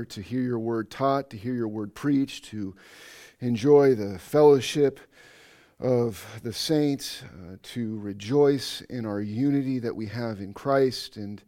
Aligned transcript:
to 0.00 0.22
hear 0.22 0.42
your 0.42 0.58
word 0.58 0.90
taught, 0.90 1.30
to 1.30 1.36
hear 1.36 1.54
your 1.54 1.68
word 1.68 1.94
preached, 1.94 2.46
to 2.46 2.74
enjoy 3.40 3.94
the 3.94 4.18
fellowship 4.18 4.98
of 5.78 6.24
the 6.42 6.52
saints, 6.52 7.22
uh, 7.24 7.56
to 7.62 7.98
rejoice 7.98 8.80
in 8.82 9.04
our 9.04 9.20
unity 9.20 9.78
that 9.80 9.94
we 9.94 10.06
have 10.06 10.40
in 10.40 10.54
Christ. 10.54 11.16
And 11.16 11.42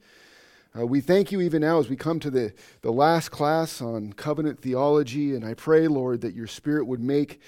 uh, 0.78 0.86
we 0.86 1.00
thank 1.00 1.32
you 1.32 1.40
even 1.40 1.62
now 1.62 1.78
as 1.78 1.88
we 1.88 1.96
come 1.96 2.20
to 2.20 2.30
the, 2.30 2.52
the 2.82 2.92
last 2.92 3.30
class 3.30 3.80
on 3.80 4.12
covenant 4.12 4.60
theology. 4.60 5.34
And 5.34 5.44
I 5.44 5.54
pray, 5.54 5.88
Lord, 5.88 6.20
that 6.22 6.34
your 6.34 6.48
Spirit 6.48 6.86
would 6.86 7.00
make 7.00 7.40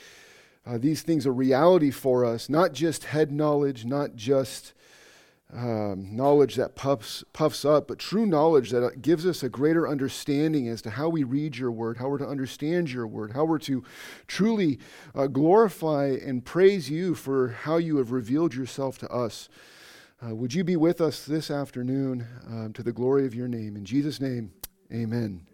uh, 0.64 0.78
these 0.78 1.02
things 1.02 1.26
a 1.26 1.32
reality 1.32 1.90
for 1.90 2.24
us, 2.24 2.48
not 2.48 2.72
just 2.72 3.04
head 3.04 3.30
knowledge, 3.30 3.84
not 3.84 4.16
just 4.16 4.72
um, 5.52 6.14
knowledge 6.14 6.56
that 6.56 6.74
puffs, 6.74 7.22
puffs 7.32 7.64
up, 7.64 7.86
but 7.86 7.98
true 7.98 8.26
knowledge 8.26 8.70
that 8.70 8.84
uh, 8.84 8.90
gives 9.00 9.24
us 9.24 9.42
a 9.42 9.48
greater 9.48 9.86
understanding 9.86 10.66
as 10.68 10.82
to 10.82 10.90
how 10.90 11.08
we 11.08 11.22
read 11.22 11.56
your 11.56 11.70
word, 11.70 11.98
how 11.98 12.08
we're 12.08 12.18
to 12.18 12.26
understand 12.26 12.90
your 12.90 13.06
word, 13.06 13.32
how 13.32 13.45
we're 13.45 13.59
to 13.60 13.84
truly 14.27 14.78
uh, 15.14 15.28
glorify 15.28 16.06
and 16.06 16.45
praise 16.45 16.91
you 16.91 17.14
for 17.14 17.48
how 17.48 17.77
you 17.77 17.96
have 17.98 18.10
revealed 18.10 18.55
yourself 18.55 18.98
to 18.98 19.09
us. 19.09 19.48
Uh, 20.24 20.34
would 20.34 20.52
you 20.52 20.64
be 20.64 20.77
with 20.77 21.00
us 21.00 21.24
this 21.24 21.50
afternoon 21.50 22.27
um, 22.48 22.72
to 22.72 22.83
the 22.83 22.92
glory 22.92 23.24
of 23.24 23.34
your 23.34 23.48
name? 23.48 23.77
In 23.77 23.84
Jesus' 23.84 24.20
name, 24.20 24.50
amen. 24.92 25.47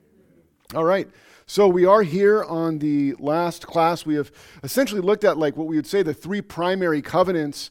All 0.74 0.84
right. 0.84 1.08
So 1.46 1.68
we 1.68 1.84
are 1.84 2.02
here 2.02 2.44
on 2.44 2.78
the 2.78 3.14
last 3.18 3.66
class. 3.66 4.06
We 4.06 4.14
have 4.14 4.32
essentially 4.62 5.02
looked 5.02 5.24
at 5.24 5.36
like 5.36 5.54
what 5.54 5.66
we 5.66 5.76
would 5.76 5.86
say 5.86 6.02
the 6.02 6.14
three 6.14 6.40
primary 6.40 7.02
covenants. 7.02 7.70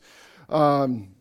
Um, 0.49 1.15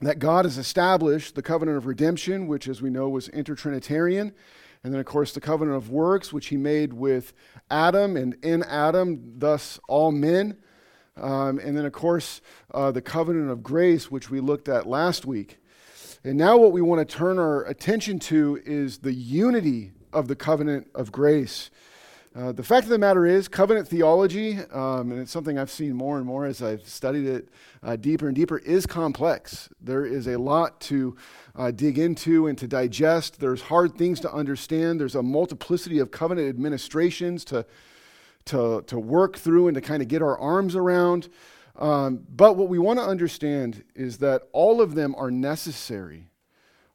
that 0.00 0.18
God 0.18 0.44
has 0.44 0.58
established 0.58 1.34
the 1.34 1.42
covenant 1.42 1.78
of 1.78 1.86
redemption, 1.86 2.46
which, 2.46 2.68
as 2.68 2.82
we 2.82 2.90
know, 2.90 3.08
was 3.08 3.28
intertrinitarian. 3.28 4.32
And 4.84 4.92
then, 4.92 5.00
of 5.00 5.06
course, 5.06 5.32
the 5.32 5.40
covenant 5.40 5.76
of 5.76 5.90
works, 5.90 6.32
which 6.32 6.48
he 6.48 6.56
made 6.56 6.92
with 6.92 7.32
Adam 7.70 8.16
and 8.16 8.34
in 8.44 8.62
Adam, 8.64 9.34
thus 9.38 9.80
all 9.88 10.12
men. 10.12 10.58
Um, 11.16 11.58
and 11.58 11.76
then, 11.76 11.86
of 11.86 11.92
course, 11.92 12.42
uh, 12.74 12.92
the 12.92 13.00
covenant 13.00 13.50
of 13.50 13.62
grace, 13.62 14.10
which 14.10 14.30
we 14.30 14.40
looked 14.40 14.68
at 14.68 14.86
last 14.86 15.24
week. 15.24 15.58
And 16.24 16.36
now, 16.36 16.58
what 16.58 16.72
we 16.72 16.82
want 16.82 17.08
to 17.08 17.16
turn 17.16 17.38
our 17.38 17.64
attention 17.64 18.18
to 18.20 18.60
is 18.66 18.98
the 18.98 19.14
unity 19.14 19.92
of 20.12 20.28
the 20.28 20.36
covenant 20.36 20.88
of 20.94 21.10
grace. 21.10 21.70
Uh, 22.36 22.52
the 22.52 22.62
fact 22.62 22.84
of 22.84 22.90
the 22.90 22.98
matter 22.98 23.24
is, 23.24 23.48
covenant 23.48 23.88
theology, 23.88 24.58
um, 24.70 25.10
and 25.10 25.20
it's 25.20 25.32
something 25.32 25.58
I've 25.58 25.70
seen 25.70 25.94
more 25.94 26.18
and 26.18 26.26
more 26.26 26.44
as 26.44 26.62
I've 26.62 26.86
studied 26.86 27.26
it 27.26 27.48
uh, 27.82 27.96
deeper 27.96 28.26
and 28.26 28.36
deeper, 28.36 28.58
is 28.58 28.84
complex. 28.84 29.70
There 29.80 30.04
is 30.04 30.28
a 30.28 30.36
lot 30.36 30.78
to 30.82 31.16
uh, 31.54 31.70
dig 31.70 31.98
into 31.98 32.46
and 32.46 32.58
to 32.58 32.68
digest. 32.68 33.40
There's 33.40 33.62
hard 33.62 33.96
things 33.96 34.20
to 34.20 34.30
understand. 34.30 35.00
There's 35.00 35.14
a 35.14 35.22
multiplicity 35.22 35.98
of 35.98 36.10
covenant 36.10 36.50
administrations 36.50 37.42
to, 37.46 37.64
to, 38.46 38.82
to 38.86 38.98
work 38.98 39.38
through 39.38 39.68
and 39.68 39.74
to 39.74 39.80
kind 39.80 40.02
of 40.02 40.08
get 40.08 40.20
our 40.20 40.38
arms 40.38 40.76
around. 40.76 41.30
Um, 41.76 42.26
but 42.28 42.58
what 42.58 42.68
we 42.68 42.78
want 42.78 42.98
to 42.98 43.04
understand 43.04 43.82
is 43.94 44.18
that 44.18 44.42
all 44.52 44.82
of 44.82 44.94
them 44.94 45.14
are 45.16 45.30
necessary 45.30 46.28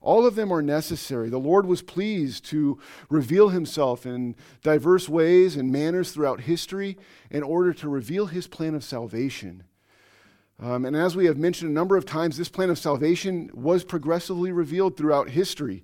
all 0.02 0.25
of 0.25 0.35
them 0.35 0.52
are 0.52 0.63
necessary. 0.63 1.30
The 1.30 1.38
Lord 1.38 1.67
was 1.67 1.83
pleased 1.83 2.44
to 2.45 2.80
reveal 3.09 3.49
himself 3.49 4.05
in 4.05 4.35
diverse 4.63 5.07
ways 5.07 5.55
and 5.55 5.71
manners 5.71 6.11
throughout 6.11 6.41
history 6.41 6.97
in 7.30 7.44
order 7.44 7.71
to 7.73 7.88
reveal 7.88 8.25
his 8.25 8.47
plan 8.47 8.73
of 8.73 8.83
salvation. 8.83 9.63
Um, 10.59 10.85
and 10.85 10.95
as 10.95 11.16
we 11.16 11.25
have 11.25 11.38
mentioned 11.38 11.69
a 11.72 11.73
number 11.73 11.97
of 11.97 12.05
times, 12.05 12.38
this 12.38 12.49
plan 12.49 12.69
of 12.69 12.79
salvation 12.79 13.49
was 13.53 13.83
progressively 13.83 14.52
revealed 14.52 14.97
throughout 14.97 15.29
history 15.29 15.83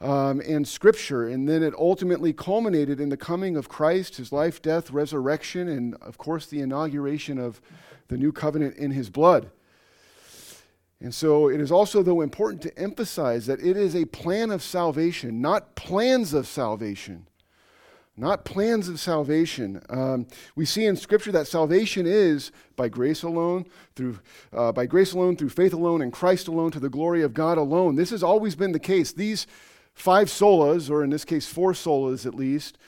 um, 0.00 0.40
and 0.40 0.66
Scripture. 0.66 1.26
And 1.28 1.48
then 1.48 1.62
it 1.62 1.74
ultimately 1.76 2.32
culminated 2.32 3.00
in 3.00 3.08
the 3.08 3.16
coming 3.16 3.56
of 3.56 3.68
Christ, 3.68 4.16
his 4.16 4.32
life, 4.32 4.60
death, 4.60 4.90
resurrection, 4.90 5.68
and 5.68 5.94
of 6.02 6.18
course, 6.18 6.46
the 6.46 6.60
inauguration 6.60 7.38
of 7.38 7.60
the 8.08 8.16
new 8.16 8.32
covenant 8.32 8.76
in 8.76 8.92
his 8.92 9.10
blood. 9.10 9.50
And 11.00 11.14
so 11.14 11.48
it 11.48 11.60
is 11.60 11.70
also, 11.70 12.02
though, 12.02 12.22
important 12.22 12.62
to 12.62 12.78
emphasize 12.78 13.46
that 13.46 13.60
it 13.60 13.76
is 13.76 13.94
a 13.94 14.06
plan 14.06 14.50
of 14.50 14.62
salvation, 14.62 15.40
not 15.40 15.74
plans 15.74 16.32
of 16.32 16.46
salvation. 16.46 17.26
Not 18.18 18.46
plans 18.46 18.88
of 18.88 18.98
salvation. 18.98 19.82
Um, 19.90 20.26
we 20.54 20.64
see 20.64 20.86
in 20.86 20.96
Scripture 20.96 21.32
that 21.32 21.46
salvation 21.46 22.06
is 22.06 22.50
by 22.74 22.88
grace 22.88 23.22
alone, 23.22 23.66
through 23.94 24.20
uh, 24.54 24.72
by 24.72 24.86
grace 24.86 25.12
alone, 25.12 25.36
through 25.36 25.50
faith 25.50 25.74
alone, 25.74 26.00
and 26.00 26.10
Christ 26.10 26.48
alone, 26.48 26.70
to 26.70 26.80
the 26.80 26.88
glory 26.88 27.22
of 27.22 27.34
God 27.34 27.58
alone. 27.58 27.96
This 27.96 28.08
has 28.08 28.22
always 28.22 28.56
been 28.56 28.72
the 28.72 28.78
case. 28.78 29.12
These 29.12 29.46
five 29.92 30.28
solas, 30.28 30.88
or 30.88 31.04
in 31.04 31.10
this 31.10 31.26
case, 31.26 31.46
four 31.46 31.72
solas 31.72 32.24
at 32.24 32.34
least, 32.34 32.78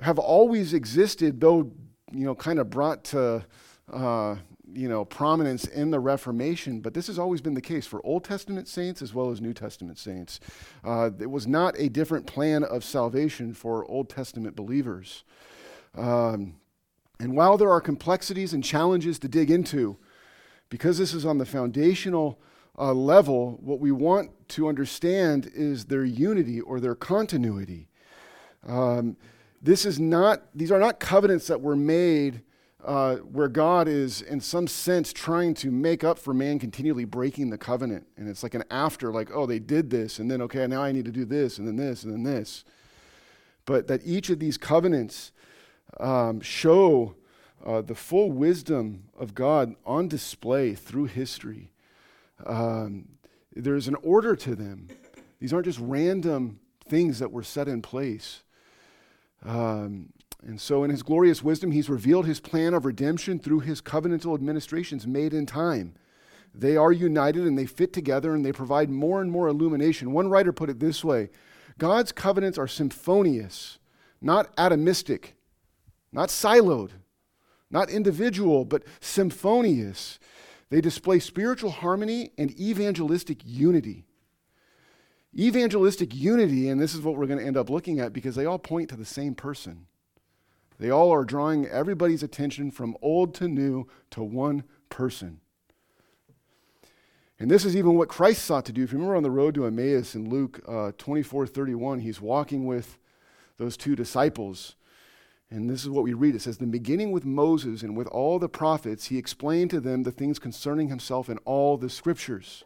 have 0.00 0.18
always 0.18 0.74
existed, 0.74 1.40
though 1.40 1.70
you 2.10 2.24
know, 2.24 2.34
kind 2.34 2.58
of 2.58 2.68
brought 2.68 3.04
to 3.04 3.46
uh, 3.92 4.34
you 4.72 4.88
know, 4.88 5.04
prominence 5.04 5.64
in 5.64 5.90
the 5.90 6.00
Reformation, 6.00 6.80
but 6.80 6.94
this 6.94 7.06
has 7.06 7.18
always 7.18 7.40
been 7.40 7.54
the 7.54 7.60
case 7.60 7.86
for 7.86 8.04
Old 8.04 8.24
Testament 8.24 8.68
saints 8.68 9.00
as 9.00 9.14
well 9.14 9.30
as 9.30 9.40
New 9.40 9.54
Testament 9.54 9.98
saints. 9.98 10.40
Uh, 10.84 11.10
it 11.18 11.30
was 11.30 11.46
not 11.46 11.74
a 11.78 11.88
different 11.88 12.26
plan 12.26 12.64
of 12.64 12.82
salvation 12.84 13.54
for 13.54 13.84
Old 13.86 14.08
Testament 14.08 14.56
believers. 14.56 15.24
Um, 15.96 16.56
and 17.18 17.36
while 17.36 17.56
there 17.56 17.70
are 17.70 17.80
complexities 17.80 18.52
and 18.52 18.62
challenges 18.62 19.18
to 19.20 19.28
dig 19.28 19.50
into, 19.50 19.96
because 20.68 20.98
this 20.98 21.14
is 21.14 21.24
on 21.24 21.38
the 21.38 21.46
foundational 21.46 22.38
uh, 22.78 22.92
level, 22.92 23.58
what 23.62 23.80
we 23.80 23.90
want 23.90 24.30
to 24.48 24.68
understand 24.68 25.50
is 25.54 25.86
their 25.86 26.04
unity 26.04 26.60
or 26.60 26.80
their 26.80 26.94
continuity. 26.94 27.88
Um, 28.66 29.16
this 29.62 29.86
is 29.86 29.98
not; 29.98 30.42
these 30.54 30.70
are 30.70 30.78
not 30.78 31.00
covenants 31.00 31.46
that 31.46 31.60
were 31.60 31.76
made 31.76 32.42
uh, 32.84 33.16
where 33.16 33.48
God 33.48 33.88
is, 33.88 34.22
in 34.22 34.40
some 34.40 34.66
sense, 34.66 35.12
trying 35.12 35.54
to 35.54 35.70
make 35.70 36.04
up 36.04 36.18
for 36.18 36.34
man 36.34 36.58
continually 36.58 37.04
breaking 37.04 37.50
the 37.50 37.58
covenant. 37.58 38.06
And 38.16 38.28
it's 38.28 38.42
like 38.42 38.54
an 38.54 38.64
after, 38.70 39.10
like, 39.10 39.30
oh, 39.32 39.46
they 39.46 39.58
did 39.58 39.90
this, 39.90 40.18
and 40.18 40.30
then, 40.30 40.42
okay, 40.42 40.66
now 40.66 40.82
I 40.82 40.92
need 40.92 41.04
to 41.06 41.12
do 41.12 41.24
this, 41.24 41.58
and 41.58 41.66
then 41.66 41.76
this, 41.76 42.04
and 42.04 42.12
then 42.12 42.22
this. 42.22 42.64
But 43.64 43.88
that 43.88 44.02
each 44.04 44.30
of 44.30 44.38
these 44.38 44.56
covenants 44.56 45.32
um, 45.98 46.40
show 46.40 47.16
uh, 47.64 47.82
the 47.82 47.94
full 47.94 48.30
wisdom 48.30 49.04
of 49.18 49.34
God 49.34 49.74
on 49.84 50.06
display 50.08 50.74
through 50.74 51.06
history. 51.06 51.72
Um, 52.44 53.08
there's 53.54 53.88
an 53.88 53.96
order 54.02 54.36
to 54.36 54.54
them, 54.54 54.88
these 55.40 55.52
aren't 55.52 55.66
just 55.66 55.80
random 55.80 56.60
things 56.88 57.18
that 57.18 57.32
were 57.32 57.42
set 57.42 57.68
in 57.68 57.82
place. 57.82 58.42
Um, 59.44 60.12
and 60.46 60.60
so, 60.60 60.84
in 60.84 60.90
his 60.90 61.02
glorious 61.02 61.42
wisdom, 61.42 61.72
he's 61.72 61.90
revealed 61.90 62.24
his 62.24 62.38
plan 62.38 62.72
of 62.72 62.84
redemption 62.84 63.40
through 63.40 63.60
his 63.60 63.82
covenantal 63.82 64.32
administrations 64.32 65.04
made 65.04 65.34
in 65.34 65.44
time. 65.44 65.94
They 66.54 66.76
are 66.76 66.92
united 66.92 67.42
and 67.42 67.58
they 67.58 67.66
fit 67.66 67.92
together 67.92 68.32
and 68.32 68.46
they 68.46 68.52
provide 68.52 68.88
more 68.88 69.20
and 69.20 69.30
more 69.30 69.48
illumination. 69.48 70.12
One 70.12 70.30
writer 70.30 70.52
put 70.52 70.70
it 70.70 70.78
this 70.78 71.04
way 71.04 71.30
God's 71.78 72.12
covenants 72.12 72.58
are 72.58 72.68
symphonious, 72.68 73.80
not 74.20 74.54
atomistic, 74.56 75.32
not 76.12 76.28
siloed, 76.28 76.92
not 77.68 77.90
individual, 77.90 78.64
but 78.64 78.84
symphonious. 79.00 80.20
They 80.70 80.80
display 80.80 81.18
spiritual 81.18 81.70
harmony 81.70 82.30
and 82.38 82.52
evangelistic 82.58 83.40
unity. 83.44 84.04
Evangelistic 85.36 86.14
unity, 86.14 86.68
and 86.68 86.80
this 86.80 86.94
is 86.94 87.00
what 87.00 87.16
we're 87.16 87.26
going 87.26 87.40
to 87.40 87.44
end 87.44 87.56
up 87.56 87.68
looking 87.68 87.98
at 87.98 88.12
because 88.12 88.36
they 88.36 88.46
all 88.46 88.60
point 88.60 88.90
to 88.90 88.96
the 88.96 89.04
same 89.04 89.34
person. 89.34 89.86
They 90.78 90.90
all 90.90 91.10
are 91.12 91.24
drawing 91.24 91.66
everybody's 91.66 92.22
attention 92.22 92.70
from 92.70 92.96
old 93.00 93.34
to 93.36 93.48
new 93.48 93.86
to 94.10 94.22
one 94.22 94.64
person. 94.88 95.40
And 97.38 97.50
this 97.50 97.64
is 97.64 97.76
even 97.76 97.94
what 97.94 98.08
Christ 98.08 98.44
sought 98.44 98.64
to 98.66 98.72
do. 98.72 98.82
If 98.82 98.92
you 98.92 98.98
remember 98.98 99.16
on 99.16 99.22
the 99.22 99.30
road 99.30 99.54
to 99.56 99.66
Emmaus 99.66 100.14
in 100.14 100.30
Luke 100.30 100.60
uh, 100.66 100.92
24 100.96 101.46
31, 101.46 102.00
he's 102.00 102.20
walking 102.20 102.66
with 102.66 102.98
those 103.58 103.76
two 103.76 103.94
disciples. 103.94 104.74
And 105.50 105.70
this 105.70 105.82
is 105.82 105.90
what 105.90 106.04
we 106.04 106.12
read. 106.12 106.34
It 106.34 106.42
says, 106.42 106.58
"The 106.58 106.66
beginning 106.66 107.12
with 107.12 107.24
Moses 107.24 107.82
and 107.82 107.96
with 107.96 108.08
all 108.08 108.38
the 108.38 108.48
prophets, 108.48 109.06
he 109.06 109.18
explained 109.18 109.70
to 109.70 109.80
them 109.80 110.02
the 110.02 110.10
things 110.10 110.38
concerning 110.38 110.88
himself 110.88 111.28
in 111.28 111.38
all 111.38 111.76
the 111.76 111.90
scriptures. 111.90 112.64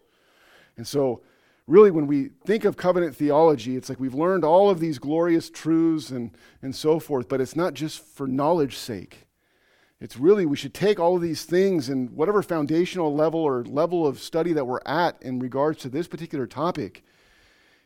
And 0.77 0.87
so 0.87 1.21
really, 1.67 1.91
when 1.91 2.07
we 2.07 2.31
think 2.45 2.65
of 2.65 2.77
covenant 2.77 3.15
theology, 3.15 3.77
it's 3.77 3.89
like 3.89 4.01
we've 4.01 4.15
learned 4.15 4.45
all 4.45 4.71
of 4.71 4.81
these 4.81 4.99
glorious 4.99 5.51
truths 5.51 6.11
and, 6.11 6.33
and 6.63 6.75
so 6.75 6.99
forth, 6.99 7.29
but 7.29 7.41
it's 7.41 7.57
not 7.57 7.75
just 7.75 8.05
for 8.05 8.27
knowledge 8.27 8.77
sake. 8.77 9.27
It's 10.01 10.17
really, 10.17 10.47
we 10.47 10.57
should 10.57 10.73
take 10.73 10.99
all 10.99 11.17
of 11.17 11.23
these 11.23 11.45
things 11.45 11.91
and 11.91 12.11
whatever 12.11 12.43
foundational 12.43 13.15
level 13.15 13.41
or 13.41 13.65
level 13.65 14.07
of 14.07 14.19
study 14.19 14.53
that 14.55 14.67
we're 14.67 14.81
at 14.87 15.23
in 15.23 15.39
regards 15.39 15.81
to 15.83 15.91
this 15.91 16.09
particular 16.09 16.47
topic, 16.47 17.05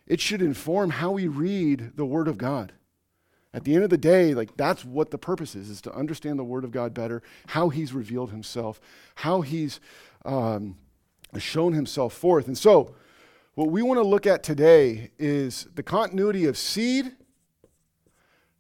it 0.07 0.21
should 0.21 0.41
inform 0.41 0.91
how 0.91 1.11
we 1.11 1.27
read 1.27 1.93
the 1.97 2.05
Word 2.05 2.29
of 2.29 2.39
God. 2.39 2.73
At 3.53 3.65
the 3.65 3.75
end 3.75 3.85
of 3.85 3.91
the 3.91 3.99
day, 3.99 4.35
like 4.35 4.57
that's 4.57 4.85
what 4.85 5.11
the 5.11 5.19
purpose 5.19 5.55
is, 5.55 5.71
is 5.71 5.81
to 5.83 5.95
understand 5.95 6.39
the 6.39 6.45
Word 6.45 6.65
of 6.65 6.71
God 6.71 6.95
better, 6.95 7.23
how 7.49 7.69
He's 7.69 7.93
revealed 7.93 8.31
Himself, 8.31 8.81
how 9.17 9.41
He's 9.41 9.81
um, 10.25 10.77
shown 11.39 11.73
Himself 11.73 12.13
forth. 12.13 12.47
And 12.47 12.59
so, 12.59 12.95
what 13.55 13.71
we 13.71 13.83
want 13.83 13.99
to 13.99 14.07
look 14.07 14.27
at 14.27 14.43
today 14.43 15.11
is 15.19 15.69
the 15.75 15.83
continuity 15.83 16.45
of 16.45 16.57
seed 16.57 17.13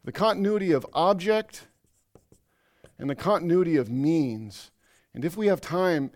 the 0.04 0.12
continuity 0.12 0.70
of 0.72 0.86
object, 0.92 1.66
and 2.98 3.08
the 3.08 3.14
continuity 3.14 3.76
of 3.76 3.90
means. 3.90 4.70
And 5.14 5.24
if 5.24 5.36
we 5.36 5.46
have 5.46 5.60
time, 5.60 6.10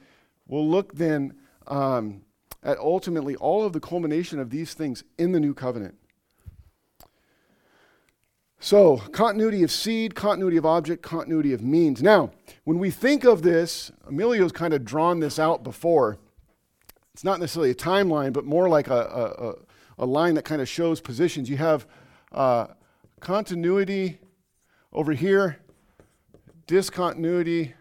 we'll 0.46 0.68
look 0.68 0.94
then 0.94 1.34
um, 1.66 2.22
at 2.62 2.78
ultimately 2.78 3.34
all 3.36 3.64
of 3.64 3.72
the 3.72 3.80
culmination 3.80 4.38
of 4.38 4.50
these 4.50 4.74
things 4.74 5.04
in 5.16 5.32
the 5.32 5.40
new 5.40 5.54
covenant. 5.54 5.94
So, 8.60 8.98
continuity 9.12 9.62
of 9.62 9.70
seed, 9.70 10.14
continuity 10.14 10.56
of 10.56 10.66
object, 10.66 11.02
continuity 11.02 11.52
of 11.52 11.62
means. 11.62 12.02
Now, 12.02 12.32
when 12.64 12.78
we 12.78 12.90
think 12.90 13.24
of 13.24 13.42
this, 13.42 13.90
Emilio's 14.06 14.52
kind 14.52 14.74
of 14.74 14.84
drawn 14.84 15.20
this 15.20 15.38
out 15.38 15.62
before. 15.62 16.18
It's 17.18 17.24
not 17.24 17.40
necessarily 17.40 17.72
a 17.72 17.74
timeline, 17.74 18.32
but 18.32 18.44
more 18.44 18.68
like 18.68 18.86
a, 18.86 18.94
a, 19.98 20.04
a 20.04 20.06
line 20.06 20.34
that 20.34 20.44
kind 20.44 20.62
of 20.62 20.68
shows 20.68 21.00
positions. 21.00 21.50
You 21.50 21.56
have 21.56 21.84
uh, 22.30 22.68
continuity 23.18 24.20
over 24.92 25.12
here, 25.14 25.58
discontinuity 26.68 27.74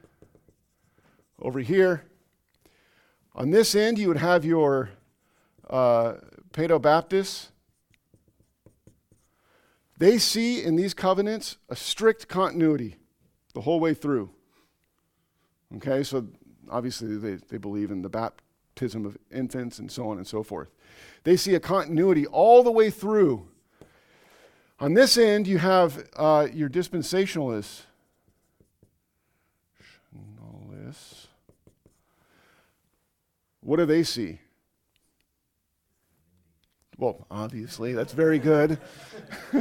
over 1.39 1.60
here. 1.60 2.06
On 3.36 3.51
this 3.51 3.75
end, 3.75 4.00
you 4.00 4.07
would 4.07 4.18
have 4.18 4.44
your 4.44 4.89
uh, 5.69 6.13
Paedo 6.51 6.81
Baptists. 6.81 7.51
They 10.00 10.18
see 10.18 10.63
in 10.63 10.75
these 10.78 10.95
covenants 10.95 11.57
a 11.69 11.75
strict 11.75 12.28
continuity 12.28 12.95
the 13.54 13.62
whole 13.62 13.80
way 13.80 13.94
through. 13.94 14.31
Okay, 15.75 16.01
so 16.01 16.25
obviously 16.72 17.18
they, 17.18 17.36
they 17.36 17.60
believe 17.60 17.92
in 17.92 18.01
the 18.01 18.10
baptism 18.77 19.07
of 19.07 19.18
infants 19.31 19.79
and 19.79 19.91
so 19.91 20.07
on 20.07 20.18
and 20.18 20.27
so 20.27 20.44
forth. 20.44 20.69
They 21.24 21.35
see 21.35 21.56
a 21.56 21.59
continuity 21.59 22.27
all 22.27 22.62
the 22.62 22.71
way 22.71 22.91
through. 22.91 23.47
On 24.79 24.94
this 24.94 25.18
end, 25.18 25.47
you 25.47 25.57
have 25.57 26.07
uh, 26.15 26.47
your 26.53 26.69
dispensationalists. 26.69 27.81
What 33.62 33.77
do 33.77 33.85
they 33.85 34.03
see? 34.03 34.39
Well, 36.97 37.27
obviously, 37.29 37.94
that's 37.94 38.13
very 38.13 38.39
good. 38.39 38.79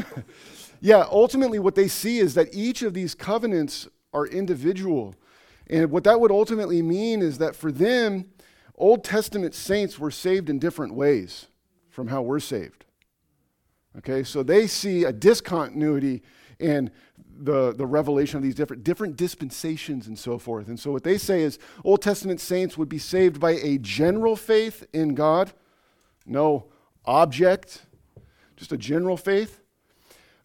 yeah, 0.81 1.05
ultimately, 1.11 1.59
what 1.59 1.75
they 1.75 1.89
see 1.89 2.19
is 2.19 2.35
that 2.35 2.55
each 2.55 2.83
of 2.83 2.95
these 2.95 3.15
covenants 3.17 3.89
are 4.13 4.27
individual. 4.27 5.15
And 5.69 5.91
what 5.91 6.05
that 6.05 6.21
would 6.21 6.31
ultimately 6.31 6.83
mean 6.83 7.21
is 7.21 7.39
that 7.39 7.57
for 7.57 7.73
them, 7.73 8.27
Old 8.77 9.05
Testament 9.05 9.55
saints 9.55 9.99
were 9.99 10.11
saved 10.11 10.51
in 10.51 10.59
different 10.59 10.95
ways 10.95 11.47
from 11.89 12.09
how 12.09 12.23
we're 12.23 12.41
saved. 12.41 12.85
Okay, 13.99 14.23
so 14.23 14.43
they 14.43 14.67
see 14.67 15.05
a 15.05 15.13
discontinuity 15.13 16.23
in 16.59 16.91
the, 17.39 17.73
the 17.73 17.87
revelation 17.87 18.37
of 18.37 18.43
these 18.43 18.55
different, 18.55 18.85
different 18.85 19.17
dispensations 19.17 20.07
and 20.07 20.19
so 20.19 20.39
forth. 20.39 20.69
And 20.69 20.79
so 20.79 20.91
what 20.91 21.05
they 21.05 21.19
say 21.19 21.43
is 21.43 21.59
Old 21.85 22.03
Testament 22.03 22.41
saints 22.41 22.77
would 22.77 22.89
be 22.89 22.99
saved 22.99 23.41
by 23.41 23.53
a 23.53 23.79
general 23.79 24.37
faith 24.37 24.87
in 24.93 25.15
God, 25.15 25.53
no 26.27 26.67
object, 27.05 27.87
just 28.57 28.73
a 28.73 28.77
general 28.77 29.17
faith. 29.17 29.63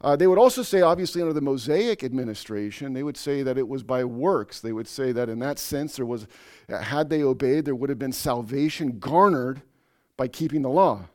Uh, 0.04 0.16
they 0.16 0.26
would 0.26 0.40
also 0.40 0.64
say, 0.64 0.82
obviously, 0.82 1.22
under 1.22 1.34
the 1.34 1.42
Mosaic 1.42 2.04
administration, 2.04 2.94
they 2.94 3.04
would 3.04 3.18
say 3.18 3.44
that 3.44 3.58
it 3.58 3.68
was 3.68 3.84
by 3.84 4.04
works. 4.04 4.60
They 4.60 4.74
would 4.74 4.88
say 4.88 5.12
that 5.12 5.30
in 5.30 5.38
that 5.40 5.60
sense, 5.60 5.96
there 5.96 6.08
was, 6.08 6.28
had 6.68 7.10
they 7.10 7.22
obeyed, 7.22 7.66
there 7.66 7.76
would 7.76 7.90
have 7.90 8.00
been 8.00 8.12
salvation 8.12 8.98
garnered 8.98 9.62
by 10.18 10.28
keeping 10.28 10.64
the 10.64 10.70
law. 10.70 11.06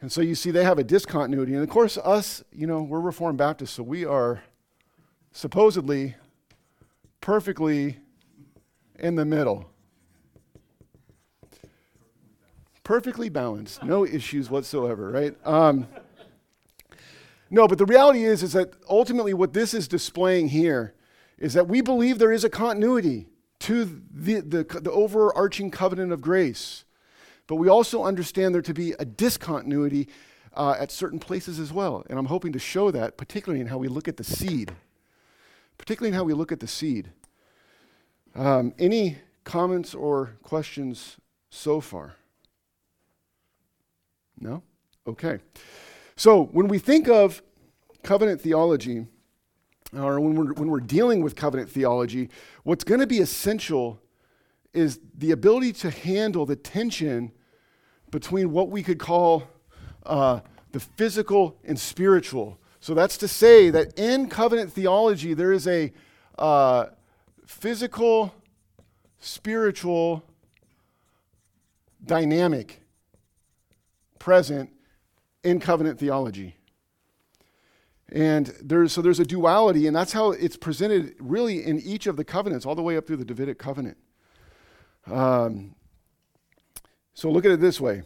And 0.00 0.10
so 0.10 0.20
you 0.20 0.36
see, 0.36 0.52
they 0.52 0.64
have 0.64 0.78
a 0.78 0.84
discontinuity. 0.84 1.54
And 1.54 1.62
of 1.62 1.68
course, 1.68 1.98
us, 1.98 2.42
you 2.52 2.66
know, 2.66 2.82
we're 2.82 3.00
Reformed 3.00 3.38
Baptists, 3.38 3.72
so 3.72 3.82
we 3.82 4.04
are 4.04 4.42
supposedly 5.32 6.14
perfectly 7.20 7.98
in 8.98 9.16
the 9.16 9.24
middle. 9.24 9.68
Perfectly 12.84 13.28
balanced, 13.28 13.82
no 13.82 14.06
issues 14.06 14.50
whatsoever, 14.50 15.10
right? 15.10 15.36
Um, 15.44 15.86
no, 17.50 17.66
but 17.66 17.78
the 17.78 17.86
reality 17.86 18.24
is, 18.24 18.42
is 18.42 18.52
that 18.52 18.74
ultimately 18.88 19.34
what 19.34 19.52
this 19.52 19.74
is 19.74 19.88
displaying 19.88 20.48
here 20.48 20.94
is 21.36 21.54
that 21.54 21.66
we 21.66 21.80
believe 21.80 22.18
there 22.18 22.32
is 22.32 22.44
a 22.44 22.50
continuity 22.50 23.26
to 23.60 24.02
the, 24.12 24.40
the, 24.40 24.62
the 24.80 24.90
overarching 24.90 25.70
covenant 25.70 26.12
of 26.12 26.20
grace. 26.20 26.84
But 27.48 27.56
we 27.56 27.68
also 27.68 28.04
understand 28.04 28.54
there 28.54 28.62
to 28.62 28.72
be 28.72 28.92
a 28.92 29.04
discontinuity 29.04 30.08
uh, 30.54 30.76
at 30.78 30.92
certain 30.92 31.18
places 31.18 31.58
as 31.58 31.72
well. 31.72 32.04
And 32.08 32.18
I'm 32.18 32.26
hoping 32.26 32.52
to 32.52 32.58
show 32.60 32.92
that, 32.92 33.16
particularly 33.16 33.60
in 33.60 33.66
how 33.66 33.78
we 33.78 33.88
look 33.88 34.06
at 34.06 34.16
the 34.16 34.24
seed. 34.24 34.72
Particularly 35.76 36.10
in 36.10 36.14
how 36.14 36.24
we 36.24 36.34
look 36.34 36.52
at 36.52 36.60
the 36.60 36.68
seed. 36.68 37.10
Um, 38.34 38.74
any 38.78 39.18
comments 39.42 39.94
or 39.94 40.36
questions 40.42 41.16
so 41.50 41.80
far? 41.80 42.14
No? 44.38 44.62
Okay. 45.06 45.40
So 46.20 46.44
when 46.52 46.68
we 46.68 46.78
think 46.78 47.08
of 47.08 47.40
covenant 48.02 48.42
theology, 48.42 49.06
or 49.96 50.20
when 50.20 50.34
we're, 50.34 50.52
when 50.52 50.68
we're 50.68 50.80
dealing 50.80 51.22
with 51.22 51.34
covenant 51.34 51.70
theology, 51.70 52.28
what's 52.62 52.84
going 52.84 53.00
to 53.00 53.06
be 53.06 53.20
essential 53.20 53.98
is 54.74 55.00
the 55.16 55.30
ability 55.30 55.72
to 55.72 55.90
handle 55.90 56.44
the 56.44 56.56
tension 56.56 57.32
between 58.10 58.52
what 58.52 58.68
we 58.68 58.82
could 58.82 58.98
call 58.98 59.44
uh, 60.04 60.40
the 60.72 60.80
physical 60.80 61.56
and 61.64 61.80
spiritual. 61.80 62.58
So 62.80 62.92
that's 62.92 63.16
to 63.16 63.26
say 63.26 63.70
that 63.70 63.98
in 63.98 64.28
covenant 64.28 64.74
theology, 64.74 65.32
there 65.32 65.54
is 65.54 65.66
a 65.66 65.90
uh, 66.38 66.88
physical, 67.46 68.34
spiritual 69.20 70.22
dynamic 72.04 72.82
present 74.18 74.70
in 75.42 75.60
covenant 75.60 75.98
theology. 75.98 76.56
And 78.12 78.48
there's, 78.60 78.92
so 78.92 79.02
there's 79.02 79.20
a 79.20 79.24
duality, 79.24 79.86
and 79.86 79.94
that's 79.94 80.12
how 80.12 80.32
it's 80.32 80.56
presented 80.56 81.14
really 81.20 81.64
in 81.64 81.78
each 81.80 82.06
of 82.06 82.16
the 82.16 82.24
covenants, 82.24 82.66
all 82.66 82.74
the 82.74 82.82
way 82.82 82.96
up 82.96 83.06
through 83.06 83.18
the 83.18 83.24
Davidic 83.24 83.58
covenant. 83.58 83.96
Um, 85.06 85.74
so 87.14 87.30
look 87.30 87.44
at 87.44 87.50
it 87.50 87.60
this 87.60 87.80
way 87.80 88.02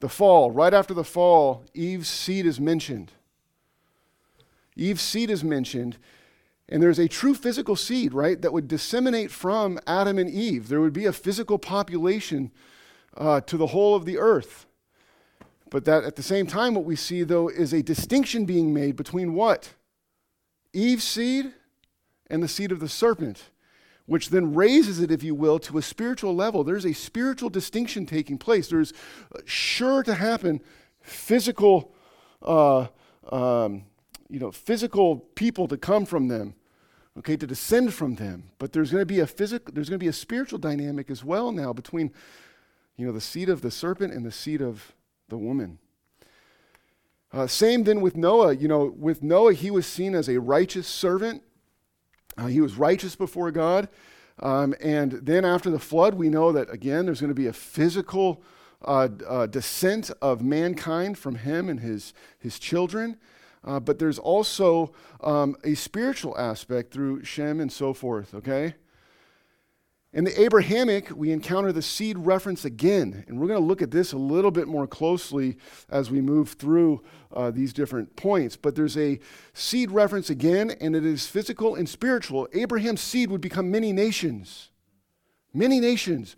the 0.00 0.08
fall, 0.08 0.50
right 0.50 0.74
after 0.74 0.94
the 0.94 1.04
fall, 1.04 1.64
Eve's 1.74 2.08
seed 2.08 2.44
is 2.44 2.58
mentioned. 2.58 3.12
Eve's 4.74 5.02
seed 5.02 5.30
is 5.30 5.44
mentioned, 5.44 5.98
and 6.68 6.82
there's 6.82 6.98
a 6.98 7.06
true 7.06 7.34
physical 7.34 7.76
seed, 7.76 8.14
right, 8.14 8.40
that 8.40 8.52
would 8.52 8.66
disseminate 8.66 9.30
from 9.30 9.78
Adam 9.86 10.18
and 10.18 10.30
Eve. 10.30 10.68
There 10.68 10.80
would 10.80 10.92
be 10.92 11.04
a 11.04 11.12
physical 11.12 11.58
population 11.58 12.50
uh, 13.16 13.42
to 13.42 13.56
the 13.56 13.68
whole 13.68 13.94
of 13.94 14.06
the 14.06 14.18
earth. 14.18 14.66
But 15.72 15.86
that 15.86 16.04
at 16.04 16.16
the 16.16 16.22
same 16.22 16.46
time, 16.46 16.74
what 16.74 16.84
we 16.84 16.96
see, 16.96 17.22
though, 17.24 17.48
is 17.48 17.72
a 17.72 17.82
distinction 17.82 18.44
being 18.44 18.72
made 18.72 18.94
between 18.94 19.32
what? 19.32 19.74
Eve's 20.72 21.02
seed 21.02 21.52
and 22.28 22.42
the 22.42 22.48
seed 22.48 22.70
of 22.70 22.78
the 22.78 22.88
serpent 22.88 23.50
which 24.06 24.30
then 24.30 24.54
raises 24.54 25.00
it, 25.00 25.10
if 25.10 25.22
you 25.22 25.34
will, 25.34 25.58
to 25.58 25.78
a 25.78 25.82
spiritual 25.82 26.34
level. 26.34 26.64
There's 26.64 26.84
a 26.84 26.92
spiritual 26.92 27.50
distinction 27.50 28.06
taking 28.06 28.36
place. 28.36 28.68
There's 28.68 28.92
uh, 29.34 29.40
sure 29.44 30.02
to 30.02 30.14
happen 30.14 30.60
physical, 31.00 31.94
uh, 32.42 32.88
um, 33.30 33.84
you 34.28 34.38
know, 34.40 34.50
physical 34.50 35.16
people 35.16 35.68
to 35.68 35.76
come 35.76 36.04
from 36.04 36.28
them, 36.28 36.54
okay, 37.18 37.36
to 37.36 37.46
descend 37.46 37.94
from 37.94 38.16
them. 38.16 38.50
But 38.58 38.72
there's 38.72 38.90
going 38.90 39.02
to 39.02 39.06
be 39.06 39.20
a 39.20 39.26
physical, 39.26 39.72
there's 39.72 39.88
going 39.88 39.98
to 39.98 40.04
be 40.04 40.08
a 40.08 40.12
spiritual 40.12 40.58
dynamic 40.58 41.10
as 41.10 41.24
well 41.24 41.52
now 41.52 41.72
between, 41.72 42.12
you 42.96 43.06
know, 43.06 43.12
the 43.12 43.20
seed 43.20 43.48
of 43.48 43.62
the 43.62 43.70
serpent 43.70 44.12
and 44.12 44.26
the 44.26 44.32
seed 44.32 44.60
of 44.60 44.94
the 45.32 45.38
woman. 45.38 45.78
Uh, 47.32 47.48
same 47.48 47.82
then 47.82 48.00
with 48.00 48.16
Noah. 48.16 48.54
You 48.54 48.68
know, 48.68 48.94
with 48.96 49.22
Noah, 49.22 49.54
he 49.54 49.70
was 49.70 49.86
seen 49.86 50.14
as 50.14 50.28
a 50.28 50.38
righteous 50.38 50.86
servant 50.86 51.42
uh, 52.36 52.46
he 52.46 52.60
was 52.60 52.76
righteous 52.76 53.16
before 53.16 53.50
God. 53.50 53.88
Um, 54.38 54.74
and 54.80 55.12
then 55.12 55.44
after 55.44 55.70
the 55.70 55.78
flood, 55.78 56.14
we 56.14 56.28
know 56.28 56.52
that, 56.52 56.72
again, 56.72 57.04
there's 57.04 57.20
going 57.20 57.28
to 57.28 57.34
be 57.34 57.46
a 57.46 57.52
physical 57.52 58.42
uh, 58.82 59.08
uh, 59.28 59.46
descent 59.46 60.10
of 60.20 60.42
mankind 60.42 61.18
from 61.18 61.36
him 61.36 61.68
and 61.68 61.80
his, 61.80 62.14
his 62.38 62.58
children. 62.58 63.18
Uh, 63.64 63.78
but 63.78 63.98
there's 63.98 64.18
also 64.18 64.92
um, 65.22 65.56
a 65.62 65.74
spiritual 65.74 66.36
aspect 66.38 66.92
through 66.92 67.22
Shem 67.22 67.60
and 67.60 67.70
so 67.70 67.94
forth, 67.94 68.34
okay? 68.34 68.74
In 70.14 70.24
the 70.24 70.42
Abrahamic, 70.42 71.10
we 71.16 71.32
encounter 71.32 71.72
the 71.72 71.80
seed 71.80 72.18
reference 72.18 72.66
again, 72.66 73.24
and 73.26 73.40
we're 73.40 73.46
going 73.46 73.58
to 73.58 73.66
look 73.66 73.80
at 73.80 73.90
this 73.90 74.12
a 74.12 74.18
little 74.18 74.50
bit 74.50 74.68
more 74.68 74.86
closely 74.86 75.56
as 75.88 76.10
we 76.10 76.20
move 76.20 76.50
through 76.50 77.02
uh, 77.34 77.50
these 77.50 77.72
different 77.72 78.14
points. 78.14 78.54
But 78.54 78.76
there's 78.76 78.98
a 78.98 79.18
seed 79.54 79.90
reference 79.90 80.28
again, 80.28 80.70
and 80.82 80.94
it 80.94 81.06
is 81.06 81.26
physical 81.26 81.74
and 81.74 81.88
spiritual. 81.88 82.46
Abraham's 82.52 83.00
seed 83.00 83.30
would 83.30 83.40
become 83.40 83.70
many 83.70 83.90
nations. 83.90 84.68
Many 85.54 85.80
nations. 85.80 86.36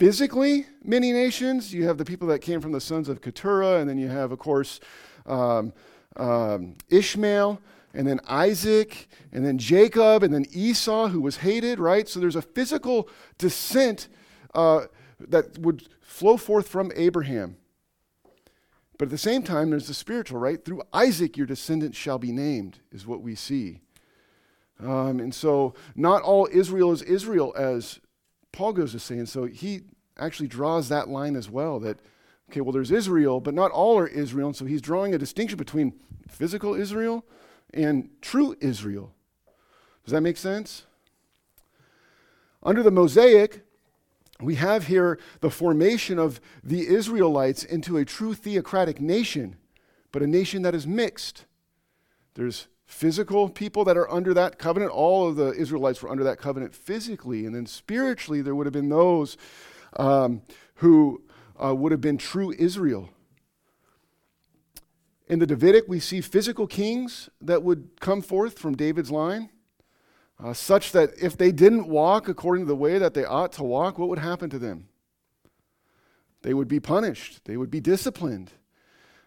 Physically, 0.00 0.66
many 0.82 1.12
nations. 1.12 1.72
You 1.72 1.86
have 1.86 1.98
the 1.98 2.04
people 2.04 2.26
that 2.28 2.40
came 2.40 2.60
from 2.60 2.72
the 2.72 2.80
sons 2.80 3.08
of 3.08 3.20
Keturah, 3.20 3.76
and 3.76 3.88
then 3.88 3.96
you 3.96 4.08
have, 4.08 4.32
of 4.32 4.40
course, 4.40 4.80
um, 5.24 5.72
um, 6.16 6.74
Ishmael, 6.88 7.60
and 7.92 8.06
then 8.06 8.20
Isaac, 8.28 9.08
and 9.32 9.44
then 9.44 9.58
Jacob, 9.58 10.22
and 10.22 10.32
then 10.32 10.46
Esau, 10.52 11.08
who 11.08 11.20
was 11.20 11.38
hated, 11.38 11.78
right? 11.78 12.08
So 12.08 12.20
there's 12.20 12.36
a 12.36 12.42
physical 12.42 13.08
descent 13.38 14.08
uh, 14.54 14.82
that 15.18 15.58
would 15.58 15.88
flow 16.00 16.36
forth 16.36 16.68
from 16.68 16.92
Abraham. 16.94 17.56
But 18.98 19.06
at 19.06 19.10
the 19.10 19.18
same 19.18 19.42
time, 19.42 19.70
there's 19.70 19.88
the 19.88 19.94
spiritual, 19.94 20.38
right? 20.38 20.62
Through 20.62 20.82
Isaac, 20.92 21.36
your 21.36 21.46
descendants 21.46 21.96
shall 21.96 22.18
be 22.18 22.32
named, 22.32 22.80
is 22.92 23.06
what 23.06 23.22
we 23.22 23.34
see. 23.34 23.80
Um, 24.78 25.20
and 25.20 25.34
so, 25.34 25.74
not 25.96 26.22
all 26.22 26.48
Israel 26.52 26.92
is 26.92 27.02
Israel, 27.02 27.54
as 27.56 27.98
Paul 28.52 28.72
goes 28.72 28.92
to 28.92 28.98
say. 28.98 29.16
And 29.16 29.28
so, 29.28 29.46
he 29.46 29.80
actually 30.18 30.48
draws 30.48 30.88
that 30.90 31.08
line 31.08 31.34
as 31.34 31.48
well 31.48 31.80
that, 31.80 31.98
okay, 32.50 32.60
well, 32.60 32.72
there's 32.72 32.90
Israel, 32.90 33.40
but 33.40 33.54
not 33.54 33.70
all 33.70 33.98
are 33.98 34.06
Israel. 34.06 34.48
And 34.48 34.56
so, 34.56 34.66
he's 34.66 34.82
drawing 34.82 35.14
a 35.14 35.18
distinction 35.18 35.56
between 35.56 35.94
physical 36.28 36.74
Israel 36.74 37.24
and 37.72 38.10
true 38.20 38.56
Israel. 38.60 39.12
Does 40.04 40.12
that 40.12 40.20
make 40.20 40.36
sense? 40.36 40.84
Under 42.62 42.82
the 42.82 42.90
Mosaic, 42.90 43.62
we 44.40 44.56
have 44.56 44.86
here 44.86 45.18
the 45.40 45.50
formation 45.50 46.18
of 46.18 46.40
the 46.62 46.86
Israelites 46.86 47.64
into 47.64 47.96
a 47.96 48.04
true 48.04 48.34
theocratic 48.34 49.00
nation, 49.00 49.56
but 50.12 50.22
a 50.22 50.26
nation 50.26 50.62
that 50.62 50.74
is 50.74 50.86
mixed. 50.86 51.44
There's 52.34 52.68
physical 52.86 53.48
people 53.48 53.84
that 53.84 53.96
are 53.96 54.10
under 54.10 54.34
that 54.34 54.58
covenant. 54.58 54.90
All 54.90 55.28
of 55.28 55.36
the 55.36 55.52
Israelites 55.52 56.02
were 56.02 56.10
under 56.10 56.24
that 56.24 56.38
covenant 56.38 56.74
physically. 56.74 57.46
And 57.46 57.54
then 57.54 57.66
spiritually, 57.66 58.42
there 58.42 58.54
would 58.54 58.66
have 58.66 58.72
been 58.72 58.88
those 58.88 59.36
um, 59.96 60.42
who 60.76 61.22
uh, 61.62 61.74
would 61.74 61.92
have 61.92 62.00
been 62.00 62.18
true 62.18 62.52
Israel. 62.58 63.10
In 65.30 65.38
the 65.38 65.46
Davidic, 65.46 65.84
we 65.86 66.00
see 66.00 66.20
physical 66.20 66.66
kings 66.66 67.30
that 67.40 67.62
would 67.62 68.00
come 68.00 68.20
forth 68.20 68.58
from 68.58 68.76
David's 68.76 69.12
line 69.12 69.50
uh, 70.42 70.52
such 70.52 70.90
that 70.90 71.10
if 71.22 71.36
they 71.36 71.52
didn't 71.52 71.86
walk 71.86 72.26
according 72.26 72.64
to 72.64 72.68
the 72.68 72.74
way 72.74 72.98
that 72.98 73.14
they 73.14 73.24
ought 73.24 73.52
to 73.52 73.62
walk, 73.62 73.96
what 73.96 74.08
would 74.08 74.18
happen 74.18 74.50
to 74.50 74.58
them? 74.58 74.88
They 76.42 76.52
would 76.52 76.66
be 76.66 76.80
punished, 76.80 77.44
they 77.44 77.56
would 77.56 77.70
be 77.70 77.78
disciplined. 77.78 78.50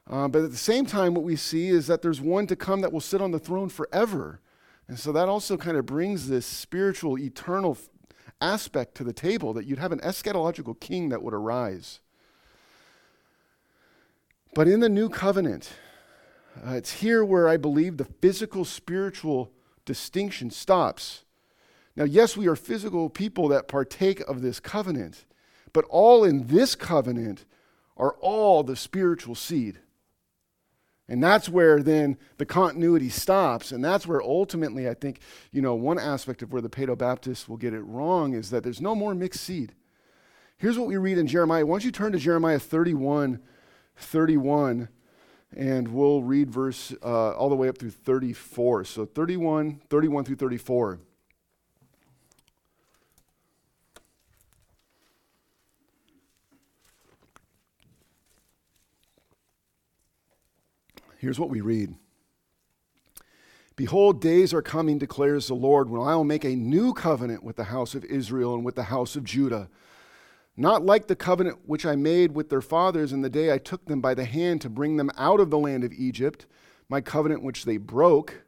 Uh, 0.06 0.28
but 0.28 0.44
at 0.44 0.52
the 0.52 0.58
same 0.58 0.86
time, 0.86 1.14
what 1.14 1.24
we 1.24 1.38
see 1.38 1.70
is 1.70 1.88
that 1.88 2.02
there's 2.02 2.20
one 2.20 2.48
to 2.48 2.58
come 2.58 2.82
that 2.82 2.92
will 2.92 3.00
sit 3.00 3.22
on 3.22 3.32
the 3.32 3.40
throne 3.40 3.70
forever. 3.70 4.42
And 4.90 5.00
so 5.00 5.14
that 5.14 5.30
also 5.30 5.56
kind 5.56 5.78
of 5.78 5.86
brings 5.86 6.28
this 6.28 6.46
spiritual, 6.46 7.18
eternal 7.18 7.78
aspect 8.42 8.96
to 8.96 9.06
the 9.06 9.14
table 9.14 9.54
that 9.54 9.64
you'd 9.66 9.80
have 9.80 9.94
an 9.94 10.00
eschatological 10.00 10.78
king 10.78 11.08
that 11.08 11.24
would 11.24 11.34
arise. 11.34 12.02
But 14.54 14.68
in 14.68 14.82
the 14.82 14.90
new 14.90 15.08
covenant, 15.08 15.72
uh, 16.56 16.72
it's 16.72 16.94
here 16.94 17.24
where 17.26 17.48
I 17.48 17.58
believe 17.58 17.98
the 17.98 18.06
physical, 18.06 18.66
spiritual 18.66 19.52
distinction 19.86 20.52
stops. 20.52 21.24
Now, 21.96 22.06
yes, 22.06 22.38
we 22.38 22.48
are 22.48 22.56
physical 22.56 23.10
people 23.10 23.48
that 23.50 23.68
partake 23.68 24.20
of 24.22 24.42
this 24.42 24.60
covenant, 24.60 25.26
but 25.74 25.86
all 25.90 26.24
in 26.24 26.48
this 26.48 26.76
covenant 26.76 27.46
are 27.98 28.16
all 28.20 28.64
the 28.64 28.76
spiritual 28.76 29.36
seed. 29.36 29.80
And 31.10 31.22
that's 31.22 31.50
where 31.50 31.84
then 31.84 32.18
the 32.38 32.46
continuity 32.46 33.10
stops. 33.10 33.72
And 33.72 33.84
that's 33.84 34.08
where 34.08 34.22
ultimately, 34.22 34.90
I 34.90 34.94
think, 34.94 35.20
you 35.52 35.62
know, 35.62 35.76
one 35.76 36.00
aspect 36.00 36.42
of 36.42 36.54
where 36.54 36.62
the 36.62 36.70
Paedo 36.70 36.98
Baptists 36.98 37.48
will 37.48 37.58
get 37.58 37.74
it 37.74 37.82
wrong 37.82 38.34
is 38.34 38.50
that 38.52 38.64
there's 38.64 38.82
no 38.82 38.96
more 38.96 39.14
mixed 39.14 39.42
seed. 39.42 39.74
Here's 40.58 40.78
what 40.78 40.88
we 40.88 40.98
read 40.98 41.18
in 41.18 41.28
Jeremiah. 41.28 41.66
Why 41.66 41.74
don't 41.74 41.86
you 41.86 41.92
turn 41.92 42.14
to 42.14 42.18
Jeremiah 42.18 42.60
31, 42.60 43.40
31 43.98 44.88
and 45.56 45.88
we'll 45.88 46.24
read 46.24 46.50
verse 46.50 46.94
uh, 47.04 47.32
all 47.32 47.50
the 47.50 47.56
way 47.56 47.68
up 47.68 47.78
through 47.78 47.92
34. 47.92 48.86
So 48.86 49.06
31, 49.06 49.82
31 49.90 50.24
through 50.24 50.36
34. 50.36 51.00
Here's 61.20 61.40
what 61.40 61.50
we 61.50 61.62
read 61.62 61.96
Behold, 63.76 64.22
days 64.22 64.54
are 64.54 64.62
coming, 64.62 64.98
declares 64.98 65.48
the 65.48 65.54
Lord, 65.54 65.90
when 65.90 66.02
I 66.02 66.16
will 66.16 66.26
make 66.26 66.44
a 66.44 66.56
new 66.56 66.94
covenant 66.94 67.44
with 67.44 67.56
the 67.56 67.66
house 67.66 67.96
of 67.96 68.04
Israel 68.06 68.54
and 68.54 68.66
with 68.66 68.76
the 68.76 68.84
house 68.84 69.16
of 69.16 69.24
Judah 69.24 69.70
not 70.56 70.86
like 70.86 71.08
the 71.08 71.16
covenant 71.16 71.60
which 71.66 71.86
I 71.86 71.96
made 71.96 72.34
with 72.34 72.50
their 72.50 72.62
fathers 72.62 73.12
in 73.12 73.22
the 73.22 73.30
day 73.30 73.52
I 73.52 73.58
took 73.58 73.86
them 73.86 74.02
by 74.02 74.14
the 74.14 74.26
hand 74.26 74.62
to 74.62 74.70
bring 74.70 74.98
them 74.98 75.12
out 75.18 75.40
of 75.40 75.50
the 75.50 75.58
land 75.58 75.84
of 75.84 75.94
Egypt, 75.94 76.46
my 76.90 77.02
covenant 77.02 77.42
which 77.42 77.66
they 77.66 77.78
broke, 77.78 78.44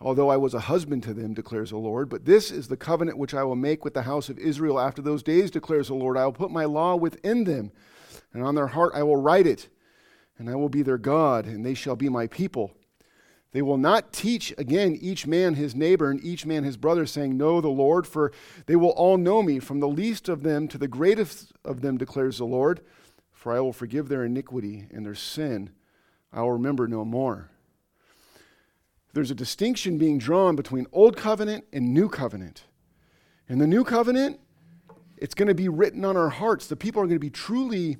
although 0.00 0.30
I 0.30 0.36
was 0.36 0.54
a 0.54 0.60
husband 0.60 1.02
to 1.04 1.14
them, 1.14 1.34
declares 1.34 1.70
the 1.70 1.76
Lord. 1.76 2.08
But 2.08 2.24
this 2.24 2.50
is 2.50 2.68
the 2.68 2.76
covenant 2.76 3.18
which 3.18 3.34
I 3.34 3.44
will 3.44 3.56
make 3.56 3.84
with 3.84 3.94
the 3.94 4.02
house 4.02 4.28
of 4.28 4.38
Israel 4.38 4.80
after 4.80 5.02
those 5.02 5.22
days, 5.22 5.50
declares 5.50 5.88
the 5.88 5.94
Lord. 5.94 6.16
I 6.16 6.24
will 6.24 6.32
put 6.32 6.50
my 6.50 6.64
law 6.64 6.96
within 6.96 7.44
them, 7.44 7.72
and 8.32 8.42
on 8.42 8.54
their 8.54 8.68
heart 8.68 8.92
I 8.94 9.02
will 9.02 9.16
write 9.16 9.46
it, 9.46 9.68
and 10.38 10.48
I 10.48 10.54
will 10.54 10.68
be 10.68 10.82
their 10.82 10.98
God, 10.98 11.46
and 11.46 11.64
they 11.64 11.74
shall 11.74 11.96
be 11.96 12.08
my 12.08 12.26
people. 12.26 12.72
They 13.54 13.62
will 13.62 13.78
not 13.78 14.12
teach 14.12 14.52
again 14.58 14.98
each 15.00 15.26
man 15.26 15.54
his 15.54 15.74
neighbor 15.74 16.10
and 16.10 16.22
each 16.22 16.44
man 16.44 16.64
his 16.64 16.76
brother, 16.76 17.06
saying, 17.06 17.38
Know 17.38 17.60
the 17.60 17.68
Lord, 17.68 18.04
for 18.04 18.32
they 18.66 18.74
will 18.74 18.90
all 18.90 19.16
know 19.16 19.42
me, 19.42 19.60
from 19.60 19.78
the 19.78 19.88
least 19.88 20.28
of 20.28 20.42
them 20.42 20.66
to 20.68 20.76
the 20.76 20.88
greatest 20.88 21.52
of 21.64 21.80
them, 21.80 21.96
declares 21.96 22.38
the 22.38 22.44
Lord. 22.44 22.80
For 23.32 23.52
I 23.52 23.60
will 23.60 23.72
forgive 23.72 24.08
their 24.08 24.24
iniquity 24.24 24.88
and 24.90 25.06
their 25.06 25.14
sin 25.14 25.70
I 26.34 26.40
will 26.42 26.52
remember 26.52 26.88
no 26.88 27.04
more. 27.04 27.48
There's 29.12 29.30
a 29.30 29.36
distinction 29.36 29.98
being 29.98 30.18
drawn 30.18 30.56
between 30.56 30.88
Old 30.92 31.16
Covenant 31.16 31.64
and 31.72 31.94
New 31.94 32.08
Covenant. 32.08 32.64
In 33.48 33.58
the 33.58 33.66
New 33.68 33.84
Covenant, 33.84 34.40
it's 35.16 35.34
going 35.34 35.46
to 35.46 35.54
be 35.54 35.68
written 35.68 36.04
on 36.04 36.16
our 36.16 36.30
hearts. 36.30 36.66
The 36.66 36.74
people 36.74 37.00
are 37.00 37.04
going 37.04 37.14
to 37.14 37.20
be 37.20 37.30
truly, 37.30 37.98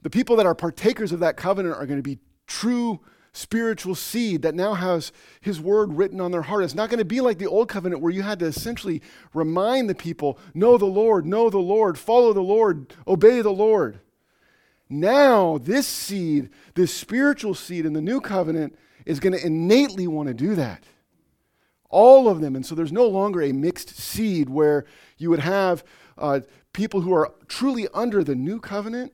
the 0.00 0.08
people 0.08 0.36
that 0.36 0.46
are 0.46 0.54
partakers 0.54 1.12
of 1.12 1.20
that 1.20 1.36
covenant 1.36 1.76
are 1.76 1.84
going 1.84 1.98
to 1.98 2.02
be 2.02 2.20
true 2.46 3.00
spiritual 3.32 3.94
seed 3.94 4.42
that 4.42 4.54
now 4.54 4.74
has 4.74 5.12
his 5.40 5.60
word 5.60 5.94
written 5.94 6.20
on 6.20 6.30
their 6.30 6.42
heart. 6.42 6.64
It's 6.64 6.74
not 6.74 6.90
going 6.90 6.98
to 6.98 7.04
be 7.04 7.20
like 7.20 7.38
the 7.38 7.46
old 7.46 7.68
covenant 7.68 8.02
where 8.02 8.12
you 8.12 8.22
had 8.22 8.38
to 8.40 8.46
essentially 8.46 9.02
remind 9.34 9.88
the 9.88 9.94
people 9.94 10.38
know 10.54 10.78
the 10.78 10.86
Lord, 10.86 11.26
know 11.26 11.50
the 11.50 11.58
Lord, 11.58 11.98
follow 11.98 12.32
the 12.32 12.40
Lord, 12.40 12.94
obey 13.06 13.40
the 13.40 13.50
Lord. 13.50 14.00
Now, 14.88 15.58
this 15.58 15.86
seed, 15.86 16.50
this 16.74 16.94
spiritual 16.94 17.54
seed 17.54 17.84
in 17.84 17.92
the 17.92 18.00
new 18.00 18.20
covenant, 18.20 18.76
is 19.04 19.20
going 19.20 19.34
to 19.34 19.46
innately 19.46 20.06
want 20.06 20.28
to 20.28 20.34
do 20.34 20.54
that. 20.54 20.84
All 21.90 22.28
of 22.28 22.40
them. 22.40 22.56
And 22.56 22.64
so 22.64 22.74
there's 22.74 22.92
no 22.92 23.06
longer 23.06 23.42
a 23.42 23.52
mixed 23.52 23.90
seed 23.90 24.48
where 24.48 24.84
you 25.16 25.30
would 25.30 25.40
have 25.40 25.84
uh, 26.16 26.40
people 26.72 27.00
who 27.02 27.12
are 27.14 27.32
truly 27.46 27.88
under 27.94 28.22
the 28.22 28.34
new 28.34 28.60
covenant 28.60 29.12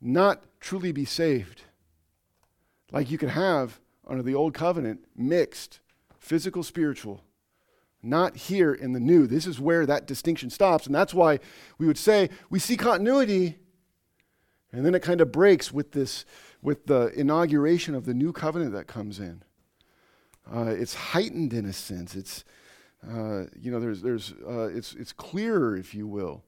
not 0.00 0.44
truly 0.60 0.92
be 0.92 1.04
saved 1.04 1.62
like 2.92 3.10
you 3.10 3.18
could 3.18 3.30
have 3.30 3.80
under 4.06 4.22
the 4.22 4.34
old 4.34 4.54
covenant, 4.54 5.00
mixed, 5.16 5.80
physical, 6.18 6.62
spiritual. 6.62 7.22
Not 8.02 8.36
here 8.36 8.74
in 8.74 8.92
the 8.92 9.00
new. 9.00 9.26
This 9.26 9.46
is 9.46 9.58
where 9.58 9.86
that 9.86 10.06
distinction 10.06 10.50
stops. 10.50 10.86
And 10.86 10.94
that's 10.94 11.14
why 11.14 11.38
we 11.78 11.86
would 11.86 11.96
say 11.96 12.28
we 12.50 12.58
see 12.58 12.76
continuity, 12.76 13.58
and 14.72 14.84
then 14.84 14.94
it 14.94 15.02
kind 15.02 15.20
of 15.20 15.32
breaks 15.32 15.72
with 15.72 15.92
this, 15.92 16.26
with 16.60 16.86
the 16.86 17.08
inauguration 17.18 17.94
of 17.94 18.04
the 18.04 18.12
new 18.12 18.32
covenant 18.32 18.72
that 18.72 18.86
comes 18.86 19.18
in. 19.18 19.42
Uh, 20.52 20.66
it's 20.66 20.94
heightened 20.94 21.54
in 21.54 21.64
a 21.64 21.72
sense. 21.72 22.14
It's, 22.14 22.44
uh, 23.08 23.44
you 23.58 23.70
know, 23.70 23.80
there's, 23.80 24.02
there's, 24.02 24.34
uh, 24.46 24.68
it's, 24.68 24.94
it's 24.94 25.12
clearer, 25.12 25.74
if 25.76 25.94
you 25.94 26.06
will. 26.06 26.44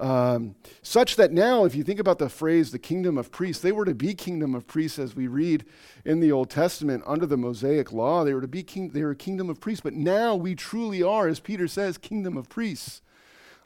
Um, 0.00 0.54
such 0.80 1.16
that 1.16 1.32
now, 1.32 1.64
if 1.64 1.74
you 1.74 1.84
think 1.84 2.00
about 2.00 2.18
the 2.18 2.28
phrase 2.28 2.70
the 2.70 2.78
kingdom 2.78 3.18
of 3.18 3.30
priests, 3.30 3.62
they 3.62 3.72
were 3.72 3.84
to 3.84 3.94
be 3.94 4.14
kingdom 4.14 4.54
of 4.54 4.66
priests 4.66 4.98
as 4.98 5.14
we 5.14 5.26
read 5.26 5.64
in 6.04 6.20
the 6.20 6.32
Old 6.32 6.50
Testament 6.50 7.04
under 7.06 7.26
the 7.26 7.36
Mosaic 7.36 7.92
law. 7.92 8.24
They 8.24 8.32
were 8.32 8.40
to 8.40 8.48
be 8.48 8.62
king, 8.62 8.90
they 8.90 9.02
were 9.02 9.10
a 9.10 9.16
kingdom 9.16 9.50
of 9.50 9.60
priests. 9.60 9.82
But 9.82 9.94
now 9.94 10.34
we 10.34 10.54
truly 10.54 11.02
are, 11.02 11.28
as 11.28 11.40
Peter 11.40 11.68
says, 11.68 11.98
kingdom 11.98 12.36
of 12.36 12.48
priests. 12.48 13.02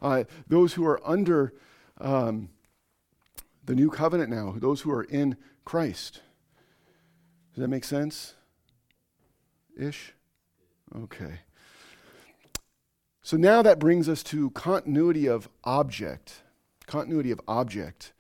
Uh, 0.03 0.25
those 0.49 0.75
who 0.75 0.85
are 0.85 1.01
under 1.05 1.55
um, 1.99 2.51
the 3.65 3.75
new 3.75 3.91
covenant 3.91 4.29
now, 4.29 4.55
those 4.59 4.81
who 4.83 4.91
are 4.91 5.05
in 5.05 5.37
Christ. 5.65 6.23
Does 7.55 7.63
that 7.63 7.69
make 7.69 7.85
sense? 7.85 8.35
Ish? 9.79 10.13
Okay. 10.95 11.41
So 13.27 13.37
now 13.37 13.61
that 13.61 13.81
brings 13.81 14.09
us 14.09 14.23
to 14.23 14.51
continuity 14.51 15.27
of 15.27 15.49
object. 15.65 16.43
Continuity 16.87 17.33
of 17.33 17.41
object. 17.49 18.13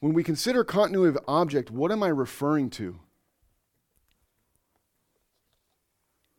When 0.00 0.12
we 0.12 0.24
consider 0.24 0.64
continuity 0.64 1.16
of 1.16 1.24
object, 1.28 1.70
what 1.70 1.92
am 1.92 2.02
I 2.02 2.08
referring 2.08 2.68
to? 2.70 2.98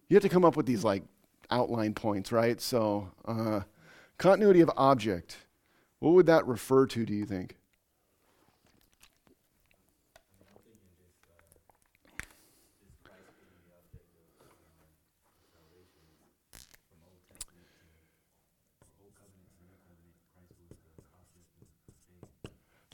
You 0.09 0.15
have 0.15 0.23
to 0.23 0.27
come 0.27 0.43
up 0.43 0.57
with 0.57 0.65
these 0.65 0.83
like 0.83 1.03
outline 1.49 1.93
points, 1.93 2.33
right? 2.33 2.59
So, 2.59 3.11
uh, 3.23 3.61
continuity 4.17 4.59
of 4.59 4.69
object. 4.75 5.37
What 5.99 6.15
would 6.15 6.25
that 6.25 6.45
refer 6.45 6.87
to, 6.87 7.05
do 7.05 7.13
you 7.13 7.25
think? 7.25 7.55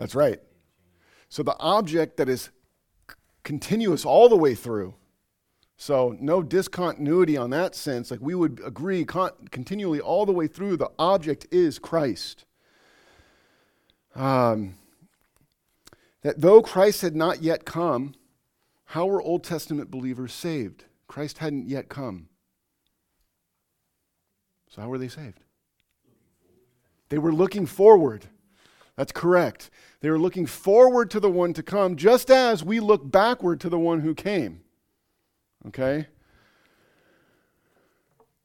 That's 0.01 0.15
right. 0.15 0.39
So 1.29 1.43
the 1.43 1.55
object 1.60 2.17
that 2.17 2.27
is 2.27 2.50
continuous 3.43 4.03
all 4.03 4.29
the 4.29 4.36
way 4.36 4.55
through. 4.55 4.96
So 5.77 6.17
no 6.20 6.41
discontinuity 6.41 7.38
on 7.38 7.51
that 7.51 7.75
sense. 7.75 8.10
Like 8.10 8.20
we 8.20 8.34
would 8.34 8.62
agree 8.65 9.05
con- 9.05 9.48
continually 9.51 10.00
all 10.00 10.25
the 10.25 10.31
way 10.31 10.48
through, 10.48 10.77
the 10.77 10.89
object 10.98 11.46
is 11.51 11.77
Christ. 11.77 12.46
Um, 14.15 14.74
that 16.24 16.41
though 16.41 16.63
Christ 16.63 17.03
had 17.03 17.15
not 17.15 17.43
yet 17.43 17.63
come, 17.63 18.15
how 18.86 19.05
were 19.05 19.22
Old 19.22 19.43
Testament 19.43 19.91
believers 19.91 20.34
saved? 20.34 20.86
Christ 21.08 21.38
hadn't 21.38 21.67
yet 21.67 21.89
come. 21.89 22.27
So 24.67 24.81
how 24.81 24.88
were 24.89 24.98
they 24.98 25.10
saved? 25.10 25.41
They 27.10 27.20
were 27.20 27.31
looking 27.31 27.67
forward. 27.67 28.25
That's 28.95 29.12
correct. 29.12 29.69
They 30.01 30.10
were 30.10 30.19
looking 30.19 30.45
forward 30.45 31.10
to 31.12 31.19
the 31.19 31.29
one 31.29 31.53
to 31.53 31.63
come, 31.63 31.95
just 31.95 32.29
as 32.29 32.63
we 32.63 32.79
look 32.79 33.10
backward 33.10 33.60
to 33.62 33.69
the 33.69 33.79
one 33.79 34.01
who 34.01 34.13
came. 34.13 34.62
Okay? 35.67 36.07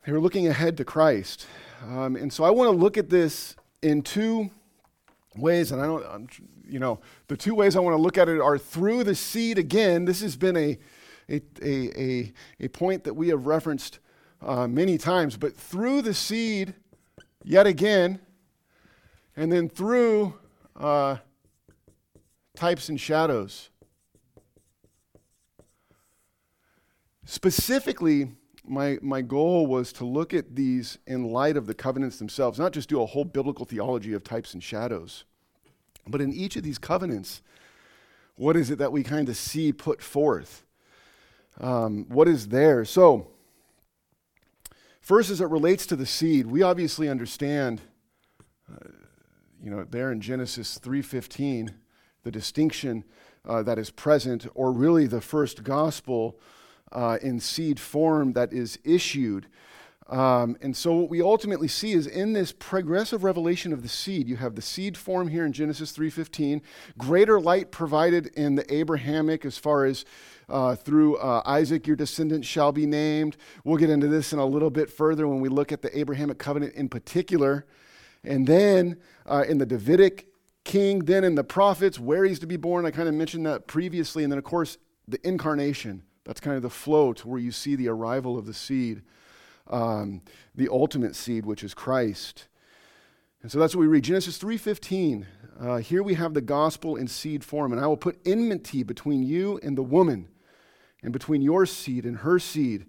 They 0.05 0.13
were 0.13 0.21
looking 0.21 0.47
ahead 0.47 0.77
to 0.77 0.85
Christ. 0.85 1.47
Um, 1.85 2.17
and 2.17 2.33
so 2.33 2.45
I 2.45 2.51
want 2.51 2.71
to 2.71 2.77
look 2.77 2.97
at 2.97 3.11
this 3.11 3.57
in 3.83 4.03
two 4.03 4.51
ways, 5.37 5.73
and 5.73 5.81
I 5.81 5.87
don't, 5.87 6.07
I'm, 6.07 6.29
you 6.69 6.79
know, 6.79 7.01
the 7.29 7.37
two 7.37 7.55
ways 7.55 7.77
I 7.77 7.81
want 7.81 7.97
to 7.97 8.01
look 8.01 8.19
at 8.19 8.29
it 8.29 8.41
are 8.41 8.59
through 8.59 9.05
the 9.05 9.15
seed 9.15 9.59
again. 9.59 10.05
This 10.05 10.21
has 10.21 10.37
been 10.37 10.57
a, 10.57 10.79
a, 11.29 11.41
a, 11.63 12.01
a, 12.01 12.33
a 12.61 12.69
point 12.69 13.05
that 13.05 13.15
we 13.15 13.29
have 13.29 13.47
referenced 13.47 13.99
uh, 14.43 14.67
many 14.67 14.99
times, 14.99 15.37
but 15.37 15.57
through 15.57 16.03
the 16.03 16.15
seed, 16.15 16.75
yet 17.45 17.67
again, 17.67 18.21
and 19.37 19.53
then 19.53 19.69
through 19.69 20.35
uh, 20.75 21.17
types 22.57 22.89
and 22.89 23.01
shadows. 23.01 23.71
Specifically, 27.25 28.31
my, 28.65 28.99
my 29.03 29.21
goal 29.21 29.67
was 29.67 29.93
to 29.95 30.05
look 30.05 30.33
at 30.33 30.57
these 30.57 30.99
in 31.07 31.25
light 31.25 31.57
of 31.57 31.67
the 31.67 31.75
covenants 31.75 32.19
themselves, 32.19 32.59
not 32.59 32.73
just 32.73 32.89
do 32.89 33.03
a 33.03 33.07
whole 33.07 33.25
biblical 33.25 33.65
theology 33.65 34.13
of 34.13 34.25
types 34.25 34.55
and 34.55 34.63
shadows, 34.63 35.25
but 36.07 36.21
in 36.21 36.33
each 36.33 36.57
of 36.57 36.63
these 36.63 36.79
covenants, 36.79 37.43
what 38.37 38.57
is 38.57 38.71
it 38.71 38.79
that 38.79 38.93
we 38.93 39.03
kind 39.03 39.29
of 39.29 39.37
see 39.37 39.73
put 39.73 40.03
forth? 40.03 40.65
Um, 41.61 42.07
what 42.09 42.29
is 42.29 42.49
there? 42.49 42.85
So, 42.85 43.29
first, 45.01 45.31
as 45.31 45.41
it 45.41 45.49
relates 45.49 45.87
to 45.87 45.97
the 45.97 46.07
seed, 46.07 46.47
we 46.47 46.63
obviously 46.63 47.09
understand. 47.09 47.81
Uh, 48.71 48.89
you 49.63 49.71
know, 49.71 49.85
there 49.85 50.13
in 50.13 50.21
Genesis 50.21 50.79
3:15, 50.79 51.75
the 52.23 52.31
distinction 52.31 53.05
uh, 53.45 53.63
that 53.63 53.79
is 53.79 53.91
present, 53.91 54.47
or 54.55 54.73
really 54.73 55.07
the 55.07 55.21
first 55.21 55.63
gospel 55.63 56.39
uh, 56.93 57.19
in 57.23 57.41
seed 57.41 57.79
form 57.79 58.33
that 58.33 58.53
is 58.53 58.79
issued. 58.85 59.47
Um, 60.09 60.57
and 60.61 60.77
so, 60.77 60.93
what 60.95 61.11
we 61.11 61.21
ultimately 61.21 61.67
see 61.67 61.93
is 61.93 62.07
in 62.07 62.33
this 62.33 62.53
progressive 62.53 63.25
revelation 63.25 63.73
of 63.73 63.83
the 63.83 63.89
seed, 63.89 64.29
you 64.29 64.37
have 64.37 64.55
the 64.55 64.63
seed 64.63 64.97
form 64.97 65.29
here 65.29 65.45
in 65.45 65.53
Genesis 65.53 65.93
3:15, 65.93 66.63
greater 66.97 67.41
light 67.41 67.73
provided 67.73 68.27
in 68.29 68.55
the 68.55 68.73
Abrahamic 68.73 69.45
as 69.45 69.59
far 69.59 69.85
as 69.85 70.05
uh, 70.49 70.77
through 70.77 71.17
uh, 71.17 71.43
Isaac, 71.45 71.89
your 71.89 71.97
descendant 71.97 72.45
shall 72.45 72.71
be 72.71 72.87
named. 72.87 73.37
We'll 73.65 73.79
get 73.79 73.91
into 73.91 74.07
this 74.07 74.33
in 74.33 74.39
a 74.39 74.47
little 74.47 74.71
bit 74.71 74.91
further 74.91 75.27
when 75.27 75.41
we 75.41 75.49
look 75.49 75.73
at 75.73 75.83
the 75.83 75.97
Abrahamic 75.99 76.39
covenant 76.39 76.75
in 76.75 76.89
particular. 76.89 77.67
And 78.27 78.47
then 78.47 78.99
uh, 79.25 79.45
in 79.49 79.59
the 79.59 79.67
Davidic 79.67 80.27
king, 80.65 81.01
then 81.01 81.25
in 81.25 81.37
the 81.37 81.45
prophets, 81.45 81.99
where 81.99 82.25
he's 82.25 82.41
to 82.41 82.47
be 82.47 82.57
born. 82.57 82.85
I 82.85 82.91
kind 82.91 83.09
of 83.09 83.15
mentioned 83.15 83.47
that 83.47 83.67
previously. 83.67 84.25
And 84.25 84.33
then, 84.33 84.39
of 84.39 84.45
course, 84.45 84.77
the 85.09 85.25
incarnation. 85.27 86.03
That's 86.25 86.41
kind 86.41 86.57
of 86.57 86.63
the 86.63 86.71
flow 86.71 87.13
to 87.15 87.29
where 87.29 87.39
you 87.39 87.53
see 87.53 87.77
the 87.77 87.89
arrival 87.89 88.37
of 88.37 88.47
the 88.47 88.53
seed, 88.53 89.03
um, 89.69 90.23
the 90.57 90.69
ultimate 90.69 91.15
seed, 91.15 91.47
which 91.47 91.63
is 91.63 91.73
Christ. 91.73 92.49
And 93.43 93.53
so 93.53 93.61
that's 93.61 93.77
what 93.77 93.83
we 93.83 93.87
read. 93.87 94.03
Genesis 94.03 94.39
3.15. 94.39 95.25
Uh, 95.59 95.77
here 95.77 96.03
we 96.03 96.15
have 96.15 96.35
the 96.35 96.41
gospel 96.41 96.97
in 96.97 97.07
seed 97.07 97.45
form. 97.45 97.73
And 97.73 97.81
I 97.81 97.87
will 97.87 97.97
put 97.97 98.19
enmity 98.27 98.83
between 98.83 99.23
you 99.23 99.61
and 99.63 99.79
the 99.79 99.85
woman, 99.85 100.29
and 101.01 101.13
between 101.13 101.43
your 101.43 101.65
seed 101.65 102.05
and 102.05 102.19
her 102.19 102.41
seed. 102.41 102.87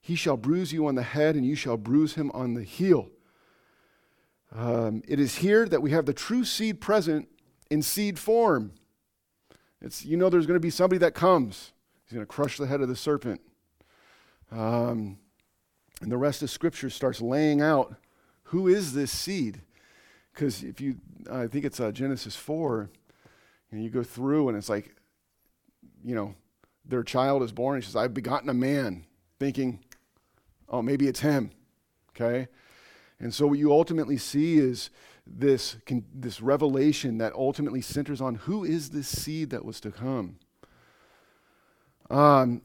He 0.00 0.16
shall 0.16 0.36
bruise 0.36 0.72
you 0.72 0.88
on 0.88 0.96
the 0.96 1.02
head, 1.02 1.36
and 1.36 1.46
you 1.46 1.54
shall 1.54 1.76
bruise 1.76 2.14
him 2.14 2.32
on 2.32 2.54
the 2.54 2.64
heel. 2.64 3.10
Um, 4.54 5.02
it 5.06 5.20
is 5.20 5.36
here 5.36 5.66
that 5.68 5.80
we 5.80 5.92
have 5.92 6.06
the 6.06 6.12
true 6.12 6.44
seed 6.44 6.80
present 6.80 7.28
in 7.70 7.82
seed 7.82 8.18
form. 8.18 8.72
It's, 9.80 10.04
you 10.04 10.16
know, 10.16 10.28
there's 10.28 10.46
going 10.46 10.56
to 10.56 10.60
be 10.60 10.70
somebody 10.70 10.98
that 10.98 11.14
comes. 11.14 11.72
He's 12.04 12.14
going 12.14 12.26
to 12.26 12.32
crush 12.32 12.58
the 12.58 12.66
head 12.66 12.80
of 12.80 12.88
the 12.88 12.96
serpent. 12.96 13.40
Um, 14.50 15.18
and 16.02 16.10
the 16.10 16.16
rest 16.16 16.42
of 16.42 16.50
Scripture 16.50 16.90
starts 16.90 17.20
laying 17.20 17.60
out 17.60 17.94
who 18.44 18.66
is 18.66 18.92
this 18.92 19.12
seed. 19.12 19.60
Because 20.32 20.62
if 20.62 20.80
you, 20.80 20.96
I 21.30 21.46
think 21.46 21.64
it's 21.64 21.80
uh, 21.80 21.92
Genesis 21.92 22.34
4, 22.34 22.90
and 23.70 23.82
you 23.84 23.90
go 23.90 24.02
through 24.02 24.48
and 24.48 24.58
it's 24.58 24.68
like, 24.68 24.94
you 26.04 26.14
know, 26.14 26.34
their 26.84 27.02
child 27.02 27.42
is 27.42 27.52
born, 27.52 27.76
and 27.76 27.84
says, 27.84 27.94
I've 27.94 28.14
begotten 28.14 28.48
a 28.48 28.54
man, 28.54 29.04
thinking, 29.38 29.80
oh, 30.68 30.82
maybe 30.82 31.06
it's 31.06 31.20
him. 31.20 31.52
Okay? 32.10 32.48
And 33.20 33.32
so 33.34 33.46
what 33.46 33.58
you 33.58 33.70
ultimately 33.70 34.16
see 34.16 34.58
is 34.58 34.90
this, 35.26 35.76
this 36.14 36.40
revelation 36.40 37.18
that 37.18 37.34
ultimately 37.34 37.82
centers 37.82 38.20
on 38.20 38.36
who 38.36 38.64
is 38.64 38.90
this 38.90 39.06
seed 39.06 39.50
that 39.50 39.64
was 39.64 39.78
to 39.80 39.90
come. 39.90 40.36
Um, 42.08 42.62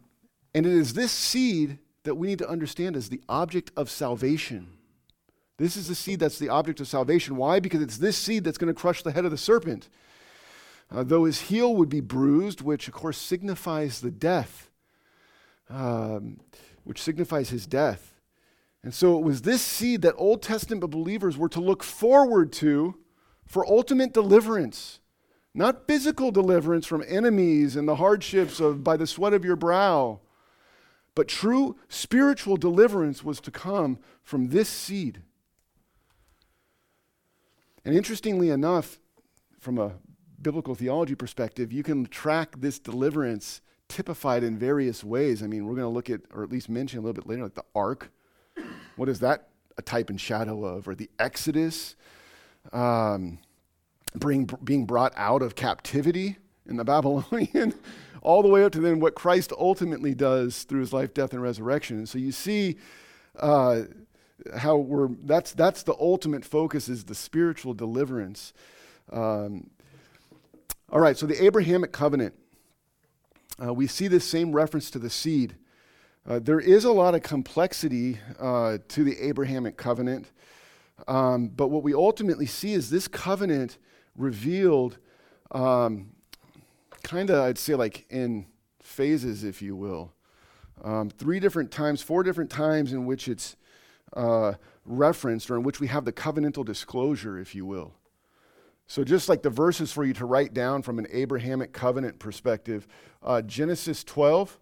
and 0.54 0.66
it 0.66 0.72
is 0.72 0.94
this 0.94 1.12
seed 1.12 1.78
that 2.04 2.16
we 2.16 2.28
need 2.28 2.40
to 2.40 2.50
understand 2.50 2.96
as 2.96 3.10
the 3.10 3.22
object 3.28 3.72
of 3.76 3.90
salvation. 3.90 4.70
This 5.58 5.78
is 5.78 5.88
the 5.88 5.96
seed 5.96 6.20
that's 6.20 6.40
the 6.40 6.50
object 6.50 6.80
of 6.80 6.88
salvation. 6.88 7.36
Why? 7.36 7.60
Because 7.60 7.82
it's 7.82 7.98
this 7.98 8.18
seed 8.18 8.44
that's 8.44 8.58
going 8.58 8.74
to 8.74 8.80
crush 8.80 9.04
the 9.04 9.12
head 9.12 9.26
of 9.26 9.32
the 9.32 9.38
serpent. 9.38 9.90
Uh, 10.92 11.04
though 11.04 11.26
his 11.26 11.42
heel 11.42 11.76
would 11.76 11.90
be 11.90 12.00
bruised, 12.02 12.62
which 12.62 12.88
of 12.88 12.94
course 12.94 13.18
signifies 13.18 14.02
the 14.02 14.12
death, 14.12 14.70
um, 15.70 16.40
which 16.84 17.02
signifies 17.02 17.50
his 17.50 17.66
death. 17.66 18.15
And 18.86 18.94
so 18.94 19.18
it 19.18 19.24
was 19.24 19.42
this 19.42 19.64
seed 19.64 20.04
that 20.04 20.14
Old 20.16 20.44
Testament 20.44 20.92
believers 20.92 21.40
were 21.40 21.50
to 21.50 21.60
look 21.60 21.82
forward 21.82 22.54
to 22.54 22.96
for 23.44 23.66
ultimate 23.66 24.14
deliverance. 24.14 25.00
Not 25.56 25.88
physical 25.88 26.30
deliverance 26.30 26.86
from 26.86 27.04
enemies 27.08 27.76
and 27.76 27.88
the 27.88 27.96
hardships 27.96 28.60
of 28.60 28.84
by 28.84 28.96
the 28.96 29.08
sweat 29.08 29.34
of 29.34 29.44
your 29.44 29.56
brow, 29.56 30.20
but 31.16 31.28
true 31.28 31.78
spiritual 31.90 32.58
deliverance 32.58 33.24
was 33.24 33.42
to 33.42 33.50
come 33.50 33.98
from 34.22 34.50
this 34.50 34.70
seed. 34.70 35.24
And 37.84 37.96
interestingly 37.96 38.52
enough, 38.52 39.00
from 39.60 39.80
a 39.80 39.94
biblical 40.40 40.76
theology 40.76 41.16
perspective, 41.16 41.74
you 41.74 41.82
can 41.82 42.06
track 42.06 42.58
this 42.60 42.78
deliverance 42.78 43.62
typified 43.88 44.44
in 44.44 44.60
various 44.60 45.04
ways. 45.04 45.42
I 45.42 45.48
mean, 45.48 45.66
we're 45.66 45.74
going 45.74 45.86
to 45.86 45.90
look 45.90 46.12
at, 46.12 46.22
or 46.32 46.44
at 46.44 46.52
least 46.52 46.70
mention 46.70 47.00
a 47.00 47.02
little 47.02 47.20
bit 47.20 47.28
later, 47.28 47.42
like 47.42 47.56
the 47.56 47.66
ark 47.74 48.12
what 48.96 49.10
is 49.10 49.20
that 49.20 49.50
a 49.78 49.82
type 49.82 50.10
and 50.10 50.20
shadow 50.20 50.64
of? 50.66 50.88
Or 50.88 50.96
the 50.96 51.10
Exodus, 51.20 51.96
um, 52.72 53.40
bring, 54.16 54.50
being 54.64 54.86
brought 54.86 55.14
out 55.16 55.42
of 55.42 55.56
captivity 55.56 56.38
in 56.68 56.78
the 56.78 56.84
Babylonian, 56.84 57.74
all 58.22 58.42
the 58.42 58.48
way 58.50 58.64
up 58.64 58.72
to 58.74 58.80
then 58.80 59.00
what 59.00 59.16
Christ 59.16 59.52
ultimately 59.58 60.16
does 60.16 60.64
through 60.64 60.80
his 60.80 60.94
life, 60.94 61.14
death, 61.14 61.34
and 61.34 61.42
resurrection. 61.42 61.98
And 61.98 62.10
so 62.10 62.18
you 62.18 62.32
see 62.32 62.78
uh, 63.40 63.84
how 64.58 64.78
we're, 64.78 65.10
that's, 65.24 65.54
that's 65.54 65.84
the 65.84 65.96
ultimate 66.00 66.46
focus 66.46 66.90
is 66.90 67.06
the 67.06 67.16
spiritual 67.16 67.74
deliverance. 67.74 68.54
Um, 69.12 69.70
all 70.90 71.00
right, 71.00 71.18
so 71.18 71.26
the 71.26 71.44
Abrahamic 71.44 71.92
covenant. 71.92 72.36
Uh, 73.64 73.74
we 73.74 73.88
see 73.88 74.08
this 74.08 74.28
same 74.28 74.52
reference 74.52 74.92
to 74.92 75.00
the 75.00 75.10
seed. 75.10 75.56
Uh, 76.28 76.40
there 76.40 76.60
is 76.60 76.86
a 76.86 76.92
lot 76.92 77.14
of 77.14 77.22
complexity 77.22 78.18
uh, 78.40 78.80
to 78.88 79.04
the 79.04 79.20
Abrahamic 79.20 79.78
covenant, 79.78 80.32
um, 81.08 81.48
but 81.48 81.68
what 81.68 81.84
we 81.84 81.94
ultimately 81.94 82.48
see 82.48 82.74
is 82.74 82.90
this 82.90 83.08
covenant 83.08 83.78
revealed 84.16 84.98
um, 85.52 86.10
kind 87.04 87.30
of, 87.30 87.44
I'd 87.44 87.60
say, 87.60 87.76
like 87.76 88.06
in 88.10 88.48
phases, 88.82 89.44
if 89.44 89.62
you 89.62 89.76
will. 89.76 90.14
Um, 90.84 91.12
three 91.12 91.40
different 91.40 91.70
times, 91.72 92.02
four 92.02 92.24
different 92.24 92.50
times 92.50 92.92
in 92.92 93.06
which 93.06 93.28
it's 93.28 93.56
uh, 94.14 94.54
referenced 94.84 95.52
or 95.52 95.58
in 95.58 95.64
which 95.64 95.80
we 95.80 95.88
have 95.88 96.06
the 96.06 96.14
covenantal 96.14 96.66
disclosure, 96.66 97.38
if 97.38 97.54
you 97.54 97.68
will. 97.68 97.94
So, 98.88 99.04
just 99.04 99.30
like 99.30 99.44
the 99.44 99.50
verses 99.50 99.92
for 99.92 100.04
you 100.04 100.14
to 100.14 100.26
write 100.26 100.54
down 100.54 100.82
from 100.82 100.98
an 100.98 101.08
Abrahamic 101.12 101.72
covenant 101.72 102.18
perspective 102.18 102.88
uh, 103.24 103.42
Genesis 103.42 104.04
12, 104.04 104.60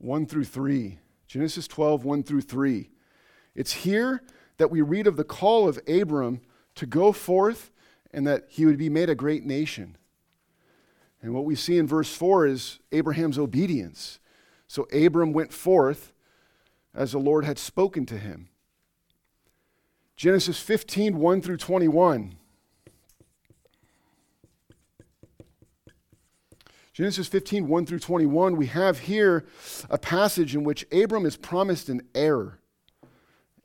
1 0.00 0.26
through 0.26 0.44
3. 0.44 0.98
Genesis 1.26 1.68
12, 1.68 2.04
1 2.04 2.22
through 2.22 2.40
3. 2.40 2.90
It's 3.54 3.72
here 3.72 4.22
that 4.56 4.70
we 4.70 4.80
read 4.80 5.06
of 5.06 5.16
the 5.16 5.24
call 5.24 5.68
of 5.68 5.78
Abram 5.86 6.40
to 6.74 6.86
go 6.86 7.12
forth 7.12 7.70
and 8.12 8.26
that 8.26 8.46
he 8.48 8.66
would 8.66 8.78
be 8.78 8.88
made 8.88 9.08
a 9.08 9.14
great 9.14 9.44
nation. 9.44 9.96
And 11.22 11.34
what 11.34 11.44
we 11.44 11.54
see 11.54 11.78
in 11.78 11.86
verse 11.86 12.14
4 12.14 12.46
is 12.46 12.78
Abraham's 12.92 13.38
obedience. 13.38 14.18
So 14.66 14.84
Abram 14.84 15.32
went 15.32 15.52
forth 15.52 16.12
as 16.94 17.12
the 17.12 17.18
Lord 17.18 17.44
had 17.44 17.58
spoken 17.58 18.06
to 18.06 18.16
him. 18.16 18.48
Genesis 20.16 20.60
15, 20.60 21.18
1 21.18 21.42
through 21.42 21.56
21. 21.58 22.36
Genesis 27.00 27.28
15, 27.28 27.66
1 27.66 27.86
through 27.86 27.98
21, 27.98 28.56
we 28.56 28.66
have 28.66 28.98
here 28.98 29.46
a 29.88 29.96
passage 29.96 30.54
in 30.54 30.64
which 30.64 30.84
Abram 30.92 31.24
is 31.24 31.34
promised 31.34 31.88
an 31.88 32.02
heir. 32.14 32.58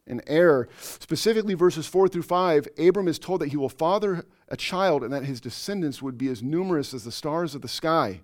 An 0.07 0.21
heir. 0.25 0.69
Specifically, 0.79 1.53
verses 1.53 1.85
4 1.85 2.07
through 2.07 2.21
5, 2.21 2.69
Abram 2.77 3.09
is 3.09 3.19
told 3.19 3.41
that 3.41 3.49
he 3.49 3.57
will 3.57 3.67
father 3.67 4.23
a 4.47 4.55
child 4.55 5.03
and 5.03 5.11
that 5.11 5.25
his 5.25 5.41
descendants 5.41 6.01
would 6.01 6.17
be 6.17 6.29
as 6.29 6.41
numerous 6.41 6.93
as 6.93 7.03
the 7.03 7.11
stars 7.11 7.53
of 7.55 7.61
the 7.61 7.67
sky. 7.67 8.21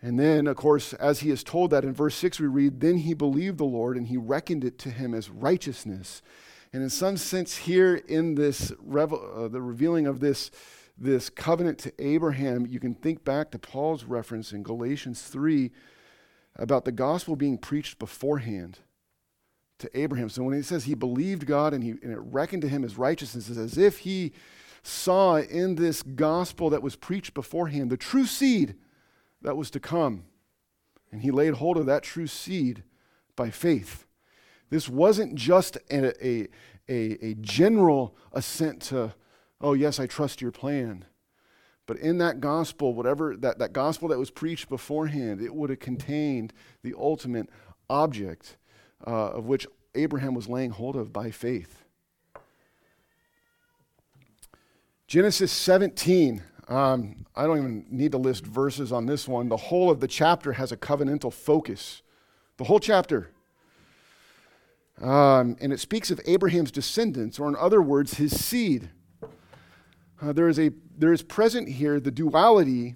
And 0.00 0.18
then, 0.18 0.46
of 0.46 0.56
course, 0.56 0.94
as 0.94 1.20
he 1.20 1.28
is 1.28 1.44
told 1.44 1.72
that 1.72 1.84
in 1.84 1.92
verse 1.92 2.14
6, 2.14 2.40
we 2.40 2.46
read, 2.46 2.80
Then 2.80 2.96
he 2.96 3.12
believed 3.12 3.58
the 3.58 3.64
Lord 3.64 3.98
and 3.98 4.06
he 4.06 4.16
reckoned 4.16 4.64
it 4.64 4.78
to 4.78 4.88
him 4.88 5.12
as 5.12 5.28
righteousness. 5.28 6.22
And 6.72 6.82
in 6.82 6.88
some 6.88 7.18
sense, 7.18 7.54
here 7.58 7.96
in 7.96 8.34
this, 8.34 8.70
uh, 8.70 9.48
the 9.48 9.60
revealing 9.60 10.06
of 10.06 10.20
this 10.20 10.50
this 10.98 11.28
covenant 11.28 11.78
to 11.80 11.92
Abraham, 11.98 12.66
you 12.66 12.80
can 12.80 12.94
think 12.94 13.24
back 13.24 13.50
to 13.50 13.58
Paul's 13.58 14.04
reference 14.04 14.52
in 14.52 14.62
Galatians 14.62 15.22
3 15.22 15.70
about 16.56 16.84
the 16.84 16.92
gospel 16.92 17.36
being 17.36 17.58
preached 17.58 17.98
beforehand 17.98 18.78
to 19.78 19.98
Abraham. 19.98 20.30
So 20.30 20.42
when 20.42 20.54
he 20.54 20.62
says 20.62 20.84
he 20.84 20.94
believed 20.94 21.46
God 21.46 21.74
and, 21.74 21.84
he, 21.84 21.90
and 21.90 22.12
it 22.12 22.18
reckoned 22.18 22.62
to 22.62 22.68
him 22.68 22.82
as 22.82 22.96
righteousness, 22.96 23.50
it's 23.50 23.58
as 23.58 23.76
if 23.76 23.98
he 23.98 24.32
saw 24.82 25.36
in 25.36 25.74
this 25.74 26.02
gospel 26.02 26.70
that 26.70 26.82
was 26.82 26.96
preached 26.96 27.34
beforehand 27.34 27.90
the 27.90 27.96
true 27.96 28.24
seed 28.24 28.76
that 29.42 29.56
was 29.56 29.70
to 29.70 29.80
come. 29.80 30.24
And 31.12 31.22
he 31.22 31.30
laid 31.30 31.54
hold 31.54 31.76
of 31.76 31.86
that 31.86 32.02
true 32.02 32.26
seed 32.26 32.82
by 33.34 33.50
faith. 33.50 34.06
This 34.70 34.88
wasn't 34.88 35.34
just 35.34 35.76
a, 35.90 36.26
a, 36.26 36.48
a, 36.88 37.26
a 37.26 37.34
general 37.34 38.16
assent 38.32 38.80
to 38.82 39.14
oh, 39.60 39.72
yes, 39.72 39.98
I 39.98 40.06
trust 40.06 40.40
your 40.40 40.52
plan. 40.52 41.04
But 41.86 41.98
in 41.98 42.18
that 42.18 42.40
gospel, 42.40 42.94
whatever 42.94 43.36
that, 43.36 43.58
that 43.58 43.72
gospel 43.72 44.08
that 44.08 44.18
was 44.18 44.30
preached 44.30 44.68
beforehand, 44.68 45.40
it 45.40 45.54
would 45.54 45.70
have 45.70 45.78
contained 45.78 46.52
the 46.82 46.94
ultimate 46.98 47.48
object 47.88 48.56
uh, 49.06 49.30
of 49.30 49.46
which 49.46 49.66
Abraham 49.94 50.34
was 50.34 50.48
laying 50.48 50.70
hold 50.70 50.96
of 50.96 51.12
by 51.12 51.30
faith. 51.30 51.84
Genesis 55.06 55.52
17. 55.52 56.42
Um, 56.68 57.26
I 57.36 57.46
don't 57.46 57.58
even 57.58 57.86
need 57.90 58.10
to 58.12 58.18
list 58.18 58.44
verses 58.44 58.90
on 58.90 59.06
this 59.06 59.28
one. 59.28 59.48
The 59.48 59.56
whole 59.56 59.88
of 59.88 60.00
the 60.00 60.08
chapter 60.08 60.54
has 60.54 60.72
a 60.72 60.76
covenantal 60.76 61.32
focus. 61.32 62.02
The 62.56 62.64
whole 62.64 62.80
chapter. 62.80 63.30
Um, 65.00 65.56
and 65.60 65.72
it 65.72 65.78
speaks 65.78 66.10
of 66.10 66.20
Abraham's 66.26 66.72
descendants, 66.72 67.38
or 67.38 67.48
in 67.48 67.54
other 67.54 67.80
words, 67.80 68.14
his 68.14 68.44
seed. 68.44 68.90
Uh, 70.20 70.32
there, 70.32 70.48
is 70.48 70.58
a, 70.58 70.70
there 70.96 71.12
is 71.12 71.22
present 71.22 71.68
here 71.68 72.00
the 72.00 72.10
duality 72.10 72.94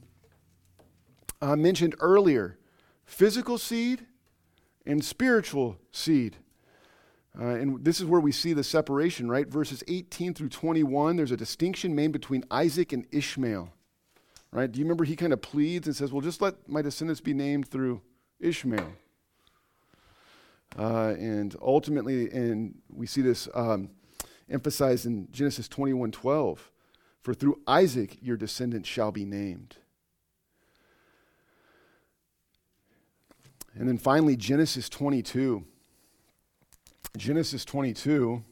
uh, 1.43 1.57
mentioned 1.57 1.95
earlier 2.01 2.59
physical 3.05 3.59
seed 3.59 4.07
and 4.87 5.05
spiritual 5.05 5.77
seed. 5.93 6.37
Uh, 7.39 7.45
and 7.47 7.85
this 7.85 8.01
is 8.01 8.07
where 8.07 8.21
we 8.21 8.33
see 8.33 8.53
the 8.53 8.65
separation, 8.65 9.29
right? 9.29 9.47
Verses 9.49 9.85
18 9.87 10.35
through 10.35 10.49
21, 10.49 11.17
there's 11.17 11.31
a 11.31 11.37
distinction 11.37 11.95
made 11.95 12.13
between 12.13 12.45
Isaac 12.51 12.93
and 12.93 13.07
Ishmael, 13.13 13.73
right? 14.51 14.71
Do 14.71 14.79
you 14.79 14.85
remember 14.85 15.05
he 15.05 15.17
kind 15.17 15.33
of 15.33 15.43
pleads 15.43 15.87
and 15.87 15.95
says, 15.95 16.13
Well, 16.13 16.21
just 16.21 16.41
let 16.41 16.69
my 16.69 16.83
descendants 16.83 17.21
be 17.21 17.35
named 17.35 17.69
through 17.69 18.01
Ishmael. 18.41 18.93
Uh, 20.79 21.15
and 21.19 21.55
ultimately, 21.61 22.31
and 22.31 22.81
we 22.89 23.07
see 23.07 23.23
this 23.23 23.49
um, 23.55 23.91
emphasized 24.49 25.07
in 25.07 25.29
Genesis 25.31 25.69
21 25.69 26.13
12. 26.13 26.71
For 27.23 27.35
through 27.35 27.61
Isaac 27.67 28.17
your 28.21 28.37
descendants 28.37 28.89
shall 28.89 29.13
be 29.13 29.25
named. 29.25 29.77
And 33.75 33.89
then 33.89 33.99
finally, 33.99 34.37
Genesis 34.37 34.89
22. 34.89 35.65
Genesis 37.17 37.65
22. 37.65 38.43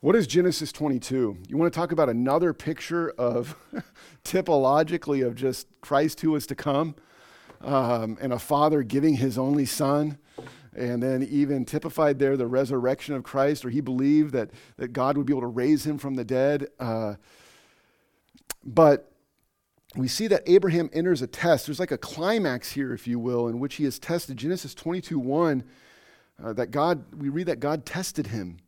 What 0.00 0.16
is 0.16 0.26
Genesis 0.26 0.72
22? 0.72 1.36
You 1.48 1.56
want 1.58 1.72
to 1.72 1.78
talk 1.78 1.92
about 1.92 2.08
another 2.08 2.54
picture 2.54 3.10
of 3.10 3.54
typologically 4.24 5.26
of 5.26 5.34
just 5.34 5.66
Christ 5.82 6.22
who 6.22 6.34
is 6.36 6.46
to 6.46 6.54
come 6.54 6.94
um, 7.60 8.16
and 8.20 8.32
a 8.32 8.38
father 8.38 8.82
giving 8.82 9.16
his 9.16 9.36
only 9.36 9.66
son 9.66 10.18
and 10.80 11.02
then 11.02 11.22
even 11.22 11.64
typified 11.66 12.18
there 12.18 12.36
the 12.36 12.46
resurrection 12.46 13.14
of 13.14 13.22
Christ, 13.22 13.64
or 13.64 13.70
he 13.70 13.82
believed 13.82 14.32
that, 14.32 14.50
that 14.78 14.92
God 14.92 15.16
would 15.16 15.26
be 15.26 15.32
able 15.32 15.42
to 15.42 15.46
raise 15.46 15.86
him 15.86 15.98
from 15.98 16.14
the 16.14 16.24
dead. 16.24 16.68
Uh, 16.78 17.16
but 18.64 19.12
we 19.94 20.08
see 20.08 20.26
that 20.28 20.42
Abraham 20.46 20.88
enters 20.92 21.20
a 21.20 21.26
test. 21.26 21.66
There's 21.66 21.80
like 21.80 21.90
a 21.90 21.98
climax 21.98 22.72
here, 22.72 22.94
if 22.94 23.06
you 23.06 23.18
will, 23.18 23.48
in 23.48 23.58
which 23.58 23.74
he 23.74 23.84
is 23.84 23.98
tested. 23.98 24.36
Genesis 24.36 24.74
22 24.74 25.18
1, 25.18 25.64
uh, 26.42 26.52
that 26.54 26.70
God, 26.70 27.04
we 27.14 27.28
read 27.28 27.46
that 27.46 27.60
God 27.60 27.84
tested 27.84 28.28
him. 28.28 28.58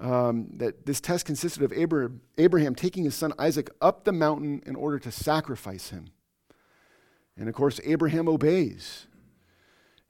Um, 0.00 0.46
that 0.54 0.86
this 0.86 1.00
test 1.00 1.26
consisted 1.26 1.62
of 1.64 1.72
Abraham, 1.72 2.20
Abraham 2.38 2.76
taking 2.76 3.02
his 3.02 3.16
son 3.16 3.32
Isaac 3.36 3.68
up 3.80 4.04
the 4.04 4.12
mountain 4.12 4.62
in 4.64 4.76
order 4.76 4.98
to 5.00 5.10
sacrifice 5.10 5.90
him. 5.90 6.10
And 7.36 7.48
of 7.48 7.54
course, 7.54 7.80
Abraham 7.84 8.28
obeys. 8.28 9.07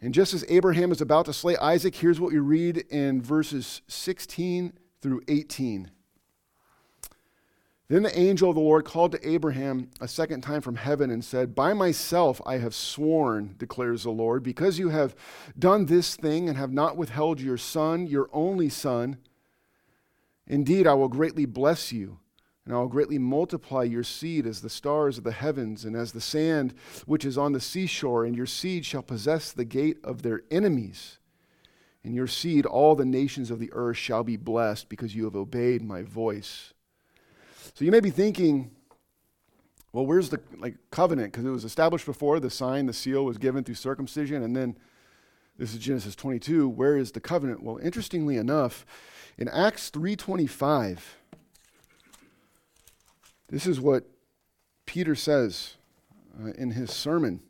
And 0.01 0.15
just 0.15 0.33
as 0.33 0.45
Abraham 0.49 0.93
is 0.93 1.01
about 1.01 1.27
to 1.27 1.33
slay 1.33 1.57
Isaac, 1.57 1.95
here's 1.95 2.21
what 2.21 2.33
we 2.33 2.39
read 2.39 2.79
in 2.91 3.21
verses 3.21 3.83
16 3.89 4.73
through 5.01 5.23
18. 5.27 5.91
Then 7.89 8.03
the 8.03 8.19
angel 8.19 8.51
of 8.51 8.55
the 8.55 8.61
Lord 8.61 8.85
called 8.85 9.13
to 9.13 9.29
Abraham 9.29 9.91
a 10.01 10.07
second 10.07 10.43
time 10.43 10.61
from 10.61 10.77
heaven 10.77 11.11
and 11.11 11.25
said, 11.25 11.55
By 11.55 11.73
myself 11.73 12.41
I 12.45 12.59
have 12.59 12.75
sworn, 12.75 13.55
declares 13.57 14.03
the 14.03 14.11
Lord, 14.11 14.43
because 14.43 14.79
you 14.79 14.91
have 14.91 15.17
done 15.59 15.87
this 15.87 16.15
thing 16.15 16.49
and 16.49 16.59
have 16.59 16.73
not 16.73 16.97
withheld 16.97 17.41
your 17.41 17.57
son, 17.57 18.07
your 18.07 18.29
only 18.33 18.69
son. 18.69 19.17
Indeed, 20.47 20.87
I 20.87 20.95
will 20.95 21.09
greatly 21.09 21.47
bless 21.47 21.91
you 21.91 22.19
and 22.69 22.77
I 22.77 22.81
will 22.81 22.89
greatly 22.89 23.19
multiply 23.19 23.83
your 23.83 24.05
seed 24.05 24.47
as 24.47 24.61
the 24.61 24.69
stars 24.69 25.17
of 25.17 25.25
the 25.25 25.33
heavens 25.33 25.87
and 25.87 25.97
as 25.97 26.13
the 26.13 26.21
sand 26.21 26.75
which 27.07 27.25
is 27.25 27.39
on 27.39 27.53
the 27.53 27.63
seashore, 27.63 28.27
and 28.27 28.37
your 28.37 28.45
seed 28.45 28.85
shall 28.85 29.03
possess 29.03 29.53
the 29.53 29.65
gate 29.65 29.97
of 30.05 30.21
their 30.21 30.43
enemies. 30.51 31.17
In 32.05 32.13
your 32.13 32.27
seed, 32.27 32.67
all 32.67 32.95
the 32.95 33.07
nations 33.07 33.51
of 33.51 33.59
the 33.59 33.71
earth 33.73 33.97
shall 33.97 34.23
be 34.23 34.37
blessed 34.37 34.91
because 34.91 35.17
you 35.17 35.25
have 35.25 35.35
obeyed 35.35 35.81
my 35.81 36.03
voice. 36.03 36.75
So 37.73 37.87
you 37.87 37.91
may 37.91 38.01
be 38.01 38.11
thinking, 38.11 38.71
well, 39.95 40.05
where's 40.05 40.29
the 40.29 40.41
like 40.59 40.77
covenant? 40.91 41.33
Because 41.33 41.47
it 41.47 41.51
was 41.51 41.65
established 41.65 42.05
before 42.05 42.39
the 42.39 42.51
sign, 42.51 42.85
the 42.85 42.93
seal 42.93 43.25
was 43.25 43.39
given 43.39 43.65
through 43.65 43.77
circumcision, 43.77 44.43
and 44.43 44.55
then 44.55 44.77
this 45.57 45.73
is 45.73 45.79
Genesis 45.79 46.15
22. 46.15 46.69
Where 46.69 46.99
is 46.99 47.13
the 47.13 47.21
covenant? 47.21 47.63
Well, 47.63 47.79
interestingly 47.79 48.37
enough, 48.37 48.85
in 49.39 49.49
Acts 49.49 49.89
3:25, 49.89 51.18
this 53.49 53.67
is 53.67 53.81
what 53.81 54.05
Peter 54.87 55.15
says 55.15 55.75
uh, 56.41 56.53
in 56.53 56.73
his 56.73 56.91
sermon. 56.91 57.41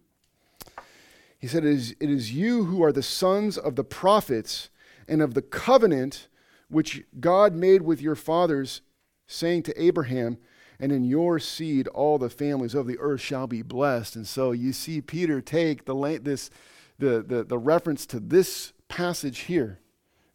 He 1.39 1.47
said, 1.47 1.65
it 1.65 1.73
is, 1.73 1.95
it 2.01 2.11
is 2.11 2.33
you 2.33 2.65
who 2.65 2.83
are 2.83 2.93
the 2.93 3.03
sons 3.03 3.57
of 3.57 3.77
the 3.77 3.85
prophets 3.85 4.71
and 5.07 5.23
of 5.23 5.35
the 5.35 5.43
covenant 5.43 6.29
which 6.69 7.05
God 7.19 7.55
made 7.55 7.83
with 7.83 8.01
your 8.01 8.17
fathers, 8.17 8.83
saying 9.27 9.63
to 9.65 9.83
Abraham, 9.83 10.39
and 10.81 10.93
in 10.93 11.05
your 11.05 11.39
seed 11.39 11.89
all 11.89 12.19
the 12.19 12.31
families 12.31 12.75
of 12.75 12.87
the 12.87 12.99
earth 12.99 13.21
shall 13.21 13.47
be 13.47 13.63
blessed. 13.63 14.17
And 14.17 14.27
so 14.27 14.53
you 14.53 14.73
see 14.73 15.01
Peter 15.01 15.41
take 15.41 15.85
the, 15.85 16.21
this, 16.23 16.51
the, 16.99 17.23
the, 17.23 17.45
the 17.45 17.59
reference 17.59 18.07
to 18.07 18.21
this 18.21 18.73
passage 18.89 19.41
here 19.41 19.81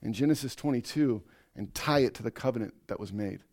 in 0.01 0.13
Genesis 0.13 0.55
22 0.55 1.21
and 1.55 1.73
tie 1.73 1.99
it 1.99 2.13
to 2.15 2.23
the 2.23 2.31
covenant 2.31 2.73
that 2.87 2.99
was 2.99 3.13
made. 3.13 3.43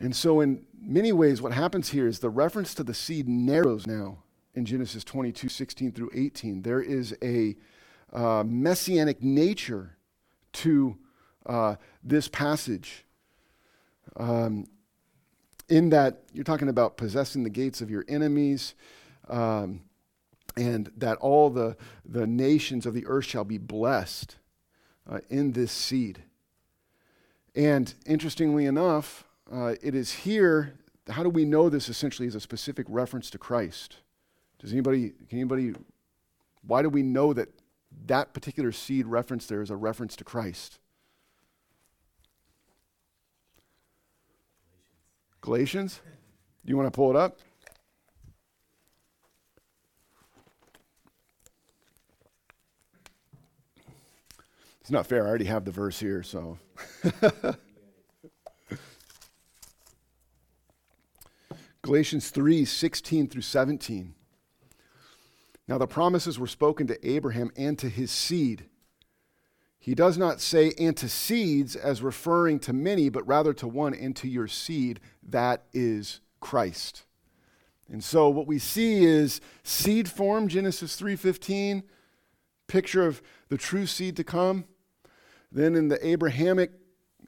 And 0.00 0.14
so, 0.14 0.40
in 0.40 0.64
many 0.80 1.12
ways, 1.12 1.42
what 1.42 1.52
happens 1.52 1.90
here 1.90 2.06
is 2.06 2.20
the 2.20 2.30
reference 2.30 2.74
to 2.74 2.84
the 2.84 2.94
seed 2.94 3.28
narrows 3.28 3.86
now 3.86 4.18
in 4.54 4.64
Genesis 4.64 5.04
22 5.04 5.48
16 5.48 5.92
through 5.92 6.10
18. 6.14 6.62
There 6.62 6.80
is 6.80 7.16
a 7.22 7.56
uh, 8.12 8.44
messianic 8.46 9.22
nature 9.22 9.96
to 10.54 10.96
uh, 11.46 11.76
this 12.02 12.28
passage. 12.28 13.04
Um, 14.16 14.66
in 15.68 15.90
that 15.90 16.22
you're 16.32 16.44
talking 16.44 16.68
about 16.68 16.96
possessing 16.96 17.42
the 17.42 17.50
gates 17.50 17.80
of 17.80 17.90
your 17.90 18.04
enemies, 18.08 18.74
um, 19.28 19.82
and 20.56 20.90
that 20.96 21.18
all 21.18 21.50
the, 21.50 21.76
the 22.06 22.26
nations 22.26 22.86
of 22.86 22.94
the 22.94 23.06
earth 23.06 23.26
shall 23.26 23.44
be 23.44 23.58
blessed. 23.58 24.36
uh, 25.08 25.20
in 25.28 25.52
this 25.52 25.72
seed. 25.72 26.22
And 27.54 27.92
interestingly 28.06 28.66
enough, 28.66 29.24
uh, 29.52 29.74
it 29.82 29.94
is 29.94 30.12
here. 30.12 30.74
How 31.08 31.22
do 31.22 31.30
we 31.30 31.44
know 31.44 31.68
this 31.68 31.88
essentially 31.88 32.28
is 32.28 32.34
a 32.34 32.40
specific 32.40 32.86
reference 32.88 33.30
to 33.30 33.38
Christ? 33.38 33.98
Does 34.58 34.72
anybody, 34.72 35.12
can 35.28 35.38
anybody, 35.38 35.74
why 36.62 36.82
do 36.82 36.88
we 36.88 37.02
know 37.02 37.32
that 37.32 37.48
that 38.06 38.34
particular 38.34 38.72
seed 38.72 39.06
reference 39.06 39.46
there 39.46 39.62
is 39.62 39.70
a 39.70 39.76
reference 39.76 40.16
to 40.16 40.24
Christ? 40.24 40.80
Galatians? 45.40 46.00
Do 46.64 46.70
you 46.70 46.76
want 46.76 46.86
to 46.86 46.96
pull 46.96 47.10
it 47.10 47.16
up? 47.16 47.38
It's 54.80 54.90
not 54.90 55.06
fair. 55.06 55.24
I 55.24 55.28
already 55.28 55.44
have 55.44 55.64
the 55.64 55.70
verse 55.70 56.00
here, 56.00 56.22
so. 56.22 56.58
Galatians 61.88 62.28
3 62.28 62.66
16 62.66 63.28
through 63.28 63.40
17. 63.40 64.14
Now, 65.66 65.78
the 65.78 65.86
promises 65.86 66.38
were 66.38 66.46
spoken 66.46 66.86
to 66.86 67.08
Abraham 67.08 67.50
and 67.56 67.78
to 67.78 67.88
his 67.88 68.10
seed. 68.10 68.66
He 69.78 69.94
does 69.94 70.18
not 70.18 70.42
say, 70.42 70.72
seeds 71.08 71.76
as 71.76 72.02
referring 72.02 72.58
to 72.60 72.74
many, 72.74 73.08
but 73.08 73.26
rather 73.26 73.54
to 73.54 73.66
one, 73.66 73.94
and 73.94 74.14
to 74.16 74.28
your 74.28 74.48
seed, 74.48 75.00
that 75.22 75.64
is 75.72 76.20
Christ. 76.40 77.06
And 77.90 78.04
so 78.04 78.28
what 78.28 78.46
we 78.46 78.58
see 78.58 79.06
is 79.06 79.40
seed 79.62 80.10
form, 80.10 80.48
Genesis 80.48 80.94
3:15, 81.00 81.84
picture 82.66 83.06
of 83.06 83.22
the 83.48 83.56
true 83.56 83.86
seed 83.86 84.14
to 84.16 84.24
come. 84.24 84.66
Then 85.50 85.74
in 85.74 85.88
the 85.88 86.06
Abrahamic 86.06 86.72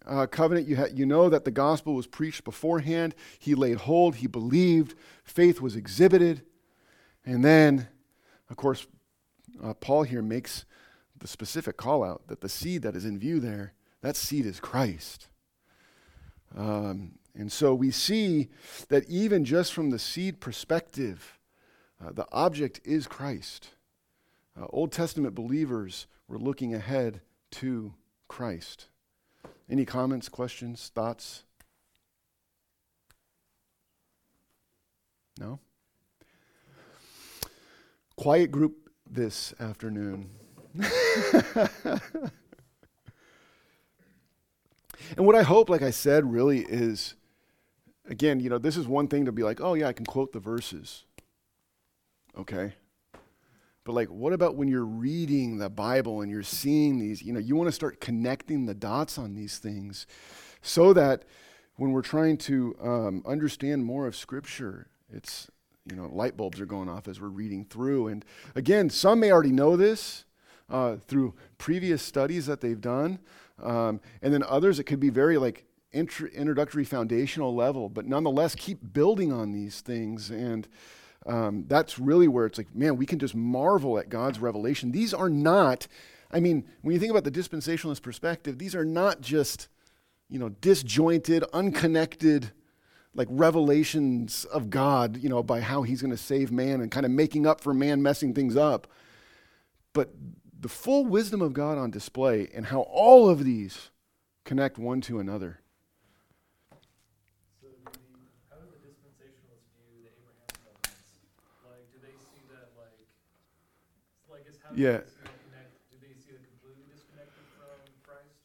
uh, 0.07 0.27
covenant, 0.27 0.67
you, 0.67 0.77
ha- 0.77 0.87
you 0.93 1.07
know 1.07 1.29
that 1.29 1.45
the 1.45 1.51
gospel 1.51 1.95
was 1.95 2.07
preached 2.07 2.45
beforehand. 2.45 3.15
He 3.39 3.55
laid 3.55 3.79
hold, 3.79 4.17
he 4.17 4.27
believed, 4.27 4.95
faith 5.25 5.61
was 5.61 5.77
exhibited. 5.77 6.43
And 7.25 7.45
then, 7.45 7.89
of 8.49 8.57
course, 8.57 8.87
uh, 9.63 9.75
Paul 9.75 10.05
here 10.05 10.23
makes 10.23 10.65
the 11.19 11.29
specific 11.29 11.77
call 11.77 12.03
out 12.03 12.29
that 12.29 12.41
the 12.41 12.49
seed 12.49 12.83
that 12.83 12.97
is 12.97 13.05
in 13.05 13.19
view 13.19 13.41
there, 13.41 13.75
that 14.01 14.17
seed 14.17 14.47
is 14.47 14.59
Christ. 14.59 15.29
Um, 16.57 17.13
and 17.35 17.53
so 17.53 17.75
we 17.75 17.91
see 17.91 18.49
that 18.89 19.09
even 19.09 19.45
just 19.45 19.73
from 19.73 19.91
the 19.91 19.99
seed 19.99 20.41
perspective, 20.41 21.39
uh, 22.05 22.11
the 22.13 22.27
object 22.33 22.81
is 22.85 23.07
Christ. 23.07 23.69
Uh, 24.61 24.67
Old 24.71 24.93
Testament 24.93 25.35
believers 25.35 26.07
were 26.27 26.39
looking 26.39 26.75
ahead 26.75 27.21
to 27.53 27.95
Christ. 28.29 28.87
Any 29.71 29.85
comments, 29.85 30.29
questions, 30.29 30.91
thoughts? 30.93 31.45
No? 35.39 35.61
Quiet 38.17 38.51
group 38.51 38.91
this 39.09 39.55
afternoon. 39.61 40.31
and 40.75 42.01
what 45.19 45.37
I 45.37 45.43
hope, 45.43 45.71
like 45.71 45.83
I 45.83 45.91
said, 45.91 46.31
really 46.31 46.61
is 46.69 47.15
again, 48.09 48.41
you 48.41 48.51
know, 48.51 48.59
this 48.59 48.77
is 48.77 48.89
one 48.89 49.07
thing 49.07 49.25
to 49.25 49.33
be 49.33 49.45
like, 49.45 49.61
oh, 49.61 49.75
yeah, 49.75 49.87
I 49.87 49.93
can 49.93 50.05
quote 50.05 50.33
the 50.33 50.41
verses. 50.41 51.05
Okay? 52.37 52.75
But 53.85 53.95
like, 53.95 54.09
what 54.09 54.33
about 54.33 54.57
when 54.57 54.69
you're 54.69 54.85
reading 54.85 55.59
the 55.59 55.71
Bible 55.71 56.21
and 56.21 56.31
you're 56.31 56.43
seeing 56.43 56.99
these? 56.99 57.23
You 57.23 57.33
know, 57.33 57.40
you 57.40 57.57
want 57.57 57.69
to 57.69 57.73
start 57.73 58.01
connecting 58.01 58.66
the 58.66 58.75
dots 58.75 59.16
on 59.16 59.35
these 59.35 59.59
things 59.59 60.07
so 60.61 60.93
that 60.93 61.25
when 61.77 61.93
we're 61.93 62.03
trying 62.03 62.37
to 62.37 62.77
um, 62.83 63.23
understand 63.27 63.85
more 63.85 64.07
of 64.07 64.14
Scripture, 64.14 64.88
it's, 65.11 65.51
you 65.88 65.97
know, 65.97 66.11
light 66.12 66.37
bulbs 66.37 66.61
are 66.61 66.66
going 66.66 66.90
off 66.90 67.09
as 67.09 67.21
we're 67.21 67.29
reading 67.29 67.64
through. 67.64 68.09
And 68.09 68.25
again, 68.55 68.90
some 68.90 69.21
may 69.21 69.33
already 69.33 69.53
know 69.53 69.77
this 69.77 70.25
uh, 70.69 70.97
through 70.97 71.35
previous 71.57 72.03
studies 72.03 72.45
that 72.47 72.61
they've 72.61 72.81
done. 72.81 73.19
Um, 73.62 74.01
and 74.21 74.33
then 74.33 74.43
others, 74.43 74.79
it 74.79 74.85
could 74.85 75.01
be 75.01 75.11
very 75.11 75.38
like 75.38 75.64
introductory 75.93 76.85
foundational 76.85 77.55
level, 77.55 77.88
but 77.88 78.07
nonetheless, 78.07 78.55
keep 78.55 78.93
building 78.93 79.33
on 79.33 79.53
these 79.53 79.81
things. 79.81 80.31
And, 80.31 80.69
um, 81.27 81.65
that's 81.69 81.99
really 81.99 82.29
where 82.29 82.47
it's 82.47 82.59
like, 82.59 82.75
man, 82.75 82.97
we 82.97 83.07
can 83.07 83.19
just 83.19 83.35
marvel 83.35 83.99
at 83.99 84.09
God's 84.09 84.39
revelation. 84.39 84.93
These 84.93 85.13
are 85.13 85.29
not, 85.29 85.87
I 86.31 86.41
mean, 86.41 86.65
when 86.83 86.95
you 86.95 87.01
think 87.01 87.11
about 87.11 87.25
the 87.25 87.31
dispensationalist 87.31 88.03
perspective, 88.03 88.59
these 88.59 88.75
are 88.75 88.85
not 88.85 89.21
just, 89.21 89.69
you 90.29 90.39
know, 90.39 90.49
disjointed, 90.49 91.45
unconnected, 91.53 92.53
like 93.15 93.29
revelations 93.31 94.45
of 94.47 94.71
God, 94.71 95.17
you 95.17 95.29
know, 95.29 95.43
by 95.43 95.61
how 95.61 95.83
he's 95.83 96.01
going 96.01 96.13
to 96.13 96.17
save 96.17 96.53
man 96.53 96.81
and 96.81 96.91
kind 96.91 97.05
of 97.05 97.13
making 97.13 97.47
up 97.47 97.61
for 97.61 97.75
man 97.75 98.03
messing 98.03 98.33
things 98.33 98.57
up. 98.57 98.87
But 99.93 100.15
the 100.59 100.69
full 100.69 101.05
wisdom 101.05 101.43
of 101.43 101.53
God 101.53 101.79
on 101.79 101.91
display 101.91 102.49
and 102.55 102.67
how 102.67 102.83
all 102.83 103.29
of 103.29 103.45
these 103.45 103.91
connect 104.45 104.79
one 104.79 105.01
to 105.03 105.19
another. 105.19 105.60
Yeah. 114.75 115.01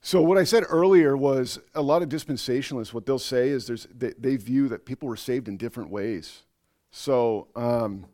So 0.06 0.22
what 0.22 0.38
I 0.38 0.44
said 0.44 0.64
earlier 0.70 1.18
was 1.18 1.58
a 1.74 1.82
lot 1.82 2.04
of 2.04 2.10
dispensationalists. 2.10 2.94
What 2.94 3.08
they'll 3.08 3.18
say 3.18 3.50
is 3.50 3.66
there's 3.66 3.88
they, 3.88 4.14
they 4.20 4.36
view 4.36 4.68
that 4.68 4.86
people 4.86 5.10
were 5.10 5.16
saved 5.16 5.48
in 5.48 5.58
different 5.58 5.90
ways. 5.90 6.44
So 6.92 7.48
um, 7.56 8.06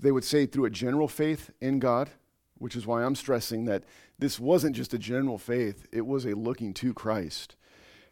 they 0.00 0.10
would 0.10 0.24
say 0.24 0.46
through 0.46 0.64
a 0.64 0.70
general 0.70 1.06
faith 1.06 1.50
in 1.60 1.78
God, 1.78 2.10
which 2.58 2.74
is 2.74 2.88
why 2.88 3.04
I'm 3.04 3.14
stressing 3.14 3.66
that 3.66 3.84
this 4.18 4.40
wasn't 4.40 4.74
just 4.74 4.94
a 4.94 4.98
general 4.98 5.38
faith; 5.38 5.86
it 5.92 6.04
was 6.04 6.26
a 6.26 6.34
looking 6.34 6.74
to 6.74 6.92
Christ. 6.92 7.54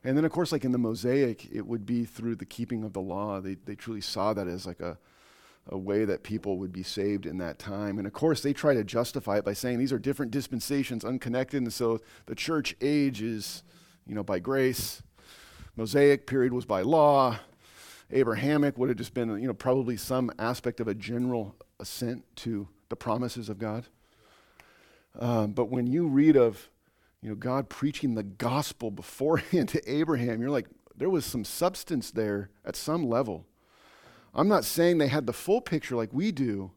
And 0.04 0.16
then, 0.16 0.24
of 0.24 0.30
course, 0.30 0.52
like 0.52 0.64
in 0.64 0.70
the 0.70 0.78
Mosaic, 0.78 1.48
it 1.50 1.66
would 1.66 1.84
be 1.84 2.04
through 2.04 2.36
the 2.36 2.44
keeping 2.44 2.84
of 2.84 2.92
the 2.92 3.00
law. 3.00 3.40
They 3.40 3.56
they 3.56 3.74
truly 3.74 4.02
saw 4.02 4.34
that 4.34 4.46
as 4.46 4.66
like 4.66 4.78
a 4.78 4.98
a 5.68 5.78
way 5.78 6.04
that 6.04 6.22
people 6.22 6.58
would 6.58 6.72
be 6.72 6.82
saved 6.82 7.24
in 7.24 7.38
that 7.38 7.58
time. 7.58 7.98
And 7.98 8.06
of 8.06 8.12
course, 8.12 8.42
they 8.42 8.52
try 8.52 8.74
to 8.74 8.84
justify 8.84 9.38
it 9.38 9.44
by 9.44 9.54
saying 9.54 9.78
these 9.78 9.92
are 9.92 9.98
different 9.98 10.30
dispensations, 10.30 11.04
unconnected. 11.04 11.62
And 11.62 11.72
so 11.72 12.00
the 12.26 12.34
church 12.34 12.76
age 12.80 13.22
is, 13.22 13.62
you 14.06 14.14
know, 14.14 14.22
by 14.22 14.38
grace. 14.38 15.02
Mosaic 15.76 16.26
period 16.26 16.52
was 16.52 16.66
by 16.66 16.82
law. 16.82 17.38
Abrahamic 18.10 18.76
would 18.78 18.90
have 18.90 18.98
just 18.98 19.14
been, 19.14 19.30
you 19.40 19.46
know, 19.46 19.54
probably 19.54 19.96
some 19.96 20.30
aspect 20.38 20.80
of 20.80 20.88
a 20.88 20.94
general 20.94 21.56
assent 21.80 22.24
to 22.36 22.68
the 22.90 22.96
promises 22.96 23.48
of 23.48 23.58
God. 23.58 23.86
Um, 25.18 25.52
but 25.52 25.70
when 25.70 25.86
you 25.86 26.06
read 26.06 26.36
of, 26.36 26.68
you 27.22 27.30
know, 27.30 27.36
God 27.36 27.70
preaching 27.70 28.14
the 28.14 28.22
gospel 28.22 28.90
beforehand 28.90 29.68
to 29.70 29.90
Abraham, 29.90 30.40
you're 30.40 30.50
like, 30.50 30.68
there 30.96 31.10
was 31.10 31.24
some 31.24 31.44
substance 31.44 32.10
there 32.10 32.50
at 32.64 32.76
some 32.76 33.08
level. 33.08 33.46
I'm 34.34 34.48
not 34.48 34.64
saying 34.64 34.98
they 34.98 35.08
had 35.08 35.26
the 35.26 35.32
full 35.32 35.60
picture 35.60 35.96
like 35.96 36.12
we 36.12 36.32
do. 36.32 36.72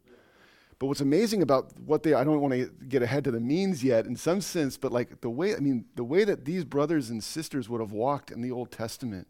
But 0.79 0.87
what's 0.87 1.01
amazing 1.01 1.41
about 1.41 1.71
what 1.79 2.03
they, 2.03 2.13
I 2.13 2.23
don't 2.23 2.39
want 2.39 2.53
to 2.53 2.69
get 2.87 3.01
ahead 3.01 3.23
to 3.23 3.31
the 3.31 3.39
means 3.39 3.83
yet 3.83 4.05
in 4.05 4.15
some 4.15 4.41
sense, 4.41 4.77
but 4.77 4.91
like 4.91 5.21
the 5.21 5.29
way, 5.29 5.55
I 5.55 5.59
mean, 5.59 5.85
the 5.95 6.03
way 6.03 6.23
that 6.23 6.45
these 6.45 6.63
brothers 6.63 7.09
and 7.09 7.23
sisters 7.23 7.67
would 7.67 7.81
have 7.81 7.91
walked 7.91 8.29
in 8.29 8.41
the 8.41 8.51
Old 8.51 8.71
Testament, 8.71 9.27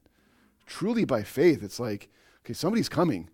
truly 0.66 1.06
by 1.06 1.24
faith, 1.24 1.64
it's 1.64 1.80
like, 1.80 2.10
okay, 2.44 2.54
somebody's 2.54 2.90
coming. 2.90 3.30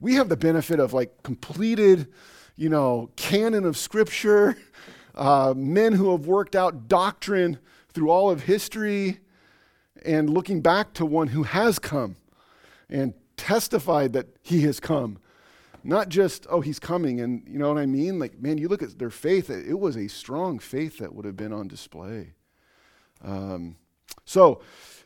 We 0.00 0.14
have 0.14 0.30
the 0.30 0.38
benefit 0.38 0.80
of 0.80 0.94
like 0.94 1.22
completed, 1.22 2.08
you 2.56 2.70
know, 2.70 3.10
canon 3.16 3.66
of 3.66 3.76
scripture, 3.76 4.56
uh, 5.14 5.52
men 5.54 5.92
who 5.92 6.12
have 6.12 6.26
worked 6.26 6.56
out 6.56 6.88
doctrine 6.88 7.58
through 7.92 8.10
all 8.10 8.30
of 8.30 8.44
history, 8.44 9.20
and 10.02 10.30
looking 10.30 10.62
back 10.62 10.94
to 10.94 11.04
one 11.04 11.28
who 11.28 11.42
has 11.42 11.78
come 11.78 12.16
and 12.88 13.14
testified 13.36 14.12
that 14.12 14.26
he 14.42 14.62
has 14.62 14.80
come. 14.80 15.18
Not 15.82 16.08
just, 16.08 16.46
oh, 16.48 16.62
he's 16.62 16.78
coming, 16.78 17.20
and 17.20 17.42
you 17.46 17.58
know 17.58 17.68
what 17.68 17.78
I 17.78 17.84
mean? 17.84 18.18
Like, 18.18 18.40
man, 18.40 18.56
you 18.56 18.68
look 18.68 18.82
at 18.82 18.98
their 18.98 19.10
faith, 19.10 19.50
it 19.50 19.78
was 19.78 19.96
a 19.96 20.08
strong 20.08 20.58
faith 20.58 20.98
that 20.98 21.14
would 21.14 21.26
have 21.26 21.36
been 21.36 21.52
on 21.52 21.68
display. 21.68 22.32
Um, 23.22 23.76
so, 24.24 24.62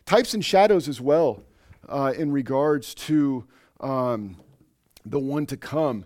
types 0.06 0.34
and 0.34 0.44
shadows 0.44 0.88
as 0.88 1.00
well 1.00 1.42
uh, 1.88 2.14
in 2.16 2.30
regards 2.30 2.94
to 2.94 3.44
um, 3.80 4.36
the 5.04 5.18
one 5.18 5.46
to 5.46 5.56
come. 5.56 6.04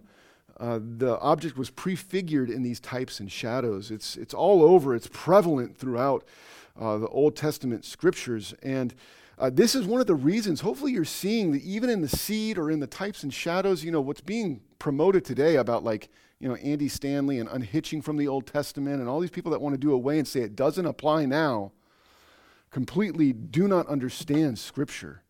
Uh, 0.58 0.78
the 0.80 1.18
object 1.18 1.58
was 1.58 1.70
prefigured 1.70 2.48
in 2.48 2.62
these 2.62 2.80
types 2.80 3.20
and 3.20 3.30
shadows. 3.30 3.90
It's, 3.90 4.16
it's 4.16 4.34
all 4.34 4.62
over, 4.62 4.94
it's 4.94 5.08
prevalent 5.12 5.76
throughout 5.76 6.24
uh, 6.80 6.98
the 6.98 7.08
Old 7.08 7.36
Testament 7.36 7.84
scriptures. 7.84 8.54
And 8.62 8.94
uh, 9.42 9.50
this 9.52 9.74
is 9.74 9.86
one 9.86 10.00
of 10.00 10.06
the 10.06 10.14
reasons, 10.14 10.60
hopefully, 10.60 10.92
you're 10.92 11.04
seeing 11.04 11.50
that 11.50 11.62
even 11.62 11.90
in 11.90 12.00
the 12.00 12.08
seed 12.08 12.56
or 12.56 12.70
in 12.70 12.78
the 12.78 12.86
types 12.86 13.24
and 13.24 13.34
shadows, 13.34 13.82
you 13.82 13.90
know, 13.90 14.00
what's 14.00 14.20
being 14.20 14.60
promoted 14.78 15.24
today 15.24 15.56
about 15.56 15.82
like, 15.82 16.10
you 16.38 16.48
know, 16.48 16.54
Andy 16.54 16.86
Stanley 16.86 17.40
and 17.40 17.48
unhitching 17.48 18.02
from 18.02 18.18
the 18.18 18.28
Old 18.28 18.46
Testament 18.46 19.00
and 19.00 19.08
all 19.08 19.18
these 19.18 19.32
people 19.32 19.50
that 19.50 19.60
want 19.60 19.74
to 19.74 19.80
do 19.80 19.92
away 19.92 20.20
and 20.20 20.28
say 20.28 20.42
it 20.42 20.54
doesn't 20.54 20.86
apply 20.86 21.26
now 21.26 21.72
completely 22.70 23.32
do 23.32 23.66
not 23.66 23.88
understand 23.88 24.60
Scripture. 24.60 25.22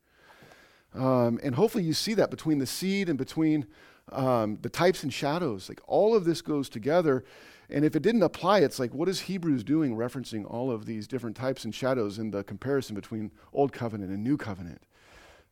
Um, 0.94 1.40
and 1.42 1.55
hopefully 1.55 1.85
you 1.85 1.94
see 1.94 2.12
that 2.12 2.31
between 2.31 2.59
the 2.59 2.66
seed 2.66 3.09
and 3.09 3.16
between 3.16 3.66
um, 4.11 4.59
the 4.61 4.68
types 4.68 5.03
and 5.03 5.12
shadows. 5.12 5.70
Like 5.70 5.81
all 5.87 6.14
of 6.14 6.27
this 6.27 6.42
goes 6.42 6.68
together. 6.68 7.25
And 7.72 7.87
if 7.87 7.96
it 7.96 8.02
didn't 8.02 8.22
apply, 8.22 8.58
it's 8.58 8.78
like, 8.78 8.92
what 8.92 9.08
is 9.08 9.20
Hebrews 9.20 9.64
doing 9.64 9.96
referencing 9.96 10.44
all 10.46 10.70
of 10.70 10.85
these 10.85 11.08
different 11.08 11.37
types 11.37 11.64
and 11.64 11.74
shadows 11.74 12.18
in 12.18 12.30
the 12.30 12.44
comparison 12.44 12.94
between 12.94 13.32
Old 13.54 13.72
Covenant 13.72 14.11
and 14.11 14.22
New 14.22 14.37
Covenant? 14.37 14.82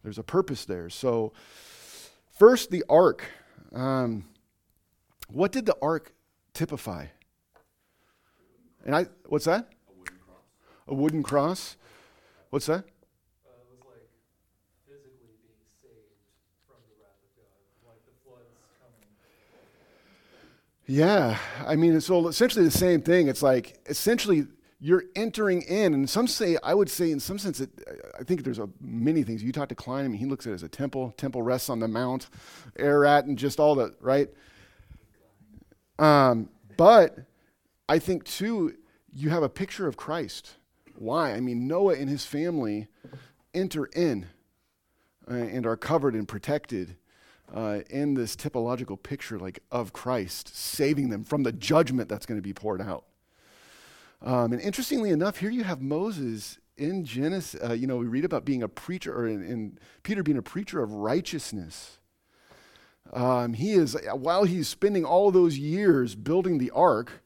There's 0.03 0.19
a 0.19 0.23
purpose 0.23 0.67
there. 0.67 0.91
So, 0.91 1.33
first, 2.31 2.71
the 2.71 2.85
ark. 2.91 3.25
Um, 3.73 4.27
what 5.29 5.51
did 5.51 5.65
the 5.65 5.77
ark 5.81 6.13
typify? 6.53 7.07
And 8.85 8.95
I, 8.95 9.07
what's 9.27 9.47
that? 9.47 9.71
A 9.89 9.93
wooden 9.99 10.19
cross. 10.19 10.43
A 10.89 10.95
wooden 10.95 11.23
cross. 11.23 11.77
What's 12.51 12.67
that? 12.67 12.81
Uh, 12.81 12.81
it 12.81 13.67
was 13.71 13.81
like 13.87 14.09
physically 14.87 15.37
being 15.41 15.65
saved 15.81 16.21
from 16.67 16.85
the 16.89 16.97
wrath 17.01 17.17
of 17.25 17.33
God, 17.37 17.61
like 17.87 18.05
the 18.05 18.13
floods 18.25 18.57
coming. 18.77 19.09
Yeah, 20.91 21.39
I 21.65 21.77
mean, 21.77 21.95
it's 21.95 22.11
all 22.11 22.27
essentially 22.27 22.65
the 22.65 22.71
same 22.73 23.01
thing. 23.01 23.29
It's 23.29 23.45
like 23.45 23.79
essentially 23.87 24.49
you're 24.81 25.05
entering 25.15 25.63
in, 25.63 25.95
and 25.95 26.11
some 26.11 26.27
say, 26.27 26.59
I 26.65 26.75
would 26.75 26.91
say, 26.91 27.13
in 27.13 27.21
some 27.21 27.39
sense, 27.39 27.63
I 28.19 28.25
think 28.25 28.43
there's 28.43 28.59
a, 28.59 28.69
many 28.81 29.23
things. 29.23 29.41
You 29.41 29.53
talk 29.53 29.69
to 29.69 29.77
Kline, 29.77 30.05
I 30.05 30.09
mean, 30.09 30.19
he 30.19 30.27
looks 30.27 30.49
at 30.49 30.51
it 30.51 30.55
as 30.55 30.65
a 30.65 30.69
temple. 30.69 31.15
Temple 31.17 31.43
rests 31.43 31.71
on 31.71 31.79
the 31.79 31.87
mount, 31.87 32.29
Ararat, 32.77 33.27
and 33.27 33.39
just 33.39 33.61
all 33.61 33.77
the 33.77 33.95
right. 34.01 34.31
Um, 36.01 36.49
but 36.77 37.17
I 37.89 38.01
think 38.01 38.25
too, 38.25 38.75
you 39.13 39.31
have 39.31 39.45
a 39.45 39.49
picture 39.49 39.87
of 39.87 39.97
Christ. 39.97 40.57
Why? 40.97 41.35
I 41.35 41.41
mean, 41.41 41.69
Noah 41.69 41.95
and 41.95 42.11
his 42.11 42.27
family 42.27 42.89
enter 43.55 43.87
in 43.87 44.27
uh, 45.31 45.35
and 45.35 45.67
are 45.67 45.77
covered 45.77 46.15
and 46.15 46.27
protected 46.27 46.97
uh, 47.53 47.81
in 47.91 48.15
this 48.15 48.37
typological 48.37 49.01
picture 49.03 49.39
like 49.39 49.61
of 49.71 49.93
Christ, 49.93 50.55
saving 50.55 51.11
them 51.11 51.25
from 51.25 51.43
the 51.43 51.53
judgment 51.53 52.09
that's 52.09 52.27
going 52.27 52.39
to 52.39 52.43
be 52.43 52.53
poured 52.53 52.81
out. 52.81 53.05
Um, 54.23 54.53
and 54.53 54.61
interestingly 54.61 55.11
enough, 55.11 55.39
here 55.39 55.51
you 55.51 55.65
have 55.65 55.81
Moses 55.81 56.59
in 56.77 57.05
Genesis. 57.05 57.61
Uh, 57.63 57.73
you 57.73 57.87
know, 57.87 57.97
we 57.97 58.07
read 58.07 58.25
about 58.25 58.45
being 58.45 58.63
a 58.63 58.69
preacher, 58.69 59.15
or 59.15 59.27
in, 59.27 59.43
in 59.43 59.79
Peter 60.03 60.23
being 60.23 60.39
a 60.39 60.43
preacher 60.43 60.83
of 60.83 60.93
righteousness. 60.93 61.99
Um, 63.13 63.55
he 63.55 63.73
is, 63.73 63.97
while 64.13 64.45
he's 64.45 64.69
spending 64.69 65.05
all 65.05 65.31
those 65.31 65.59
years 65.59 66.15
building 66.15 66.59
the 66.59 66.71
ark, 66.71 67.25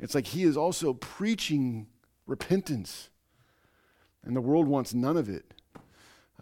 it's 0.00 0.14
like 0.14 0.26
he 0.26 0.42
is 0.42 0.56
also 0.56 0.94
preaching 0.94 1.86
repentance. 2.26 3.10
And 4.24 4.34
the 4.34 4.40
world 4.40 4.66
wants 4.66 4.92
none 4.92 5.16
of 5.16 5.28
it. 5.28 5.54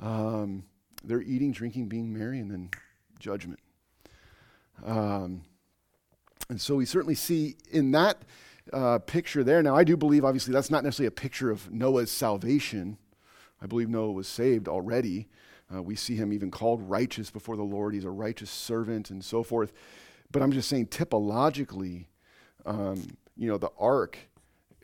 Um, 0.00 0.64
they're 1.04 1.20
eating, 1.20 1.52
drinking, 1.52 1.88
being 1.88 2.12
merry, 2.12 2.38
and 2.38 2.50
then 2.50 2.70
judgment. 3.18 3.60
Um, 4.84 5.42
and 6.48 6.60
so 6.60 6.76
we 6.76 6.84
certainly 6.86 7.14
see 7.14 7.56
in 7.70 7.90
that 7.92 8.22
uh, 8.72 8.98
picture 8.98 9.44
there. 9.44 9.62
Now, 9.62 9.76
I 9.76 9.84
do 9.84 9.96
believe, 9.96 10.24
obviously, 10.24 10.52
that's 10.52 10.70
not 10.70 10.84
necessarily 10.84 11.08
a 11.08 11.12
picture 11.12 11.50
of 11.50 11.70
Noah's 11.70 12.10
salvation. 12.10 12.98
I 13.62 13.66
believe 13.66 13.88
Noah 13.88 14.12
was 14.12 14.28
saved 14.28 14.68
already. 14.68 15.28
Uh, 15.74 15.82
we 15.82 15.96
see 15.96 16.16
him 16.16 16.32
even 16.32 16.50
called 16.50 16.82
righteous 16.82 17.30
before 17.30 17.56
the 17.56 17.62
Lord. 17.62 17.94
He's 17.94 18.04
a 18.04 18.10
righteous 18.10 18.50
servant 18.50 19.10
and 19.10 19.24
so 19.24 19.42
forth. 19.42 19.72
But 20.30 20.42
I'm 20.42 20.52
just 20.52 20.68
saying, 20.68 20.88
typologically, 20.88 22.06
um, 22.66 23.06
you 23.36 23.48
know, 23.48 23.58
the 23.58 23.70
ark 23.78 24.18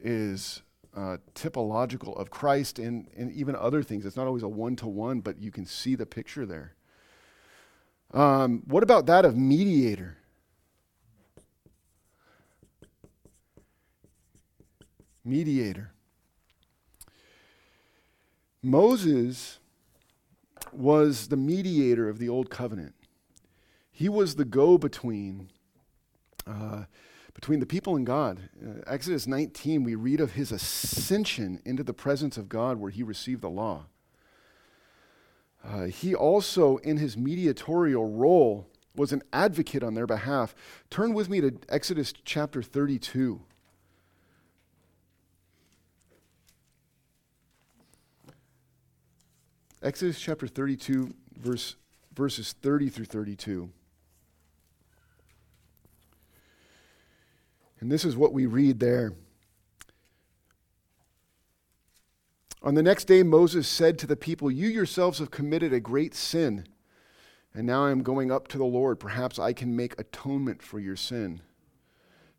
is 0.02 0.62
uh, 0.96 1.18
typological 1.34 2.18
of 2.18 2.30
Christ 2.30 2.78
and, 2.78 3.08
and 3.16 3.30
even 3.32 3.54
other 3.54 3.82
things. 3.82 4.06
It's 4.06 4.16
not 4.16 4.26
always 4.26 4.42
a 4.42 4.48
one 4.48 4.76
to 4.76 4.88
one, 4.88 5.20
but 5.20 5.40
you 5.40 5.50
can 5.50 5.66
see 5.66 5.94
the 5.94 6.06
picture 6.06 6.46
there. 6.46 6.74
Um, 8.12 8.62
what 8.66 8.82
about 8.82 9.06
that 9.06 9.24
of 9.24 9.36
mediator? 9.36 10.16
Mediator. 15.24 15.92
Moses 18.62 19.58
was 20.72 21.28
the 21.28 21.36
mediator 21.36 22.08
of 22.08 22.18
the 22.18 22.28
old 22.28 22.50
covenant. 22.50 22.94
He 23.90 24.08
was 24.08 24.34
the 24.34 24.44
go 24.44 24.78
between 24.78 25.50
uh, 26.46 26.84
between 27.34 27.60
the 27.60 27.66
people 27.66 27.96
and 27.96 28.04
God. 28.04 28.50
Uh, 28.62 28.80
Exodus 28.86 29.26
19, 29.26 29.84
we 29.84 29.94
read 29.94 30.20
of 30.20 30.32
his 30.32 30.50
ascension 30.52 31.60
into 31.64 31.82
the 31.82 31.94
presence 31.94 32.36
of 32.36 32.48
God 32.48 32.78
where 32.78 32.90
he 32.90 33.02
received 33.02 33.40
the 33.40 33.48
law. 33.48 33.86
Uh, 35.64 35.84
he 35.84 36.14
also, 36.14 36.78
in 36.78 36.96
his 36.96 37.16
mediatorial 37.16 38.06
role, 38.10 38.66
was 38.96 39.12
an 39.12 39.22
advocate 39.32 39.82
on 39.82 39.94
their 39.94 40.06
behalf. 40.06 40.54
Turn 40.88 41.14
with 41.14 41.28
me 41.28 41.40
to 41.40 41.54
Exodus 41.68 42.12
chapter 42.24 42.62
32. 42.62 43.40
Exodus 49.82 50.20
chapter 50.20 50.46
32, 50.46 51.14
verse, 51.38 51.76
verses 52.14 52.54
30 52.60 52.90
through 52.90 53.06
32. 53.06 53.70
And 57.80 57.90
this 57.90 58.04
is 58.04 58.14
what 58.14 58.34
we 58.34 58.44
read 58.44 58.78
there. 58.78 59.14
On 62.62 62.74
the 62.74 62.82
next 62.82 63.04
day, 63.04 63.22
Moses 63.22 63.66
said 63.66 63.98
to 63.98 64.06
the 64.06 64.16
people, 64.16 64.50
You 64.50 64.68
yourselves 64.68 65.18
have 65.18 65.30
committed 65.30 65.72
a 65.72 65.80
great 65.80 66.14
sin, 66.14 66.66
and 67.54 67.66
now 67.66 67.86
I 67.86 67.90
am 67.90 68.02
going 68.02 68.30
up 68.30 68.48
to 68.48 68.58
the 68.58 68.64
Lord. 68.64 69.00
Perhaps 69.00 69.38
I 69.38 69.52
can 69.52 69.74
make 69.74 69.98
atonement 69.98 70.62
for 70.62 70.78
your 70.78 70.96
sin. 70.96 71.40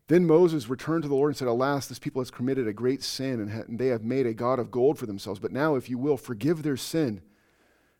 Then 0.06 0.26
Moses 0.26 0.68
returned 0.68 1.02
to 1.02 1.08
the 1.08 1.14
Lord 1.14 1.30
and 1.30 1.36
said, 1.36 1.48
Alas, 1.48 1.86
this 1.86 1.98
people 1.98 2.20
has 2.20 2.30
committed 2.30 2.68
a 2.68 2.72
great 2.72 3.02
sin, 3.02 3.40
and 3.40 3.78
they 3.78 3.88
have 3.88 4.04
made 4.04 4.26
a 4.26 4.34
God 4.34 4.58
of 4.58 4.70
gold 4.70 4.98
for 4.98 5.06
themselves. 5.06 5.40
But 5.40 5.52
now, 5.52 5.74
if 5.74 5.90
you 5.90 5.98
will, 5.98 6.16
forgive 6.16 6.62
their 6.62 6.76
sin. 6.76 7.22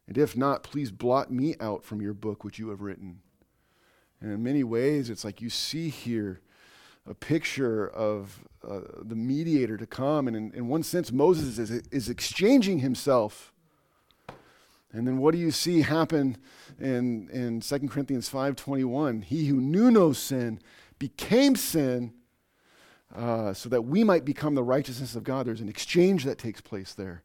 And 0.06 0.16
if 0.16 0.36
not, 0.36 0.62
please 0.62 0.92
blot 0.92 1.32
me 1.32 1.56
out 1.60 1.84
from 1.84 2.00
your 2.00 2.14
book 2.14 2.44
which 2.44 2.58
you 2.58 2.68
have 2.68 2.82
written. 2.82 3.20
And 4.20 4.32
in 4.32 4.42
many 4.42 4.62
ways, 4.62 5.10
it's 5.10 5.24
like 5.24 5.40
you 5.40 5.50
see 5.50 5.88
here 5.88 6.40
a 7.06 7.14
picture 7.14 7.88
of 7.88 8.40
uh, 8.66 8.80
the 9.02 9.16
mediator 9.16 9.76
to 9.76 9.86
come. 9.86 10.28
And 10.28 10.36
in, 10.36 10.52
in 10.52 10.68
one 10.68 10.82
sense, 10.82 11.10
Moses 11.10 11.58
is, 11.58 11.70
is 11.70 12.08
exchanging 12.08 12.78
himself. 12.78 13.52
And 14.92 15.06
then 15.06 15.18
what 15.18 15.32
do 15.32 15.38
you 15.38 15.50
see 15.50 15.82
happen 15.82 16.36
in, 16.78 17.28
in 17.30 17.60
2 17.60 17.78
Corinthians 17.88 18.28
5.21? 18.28 19.24
He 19.24 19.46
who 19.46 19.60
knew 19.60 19.90
no 19.90 20.12
sin 20.12 20.60
became 20.98 21.56
sin 21.56 22.12
uh, 23.14 23.52
so 23.52 23.68
that 23.68 23.82
we 23.82 24.04
might 24.04 24.24
become 24.24 24.54
the 24.54 24.62
righteousness 24.62 25.16
of 25.16 25.24
God. 25.24 25.46
There's 25.46 25.60
an 25.60 25.68
exchange 25.68 26.24
that 26.24 26.38
takes 26.38 26.60
place 26.60 26.94
there. 26.94 27.22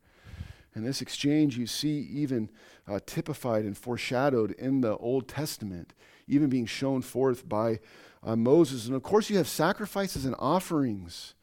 And 0.73 0.85
this 0.85 1.01
exchange 1.01 1.57
you 1.57 1.67
see 1.67 2.07
even 2.11 2.49
uh, 2.87 2.99
typified 3.05 3.65
and 3.65 3.77
foreshadowed 3.77 4.51
in 4.51 4.81
the 4.81 4.95
Old 4.97 5.27
Testament, 5.27 5.93
even 6.27 6.49
being 6.49 6.65
shown 6.65 7.01
forth 7.01 7.47
by 7.47 7.79
uh, 8.23 8.35
Moses. 8.35 8.87
And 8.87 8.95
of 8.95 9.03
course, 9.03 9.29
you 9.29 9.37
have 9.37 9.47
sacrifices 9.47 10.25
and 10.25 10.35
offerings. 10.39 11.33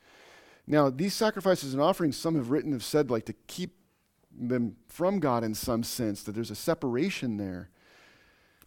Now, 0.67 0.91
these 0.91 1.15
sacrifices 1.15 1.75
and 1.75 1.83
offerings, 1.83 2.17
some 2.17 2.37
have 2.37 2.51
written, 2.51 2.73
have 2.73 2.85
said, 2.85 3.11
like 3.11 3.27
to 3.27 3.35
keep 3.47 3.77
them 4.37 4.77
from 4.89 5.21
God 5.21 5.45
in 5.45 5.55
some 5.55 5.83
sense, 5.83 6.23
that 6.23 6.33
there's 6.33 6.51
a 6.51 6.57
separation 6.57 7.37
there. 7.37 7.71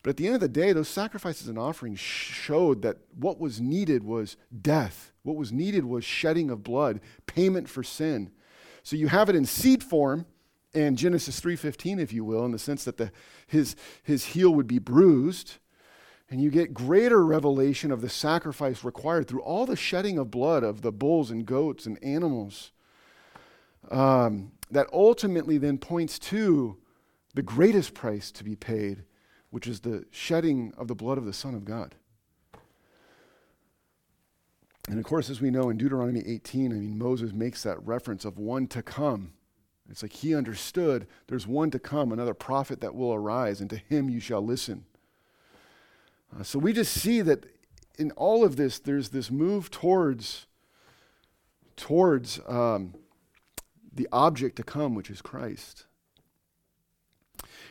But 0.03 0.11
at 0.11 0.17
the 0.17 0.27
end 0.27 0.35
of 0.35 0.41
the 0.41 0.47
day, 0.47 0.71
those 0.73 0.87
sacrifices 0.87 1.47
and 1.47 1.57
offerings 1.57 1.99
showed 1.99 2.81
that 2.83 2.97
what 3.15 3.39
was 3.39 3.59
needed 3.59 4.03
was 4.03 4.37
death. 4.61 5.11
What 5.23 5.35
was 5.35 5.51
needed 5.51 5.85
was 5.85 6.05
shedding 6.05 6.49
of 6.49 6.63
blood, 6.63 7.01
payment 7.25 7.67
for 7.67 7.83
sin. 7.83 8.31
So 8.83 8.95
you 8.95 9.07
have 9.07 9.27
it 9.27 9.35
in 9.35 9.45
seed 9.45 9.83
form 9.83 10.25
in 10.73 10.95
Genesis 10.95 11.41
3:15 11.41 11.99
if 11.99 12.13
you 12.13 12.23
will 12.23 12.45
in 12.45 12.51
the 12.51 12.59
sense 12.59 12.85
that 12.85 12.97
the, 12.97 13.11
his, 13.47 13.75
his 14.03 14.25
heel 14.27 14.53
would 14.53 14.67
be 14.67 14.79
bruised 14.79 15.55
and 16.29 16.41
you 16.41 16.49
get 16.49 16.73
greater 16.73 17.25
revelation 17.25 17.91
of 17.91 18.01
the 18.01 18.09
sacrifice 18.09 18.83
required 18.83 19.27
through 19.27 19.41
all 19.41 19.65
the 19.65 19.75
shedding 19.75 20.17
of 20.17 20.29
blood 20.29 20.63
of 20.63 20.81
the 20.81 20.91
bulls 20.91 21.31
and 21.31 21.45
goats 21.45 21.85
and 21.85 22.01
animals 22.03 22.71
um, 23.89 24.51
that 24.69 24.87
ultimately 24.91 25.57
then 25.57 25.77
points 25.77 26.19
to 26.19 26.77
the 27.33 27.41
greatest 27.41 27.93
price 27.93 28.31
to 28.31 28.43
be 28.43 28.55
paid 28.55 29.03
which 29.49 29.67
is 29.67 29.81
the 29.81 30.05
shedding 30.11 30.73
of 30.77 30.87
the 30.87 30.95
blood 30.95 31.17
of 31.17 31.25
the 31.25 31.33
son 31.33 31.55
of 31.55 31.63
God 31.63 31.95
and 34.89 34.99
of 34.99 35.05
course 35.05 35.29
as 35.29 35.41
we 35.41 35.49
know 35.51 35.69
in 35.69 35.77
Deuteronomy 35.77 36.23
18 36.25 36.71
I 36.71 36.75
mean 36.75 36.97
Moses 36.97 37.31
makes 37.31 37.63
that 37.63 37.85
reference 37.85 38.25
of 38.25 38.37
one 38.37 38.67
to 38.67 38.81
come 38.81 39.33
It's 39.89 40.01
like 40.03 40.13
he 40.13 40.35
understood 40.35 41.07
there's 41.27 41.47
one 41.47 41.71
to 41.71 41.79
come, 41.79 42.11
another 42.11 42.33
prophet 42.33 42.81
that 42.81 42.95
will 42.95 43.13
arise, 43.13 43.61
and 43.61 43.69
to 43.69 43.77
him 43.77 44.09
you 44.09 44.19
shall 44.19 44.41
listen. 44.41 44.85
Uh, 46.35 46.43
so 46.43 46.59
we 46.59 46.73
just 46.73 46.93
see 46.93 47.21
that 47.21 47.45
in 47.97 48.11
all 48.11 48.43
of 48.43 48.55
this, 48.55 48.79
there's 48.79 49.09
this 49.09 49.31
move 49.31 49.71
towards, 49.71 50.45
towards 51.75 52.39
um, 52.47 52.93
the 53.93 54.07
object 54.11 54.55
to 54.57 54.63
come, 54.63 54.95
which 54.95 55.09
is 55.09 55.21
Christ. 55.21 55.85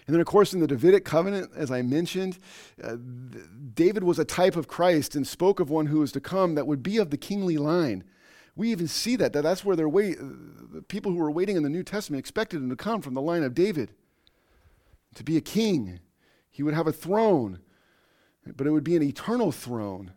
And 0.06 0.14
then, 0.14 0.20
of 0.20 0.26
course, 0.26 0.54
in 0.54 0.60
the 0.60 0.68
Davidic 0.68 1.04
covenant, 1.04 1.50
as 1.56 1.70
I 1.70 1.82
mentioned, 1.82 2.38
uh, 2.82 2.96
David 3.74 4.04
was 4.04 4.20
a 4.20 4.24
type 4.24 4.54
of 4.54 4.68
Christ 4.68 5.16
and 5.16 5.26
spoke 5.26 5.58
of 5.58 5.68
one 5.68 5.86
who 5.86 5.98
was 5.98 6.12
to 6.12 6.20
come 6.20 6.54
that 6.54 6.66
would 6.66 6.82
be 6.82 6.98
of 6.98 7.10
the 7.10 7.16
kingly 7.16 7.56
line. 7.56 8.04
We 8.54 8.70
even 8.70 8.86
see 8.86 9.16
that, 9.16 9.32
that 9.32 9.42
that's 9.42 9.64
where 9.64 9.74
they're 9.74 9.88
wait, 9.88 10.16
the 10.18 10.82
people 10.82 11.10
who 11.10 11.18
were 11.18 11.30
waiting 11.30 11.56
in 11.56 11.64
the 11.64 11.68
New 11.68 11.82
Testament 11.82 12.20
expected 12.20 12.58
him 12.58 12.70
to 12.70 12.76
come 12.76 13.02
from 13.02 13.14
the 13.14 13.20
line 13.20 13.42
of 13.42 13.54
David, 13.54 13.92
to 15.16 15.24
be 15.24 15.36
a 15.36 15.40
king. 15.40 15.98
He 16.50 16.62
would 16.62 16.74
have 16.74 16.86
a 16.86 16.92
throne, 16.92 17.58
but 18.54 18.66
it 18.66 18.70
would 18.70 18.84
be 18.84 18.96
an 18.96 19.02
eternal 19.02 19.52
throne. 19.52 20.12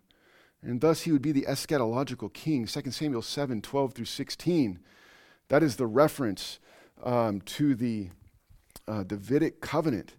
And 0.62 0.82
thus 0.82 1.02
he 1.02 1.12
would 1.12 1.22
be 1.22 1.32
the 1.32 1.46
eschatological 1.48 2.34
king. 2.34 2.66
2 2.66 2.92
Samuel 2.92 3.22
7 3.22 3.62
12 3.62 3.94
through 3.94 4.06
16. 4.06 4.80
That 5.48 5.64
is 5.64 5.78
the 5.78 5.88
reference 5.88 6.60
um, 7.04 7.42
to 7.42 7.76
the 7.76 8.10
uh, 8.88 9.04
Davidic 9.04 9.62
covenant. 9.62 10.14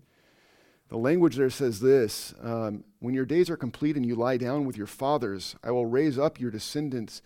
The 0.88 0.96
language 0.96 1.36
there 1.36 1.50
says 1.50 1.80
this 1.80 2.34
um, 2.42 2.84
When 2.98 3.14
your 3.14 3.24
days 3.24 3.48
are 3.48 3.56
complete 3.56 3.96
and 3.96 4.04
you 4.04 4.16
lie 4.16 4.36
down 4.36 4.64
with 4.64 4.76
your 4.76 4.88
fathers, 4.88 5.54
I 5.62 5.70
will 5.70 5.86
raise 5.86 6.18
up 6.18 6.40
your 6.40 6.50
descendants, 6.50 7.22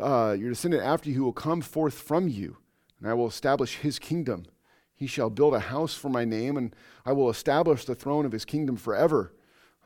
uh, 0.00 0.36
your 0.38 0.50
descendant 0.50 0.84
after 0.84 1.10
you 1.10 1.16
who 1.16 1.24
will 1.24 1.32
come 1.32 1.60
forth 1.60 1.94
from 1.94 2.28
you, 2.28 2.58
and 3.00 3.08
I 3.08 3.14
will 3.14 3.26
establish 3.26 3.78
his 3.78 3.98
kingdom. 3.98 4.46
He 4.94 5.06
shall 5.06 5.30
build 5.30 5.54
a 5.54 5.60
house 5.60 5.94
for 5.94 6.08
my 6.08 6.24
name, 6.24 6.56
and 6.56 6.74
I 7.04 7.12
will 7.12 7.30
establish 7.30 7.84
the 7.84 7.94
throne 7.94 8.24
of 8.24 8.32
his 8.32 8.44
kingdom 8.44 8.76
forever. 8.76 9.32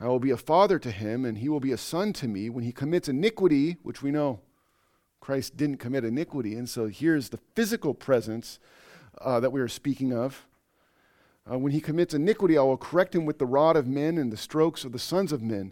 I 0.03 0.07
will 0.07 0.19
be 0.19 0.31
a 0.31 0.37
father 0.37 0.79
to 0.79 0.91
him, 0.91 1.23
and 1.23 1.37
he 1.37 1.47
will 1.47 1.61
be 1.61 1.71
a 1.71 1.77
son 1.77 2.11
to 2.13 2.27
me. 2.27 2.49
When 2.49 2.65
he 2.65 2.73
commits 2.73 3.07
iniquity, 3.07 3.77
which 3.83 4.03
we 4.03 4.11
know 4.11 4.41
Christ 5.21 5.55
didn't 5.55 5.77
commit 5.77 6.03
iniquity, 6.03 6.55
and 6.55 6.69
so 6.69 6.87
here's 6.87 7.29
the 7.29 7.39
physical 7.55 7.93
presence 7.93 8.59
uh, 9.21 9.39
that 9.39 9.53
we 9.53 9.61
are 9.61 9.69
speaking 9.69 10.11
of. 10.11 10.45
Uh, 11.49 11.57
when 11.57 11.71
he 11.71 11.79
commits 11.79 12.13
iniquity, 12.13 12.57
I 12.57 12.63
will 12.63 12.75
correct 12.75 13.15
him 13.15 13.25
with 13.25 13.39
the 13.39 13.45
rod 13.45 13.77
of 13.77 13.87
men 13.87 14.17
and 14.17 14.29
the 14.29 14.35
strokes 14.35 14.83
of 14.83 14.91
the 14.91 14.99
sons 14.99 15.31
of 15.31 15.41
men. 15.41 15.71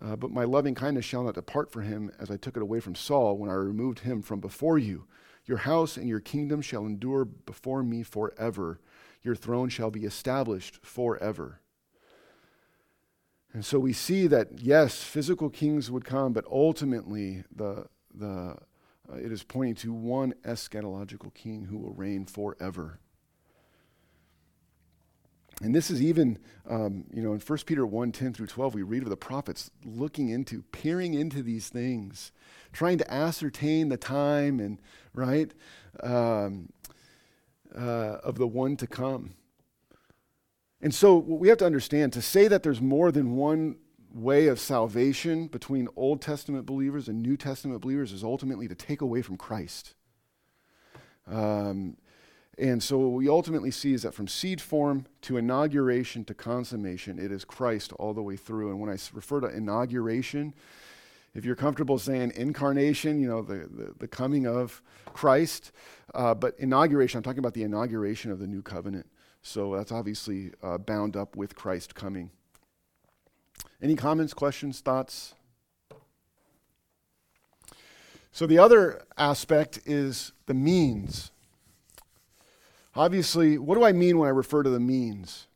Uh, 0.00 0.14
but 0.14 0.30
my 0.30 0.44
loving 0.44 0.76
kindness 0.76 1.04
shall 1.04 1.24
not 1.24 1.34
depart 1.34 1.72
from 1.72 1.82
him, 1.82 2.12
as 2.20 2.30
I 2.30 2.36
took 2.36 2.56
it 2.56 2.62
away 2.62 2.78
from 2.78 2.94
Saul 2.94 3.36
when 3.36 3.50
I 3.50 3.54
removed 3.54 3.98
him 3.98 4.22
from 4.22 4.38
before 4.38 4.78
you. 4.78 5.06
Your 5.44 5.58
house 5.58 5.96
and 5.96 6.08
your 6.08 6.20
kingdom 6.20 6.62
shall 6.62 6.86
endure 6.86 7.24
before 7.24 7.82
me 7.82 8.04
forever. 8.04 8.78
Your 9.24 9.34
throne 9.34 9.70
shall 9.70 9.90
be 9.90 10.04
established 10.04 10.86
forever. 10.86 11.58
And 13.54 13.64
so 13.64 13.78
we 13.78 13.92
see 13.92 14.26
that, 14.26 14.48
yes, 14.58 15.02
physical 15.02 15.48
kings 15.48 15.88
would 15.88 16.04
come, 16.04 16.32
but 16.32 16.44
ultimately 16.50 17.44
the, 17.54 17.86
the, 18.12 18.56
uh, 19.10 19.16
it 19.16 19.30
is 19.30 19.44
pointing 19.44 19.76
to 19.76 19.92
one 19.92 20.34
eschatological 20.44 21.32
king 21.32 21.64
who 21.64 21.78
will 21.78 21.92
reign 21.92 22.26
forever. 22.26 22.98
And 25.62 25.72
this 25.72 25.88
is 25.88 26.02
even, 26.02 26.38
um, 26.68 27.04
you 27.12 27.22
know, 27.22 27.32
in 27.32 27.38
1 27.38 27.58
Peter 27.64 27.86
1 27.86 28.10
10 28.10 28.34
through 28.34 28.48
12, 28.48 28.74
we 28.74 28.82
read 28.82 29.04
of 29.04 29.08
the 29.08 29.16
prophets 29.16 29.70
looking 29.84 30.30
into, 30.30 30.62
peering 30.72 31.14
into 31.14 31.40
these 31.40 31.68
things, 31.68 32.32
trying 32.72 32.98
to 32.98 33.12
ascertain 33.12 33.88
the 33.88 33.96
time 33.96 34.58
and, 34.58 34.80
right, 35.14 35.52
um, 36.02 36.70
uh, 37.72 38.18
of 38.24 38.34
the 38.34 38.48
one 38.48 38.76
to 38.78 38.88
come. 38.88 39.34
And 40.84 40.94
so 40.94 41.14
what 41.14 41.40
we 41.40 41.48
have 41.48 41.56
to 41.58 41.64
understand 41.64 42.12
to 42.12 42.20
say 42.20 42.46
that 42.46 42.62
there's 42.62 42.82
more 42.82 43.10
than 43.10 43.36
one 43.36 43.76
way 44.12 44.48
of 44.48 44.60
salvation 44.60 45.46
between 45.46 45.88
Old 45.96 46.20
Testament 46.20 46.66
believers 46.66 47.08
and 47.08 47.22
New 47.22 47.38
Testament 47.38 47.80
believers 47.80 48.12
is 48.12 48.22
ultimately 48.22 48.68
to 48.68 48.74
take 48.74 49.00
away 49.00 49.22
from 49.22 49.38
Christ. 49.38 49.94
Um, 51.26 51.96
and 52.58 52.82
so 52.82 52.98
what 52.98 53.12
we 53.12 53.30
ultimately 53.30 53.70
see 53.70 53.94
is 53.94 54.02
that 54.02 54.12
from 54.12 54.28
seed 54.28 54.60
form 54.60 55.06
to 55.22 55.38
inauguration 55.38 56.22
to 56.26 56.34
consummation, 56.34 57.18
it 57.18 57.32
is 57.32 57.46
Christ 57.46 57.94
all 57.94 58.12
the 58.12 58.22
way 58.22 58.36
through. 58.36 58.68
And 58.68 58.78
when 58.78 58.90
I 58.90 58.98
refer 59.14 59.40
to 59.40 59.46
inauguration, 59.46 60.52
if 61.34 61.46
you're 61.46 61.56
comfortable 61.56 61.98
saying 61.98 62.34
incarnation, 62.36 63.18
you 63.18 63.26
know, 63.26 63.40
the, 63.40 63.70
the, 63.74 63.94
the 64.00 64.08
coming 64.08 64.46
of 64.46 64.82
Christ, 65.14 65.72
uh, 66.14 66.34
but 66.34 66.54
inauguration, 66.58 67.16
I'm 67.16 67.22
talking 67.22 67.38
about 67.38 67.54
the 67.54 67.62
inauguration 67.62 68.30
of 68.30 68.38
the 68.38 68.46
new 68.46 68.60
covenant. 68.60 69.06
So 69.46 69.76
that's 69.76 69.92
obviously 69.92 70.52
uh, 70.62 70.78
bound 70.78 71.16
up 71.16 71.36
with 71.36 71.54
Christ 71.54 71.94
coming. 71.94 72.30
Any 73.82 73.94
comments, 73.94 74.32
questions, 74.32 74.80
thoughts? 74.80 75.34
So 78.32 78.46
the 78.46 78.58
other 78.58 79.02
aspect 79.18 79.80
is 79.84 80.32
the 80.46 80.54
means. 80.54 81.30
Obviously, 82.96 83.58
what 83.58 83.74
do 83.74 83.84
I 83.84 83.92
mean 83.92 84.18
when 84.18 84.28
I 84.28 84.30
refer 84.30 84.62
to 84.62 84.70
the 84.70 84.80
means? 84.80 85.46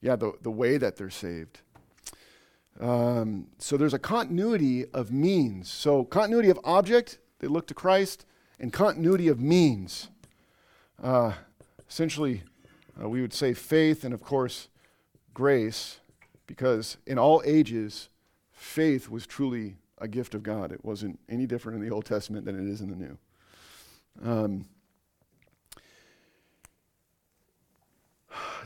Yeah, 0.00 0.14
the, 0.14 0.34
the 0.40 0.52
way 0.52 0.78
that 0.78 0.96
they're 0.96 1.10
saved. 1.10 1.60
Um, 2.78 3.48
so 3.58 3.76
there's 3.76 3.92
a 3.92 3.98
continuity 3.98 4.86
of 4.94 5.10
means. 5.10 5.68
So, 5.68 6.04
continuity 6.04 6.48
of 6.50 6.60
object, 6.62 7.18
they 7.40 7.48
look 7.48 7.66
to 7.66 7.74
Christ, 7.74 8.24
and 8.60 8.72
continuity 8.72 9.26
of 9.26 9.40
means. 9.40 10.10
Uh, 11.02 11.32
essentially, 11.88 12.42
uh, 13.00 13.08
we 13.08 13.20
would 13.20 13.32
say 13.32 13.54
faith 13.54 14.04
and, 14.04 14.12
of 14.12 14.22
course, 14.22 14.68
grace, 15.32 16.00
because 16.46 16.96
in 17.06 17.18
all 17.18 17.42
ages, 17.44 18.08
faith 18.50 19.08
was 19.08 19.26
truly 19.26 19.76
a 19.98 20.08
gift 20.08 20.34
of 20.34 20.42
God. 20.42 20.72
It 20.72 20.84
wasn't 20.84 21.18
any 21.28 21.46
different 21.46 21.78
in 21.78 21.88
the 21.88 21.94
Old 21.94 22.04
Testament 22.04 22.44
than 22.44 22.58
it 22.58 22.70
is 22.70 22.80
in 22.80 22.90
the 22.90 22.96
New. 22.96 23.18
Um, 24.24 24.66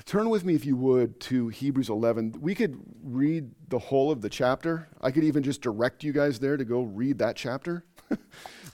turn 0.07 0.31
with 0.31 0.45
me, 0.45 0.55
if 0.55 0.65
you 0.65 0.77
would, 0.77 1.21
to 1.21 1.49
Hebrews 1.49 1.91
11. 1.91 2.37
We 2.41 2.55
could 2.55 2.81
read 3.03 3.51
the 3.69 3.79
whole 3.79 4.11
of 4.11 4.23
the 4.23 4.31
chapter. 4.31 4.89
I 5.01 5.11
could 5.11 5.25
even 5.25 5.43
just 5.43 5.61
direct 5.61 6.05
you 6.05 6.13
guys 6.13 6.39
there 6.39 6.57
to 6.57 6.65
go 6.65 6.83
read 6.83 7.19
that 7.19 7.37
chapter. 7.37 7.85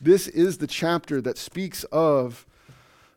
this 0.00 0.28
is 0.28 0.58
the 0.58 0.66
chapter 0.66 1.20
that 1.20 1.38
speaks 1.38 1.84
of 1.84 2.46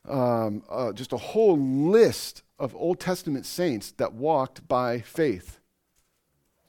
um, 0.07 0.63
uh, 0.69 0.91
just 0.93 1.13
a 1.13 1.17
whole 1.17 1.57
list 1.57 2.43
of 2.59 2.75
Old 2.75 2.99
Testament 2.99 3.45
saints 3.45 3.91
that 3.93 4.13
walked 4.13 4.67
by 4.67 4.99
faith. 4.99 5.59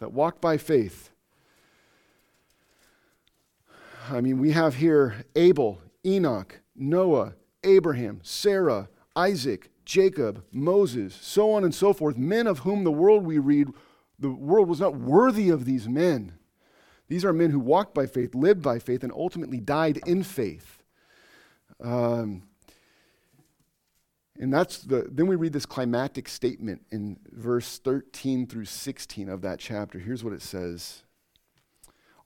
That 0.00 0.12
walked 0.12 0.40
by 0.40 0.56
faith. 0.56 1.10
I 4.10 4.20
mean, 4.20 4.38
we 4.38 4.52
have 4.52 4.76
here 4.76 5.24
Abel, 5.36 5.80
Enoch, 6.04 6.60
Noah, 6.74 7.34
Abraham, 7.62 8.20
Sarah, 8.22 8.88
Isaac, 9.14 9.70
Jacob, 9.84 10.44
Moses, 10.52 11.14
so 11.20 11.52
on 11.52 11.64
and 11.64 11.74
so 11.74 11.92
forth, 11.92 12.16
men 12.16 12.46
of 12.46 12.60
whom 12.60 12.84
the 12.84 12.90
world 12.90 13.24
we 13.24 13.38
read, 13.38 13.68
the 14.18 14.30
world 14.30 14.68
was 14.68 14.80
not 14.80 14.96
worthy 14.96 15.50
of 15.50 15.64
these 15.64 15.88
men. 15.88 16.32
These 17.08 17.24
are 17.24 17.32
men 17.32 17.50
who 17.50 17.58
walked 17.58 17.94
by 17.94 18.06
faith, 18.06 18.34
lived 18.34 18.62
by 18.62 18.78
faith, 18.78 19.02
and 19.02 19.12
ultimately 19.12 19.60
died 19.60 20.00
in 20.06 20.22
faith. 20.22 20.82
Um, 21.80 22.44
and 24.38 24.52
that's 24.52 24.78
the, 24.78 25.06
then 25.10 25.26
we 25.26 25.36
read 25.36 25.52
this 25.52 25.66
climactic 25.66 26.28
statement 26.28 26.82
in 26.90 27.18
verse 27.30 27.78
13 27.78 28.46
through 28.46 28.64
16 28.64 29.28
of 29.28 29.42
that 29.42 29.58
chapter. 29.58 29.98
Here's 29.98 30.24
what 30.24 30.32
it 30.32 30.42
says 30.42 31.02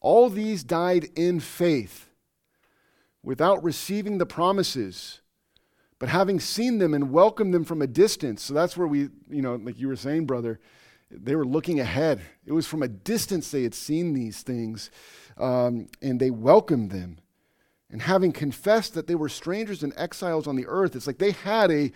All 0.01 0.31
these 0.31 0.63
died 0.63 1.09
in 1.17 1.41
faith 1.41 2.09
without 3.23 3.63
receiving 3.65 4.19
the 4.19 4.27
promises, 4.27 5.21
but 5.99 6.09
having 6.09 6.39
seen 6.39 6.79
them 6.79 6.95
and 6.95 7.11
welcomed 7.11 7.53
them 7.53 7.65
from 7.65 7.83
a 7.83 7.87
distance. 7.87 8.43
So 8.43 8.55
that's 8.55 8.77
where 8.77 8.87
we, 8.87 9.09
you 9.29 9.43
know, 9.43 9.57
like 9.57 9.79
you 9.81 9.89
were 9.89 9.97
saying, 9.97 10.27
brother, 10.27 10.61
they 11.11 11.35
were 11.35 11.47
looking 11.47 11.81
ahead. 11.81 12.21
It 12.45 12.53
was 12.53 12.67
from 12.67 12.83
a 12.83 12.89
distance 12.89 13.51
they 13.51 13.65
had 13.65 13.75
seen 13.75 14.13
these 14.13 14.43
things, 14.43 14.91
um, 15.39 15.89
and 16.01 16.21
they 16.21 16.31
welcomed 16.31 16.93
them. 16.93 17.19
And 17.91 18.03
having 18.03 18.33
confessed 18.33 18.95
that 18.95 19.07
they 19.07 19.15
were 19.15 19.29
strangers 19.29 19.83
and 19.83 19.93
exiles 19.97 20.47
on 20.47 20.57
the 20.57 20.67
earth, 20.67 20.97
it's 20.97 21.07
like 21.07 21.19
they 21.19 21.33
had 21.33 21.71
a, 21.71 21.93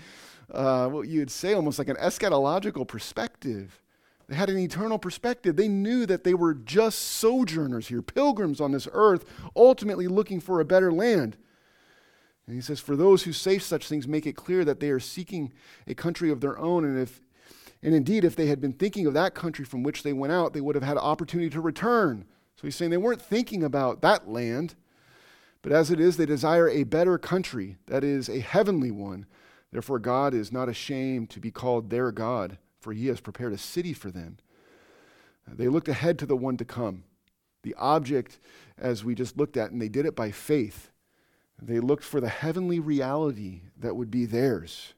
uh, 0.52 0.88
what 0.88 1.08
you'd 1.08 1.30
say, 1.30 1.54
almost 1.54 1.78
like 1.78 1.88
an 1.88 1.96
eschatological 1.96 2.86
perspective. 2.86 3.82
They 4.28 4.36
had 4.36 4.48
an 4.48 4.58
eternal 4.58 4.98
perspective. 4.98 5.56
They 5.56 5.66
knew 5.66 6.06
that 6.06 6.22
they 6.22 6.34
were 6.34 6.54
just 6.54 7.00
sojourners 7.00 7.88
here, 7.88 8.00
pilgrims 8.00 8.60
on 8.60 8.70
this 8.70 8.86
earth, 8.92 9.24
ultimately 9.56 10.06
looking 10.06 10.38
for 10.38 10.60
a 10.60 10.64
better 10.64 10.92
land. 10.92 11.36
And 12.46 12.54
he 12.54 12.62
says, 12.62 12.78
For 12.78 12.94
those 12.94 13.24
who 13.24 13.32
say 13.32 13.58
such 13.58 13.88
things, 13.88 14.06
make 14.06 14.26
it 14.26 14.36
clear 14.36 14.64
that 14.64 14.78
they 14.78 14.90
are 14.90 15.00
seeking 15.00 15.52
a 15.88 15.94
country 15.94 16.30
of 16.30 16.40
their 16.40 16.56
own. 16.58 16.84
And, 16.84 16.96
if, 16.96 17.20
and 17.82 17.92
indeed, 17.92 18.24
if 18.24 18.36
they 18.36 18.46
had 18.46 18.60
been 18.60 18.72
thinking 18.72 19.06
of 19.06 19.14
that 19.14 19.34
country 19.34 19.64
from 19.64 19.82
which 19.82 20.04
they 20.04 20.12
went 20.12 20.32
out, 20.32 20.52
they 20.52 20.60
would 20.60 20.76
have 20.76 20.84
had 20.84 20.96
opportunity 20.96 21.50
to 21.50 21.60
return. 21.60 22.24
So 22.54 22.68
he's 22.68 22.76
saying 22.76 22.92
they 22.92 22.96
weren't 22.96 23.22
thinking 23.22 23.64
about 23.64 24.00
that 24.02 24.28
land, 24.28 24.76
But 25.62 25.72
as 25.72 25.90
it 25.90 26.00
is, 26.00 26.16
they 26.16 26.26
desire 26.26 26.68
a 26.68 26.84
better 26.84 27.18
country, 27.18 27.76
that 27.86 28.02
is, 28.02 28.28
a 28.28 28.40
heavenly 28.40 28.90
one. 28.90 29.26
Therefore, 29.70 29.98
God 29.98 30.34
is 30.34 30.50
not 30.50 30.68
ashamed 30.68 31.30
to 31.30 31.40
be 31.40 31.50
called 31.50 31.90
their 31.90 32.10
God, 32.10 32.58
for 32.80 32.92
he 32.92 33.06
has 33.08 33.20
prepared 33.20 33.52
a 33.52 33.58
city 33.58 33.92
for 33.92 34.10
them. 34.10 34.38
Uh, 35.46 35.54
they 35.56 35.68
looked 35.68 35.88
ahead 35.88 36.18
to 36.18 36.26
the 36.26 36.36
one 36.36 36.56
to 36.56 36.64
come, 36.64 37.04
the 37.62 37.74
object, 37.74 38.38
as 38.78 39.04
we 39.04 39.14
just 39.14 39.36
looked 39.36 39.56
at, 39.56 39.70
and 39.70 39.80
they 39.80 39.88
did 39.88 40.06
it 40.06 40.16
by 40.16 40.30
faith. 40.30 40.90
They 41.60 41.78
looked 41.78 42.04
for 42.04 42.20
the 42.20 42.28
heavenly 42.28 42.80
reality 42.80 43.60
that 43.78 43.94
would 43.94 44.10
be 44.10 44.24
theirs. 44.24 44.94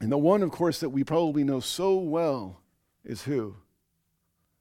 And 0.00 0.10
the 0.10 0.18
one, 0.18 0.42
of 0.42 0.50
course, 0.50 0.80
that 0.80 0.90
we 0.90 1.02
probably 1.02 1.42
know 1.42 1.60
so 1.60 1.96
well 1.96 2.60
is 3.04 3.22
who? 3.22 3.56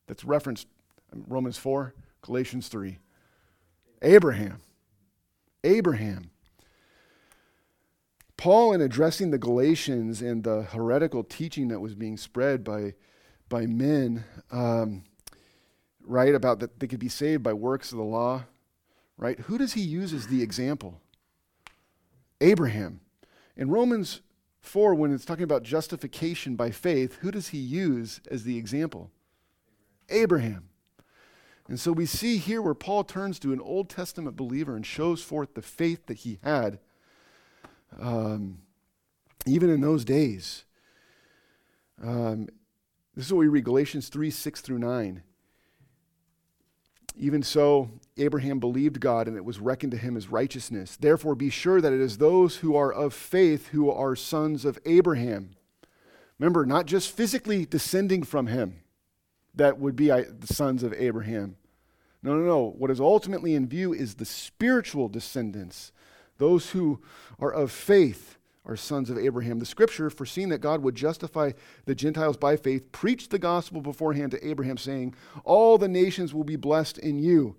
That's 0.08 0.26
referenced 0.26 0.68
Romans 1.14 1.58
4, 1.58 1.94
Galatians 2.22 2.68
3. 2.68 2.98
Abraham. 4.04 4.62
Abraham. 5.64 6.30
Paul, 8.36 8.74
in 8.74 8.82
addressing 8.82 9.32
the 9.32 9.38
Galatians 9.38 10.22
and 10.22 10.44
the 10.44 10.64
heretical 10.64 11.24
teaching 11.24 11.70
that 11.70 11.80
was 11.80 11.96
being 11.96 12.18
spread 12.18 12.64
by, 12.64 12.94
by 13.48 13.66
men, 13.66 14.26
um, 14.52 15.04
right, 16.06 16.36
about 16.36 16.60
that 16.60 16.80
they 16.80 16.88
could 16.88 17.00
be 17.00 17.08
saved 17.08 17.42
by 17.42 17.54
works 17.54 17.94
of 17.94 17.98
the 17.98 18.04
law, 18.04 18.44
right? 19.18 19.40
Who 19.40 19.58
does 19.58 19.74
he 19.74 19.82
use 19.82 20.14
as 20.14 20.28
the 20.28 20.44
example? 20.44 21.00
Abraham. 22.42 23.00
In 23.56 23.70
Romans 23.70 24.20
4, 24.60 24.96
when 24.96 25.14
it's 25.14 25.24
talking 25.24 25.44
about 25.44 25.64
justification 25.64 26.58
by 26.58 26.72
faith, 26.72 27.20
who 27.22 27.32
does 27.32 27.50
he 27.50 27.60
use 27.60 28.20
as 28.30 28.44
the 28.44 28.58
example? 28.58 29.12
Abraham. 30.10 30.70
And 31.68 31.80
so 31.80 31.92
we 31.92 32.06
see 32.06 32.38
here 32.38 32.62
where 32.62 32.74
Paul 32.74 33.04
turns 33.04 33.40
to 33.40 33.54
an 33.54 33.62
Old 33.62 33.90
Testament 33.90 34.36
believer 34.36 34.76
and 34.76 34.86
shows 34.86 35.22
forth 35.22 35.54
the 35.54 35.62
faith 35.62 36.08
that 36.08 36.20
he 36.20 36.40
had 36.44 36.80
um, 38.00 38.60
even 39.46 39.70
in 39.70 39.82
those 39.82 40.06
days. 40.06 40.66
Um, 42.02 42.48
this 43.16 43.26
is 43.26 43.34
what 43.34 43.40
we 43.40 43.48
read 43.48 43.64
Galatians 43.64 44.10
3 44.10 44.30
6 44.30 44.62
through 44.62 44.80
9. 44.80 45.24
Even 47.16 47.44
so, 47.44 47.92
Abraham 48.18 48.60
believed 48.60 49.00
God, 49.00 49.28
and 49.28 49.38
it 49.38 49.46
was 49.46 49.60
reckoned 49.60 49.92
to 49.92 49.98
him 49.98 50.18
as 50.18 50.30
righteousness. 50.30 50.98
Therefore, 50.98 51.36
be 51.36 51.52
sure 51.52 51.80
that 51.80 51.94
it 51.94 52.00
is 52.00 52.18
those 52.18 52.58
who 52.58 52.76
are 52.76 52.92
of 52.92 53.14
faith 53.14 53.68
who 53.68 53.92
are 53.92 54.16
sons 54.16 54.66
of 54.66 54.80
Abraham. 54.86 55.52
Remember, 56.40 56.66
not 56.66 56.88
just 56.88 57.16
physically 57.16 57.66
descending 57.66 58.24
from 58.24 58.48
him 58.48 58.83
that 59.56 59.80
would 59.80 59.96
be 59.96 60.08
the 60.08 60.48
sons 60.48 60.84
of 60.84 60.94
Abraham. 60.94 61.58
No, 62.22 62.36
no, 62.36 62.46
no. 62.46 62.74
What 62.78 62.90
is 62.90 63.00
ultimately 63.00 63.54
in 63.54 63.68
view 63.68 63.94
is 63.94 64.16
the 64.16 64.26
spiritual 64.26 65.10
descendants, 65.10 65.92
those 66.38 66.72
who 66.72 67.02
are 67.40 67.52
of 67.52 67.72
faith 67.72 68.38
are 68.66 68.78
sons 68.78 69.10
of 69.10 69.18
Abraham. 69.18 69.60
The 69.60 69.66
scripture, 69.66 70.10
foreseeing 70.10 70.50
that 70.50 70.62
God 70.62 70.82
would 70.82 70.96
justify 70.96 71.52
the 71.86 71.96
Gentiles 71.96 72.38
by 72.38 72.56
faith, 72.56 72.92
preached 72.92 73.30
the 73.30 73.40
gospel 73.40 73.82
beforehand 73.82 74.32
to 74.32 74.48
Abraham, 74.48 74.78
saying, 74.78 75.16
All 75.44 75.78
the 75.78 75.90
nations 75.90 76.34
will 76.34 76.46
be 76.46 76.56
blessed 76.56 76.98
in 76.98 77.20
you. 77.20 77.58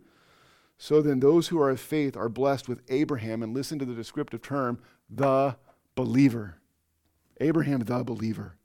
So 0.78 1.03
then, 1.03 1.20
those 1.20 1.49
who 1.49 1.61
are 1.61 1.70
of 1.70 1.80
faith 1.80 2.16
are 2.16 2.28
blessed 2.28 2.68
with 2.68 2.82
Abraham, 2.88 3.42
and 3.42 3.55
listen 3.55 3.78
to 3.78 3.84
the 3.84 3.95
descriptive 3.95 4.42
term, 4.42 4.80
the 5.09 5.57
believer. 5.95 6.57
Abraham, 7.40 7.80
the 7.80 8.03
believer. 8.03 8.57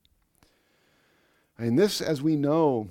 And 1.58 1.78
this, 1.78 2.02
as 2.02 2.22
we 2.22 2.36
know, 2.36 2.90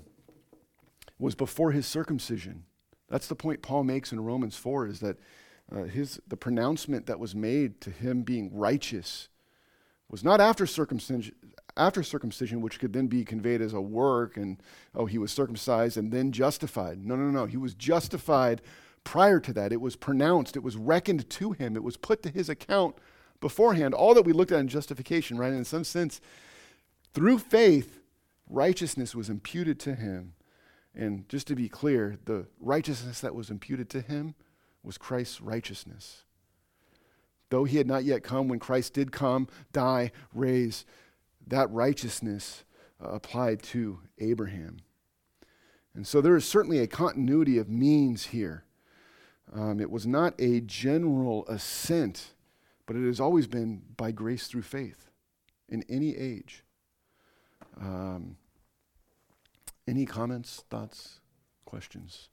was 1.19 1.35
before 1.35 1.73
his 1.73 1.87
circumcision. 1.87 2.64
That's 3.09 3.27
the 3.27 3.35
point 3.35 3.62
Paul 3.62 3.85
makes 3.85 4.12
in 4.12 4.21
Romans 4.21 4.57
4 4.57 4.87
is 4.87 5.01
that 5.01 5.19
uh, 5.75 5.85
his, 5.85 6.21
the 6.27 6.37
pronouncement 6.37 7.07
that 7.07 7.19
was 7.19 7.35
made 7.35 7.81
to 7.83 7.91
him 7.91 8.23
being 8.23 8.55
righteous 8.55 9.29
was 10.09 10.25
not 10.25 10.41
after 10.41 10.66
circumcision, 10.66 11.35
after 11.77 12.03
circumcision, 12.03 12.61
which 12.61 12.79
could 12.79 12.93
then 12.93 13.07
be 13.07 13.25
conveyed 13.25 13.61
as 13.61 13.73
a 13.73 13.81
work 13.81 14.37
and, 14.37 14.62
oh, 14.95 15.07
he 15.07 15.19
was 15.19 15.31
circumcised 15.31 15.97
and 15.97 16.12
then 16.12 16.33
justified. 16.33 17.05
No, 17.05 17.16
no, 17.16 17.31
no. 17.31 17.47
He 17.47 17.57
was 17.57 17.75
justified 17.75 18.62
prior 19.05 19.41
to 19.41 19.53
that. 19.53 19.73
It 19.73 19.81
was 19.81 19.97
pronounced, 19.97 20.57
it 20.57 20.62
was 20.62 20.77
reckoned 20.77 21.29
to 21.31 21.53
him, 21.53 21.77
it 21.77 21.83
was 21.83 21.97
put 21.97 22.23
to 22.23 22.31
his 22.31 22.49
account 22.49 22.97
beforehand. 23.41 23.95
All 23.95 24.14
that 24.14 24.25
we 24.25 24.33
looked 24.33 24.53
at 24.53 24.61
in 24.61 24.69
justification, 24.69 25.39
right? 25.39 25.53
In 25.53 25.64
some 25.64 25.85
sense, 25.85 26.21
through 27.14 27.39
faith, 27.39 28.01
righteousness 28.49 29.14
was 29.14 29.31
imputed 29.31 29.79
to 29.81 29.95
him. 29.95 30.35
And 30.99 31.28
just 31.28 31.46
to 31.46 31.55
be 31.55 31.68
clear, 31.68 32.18
the 32.24 32.46
righteousness 32.59 33.20
that 33.20 33.34
was 33.34 33.51
imputed 33.51 33.88
to 33.90 34.01
him 34.01 34.34
was 34.82 34.99
Christ's 34.99 35.40
righteousness. 35.40 36.24
Though 37.51 37.64
he 37.64 37.78
had 37.78 37.86
not 37.86 38.05
yet 38.05 38.24
come, 38.24 38.49
when 38.49 38.59
Christ 38.59 38.94
did 38.94 39.12
come, 39.12 39.46
die, 39.72 40.11
raise, 40.34 40.84
that 41.46 41.70
righteousness 41.70 42.64
uh, 43.03 43.11
applied 43.11 43.62
to 43.62 44.01
Abraham. 44.18 44.78
And 45.94 46.05
so 46.05 46.20
there 46.20 46.36
is 46.36 46.44
certainly 46.44 46.80
a 46.80 46.88
continuity 46.88 47.59
of 47.59 47.68
means 47.68 48.26
here. 48.26 48.64
Um, 49.55 49.80
it 49.80 49.90
was 49.90 50.07
not 50.07 50.34
a 50.40 50.61
general 50.61 51.46
assent, 51.46 52.34
but 52.86 52.96
it 52.96 53.07
has 53.07 53.20
always 53.20 53.46
been 53.46 53.82
by 53.96 54.11
grace 54.11 54.49
through 54.49 54.62
faith 54.62 55.11
in 55.68 55.84
any 55.88 56.16
age. 56.16 56.64
Um, 57.80 58.36
any 59.89 60.05
comments, 60.05 60.64
thoughts, 60.68 61.20
questions? 61.64 62.28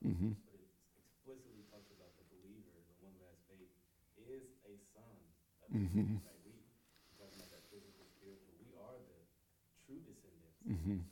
Mm-hmm. 0.00 0.32
But 0.48 0.56
it 0.56 0.64
explicitly 0.96 1.60
talks 1.68 1.92
about 1.92 2.16
the 2.16 2.24
believer, 2.32 2.72
the 2.72 2.96
one 3.04 3.12
who 3.20 3.24
has 3.28 3.36
faith, 3.52 3.68
is 4.16 4.48
a 4.64 4.72
son 4.96 5.12
of 5.60 5.68
mm-hmm. 5.76 6.24
Right? 6.24 6.40
We 6.40 6.56
talking 7.20 7.36
about 7.36 7.52
that 7.52 7.68
physical, 7.68 8.08
spiritual. 8.16 8.56
We 8.64 8.72
are 8.80 8.96
the 8.96 9.28
true 9.84 10.00
descendants. 10.08 10.56
Mm-hmm. 10.64 11.04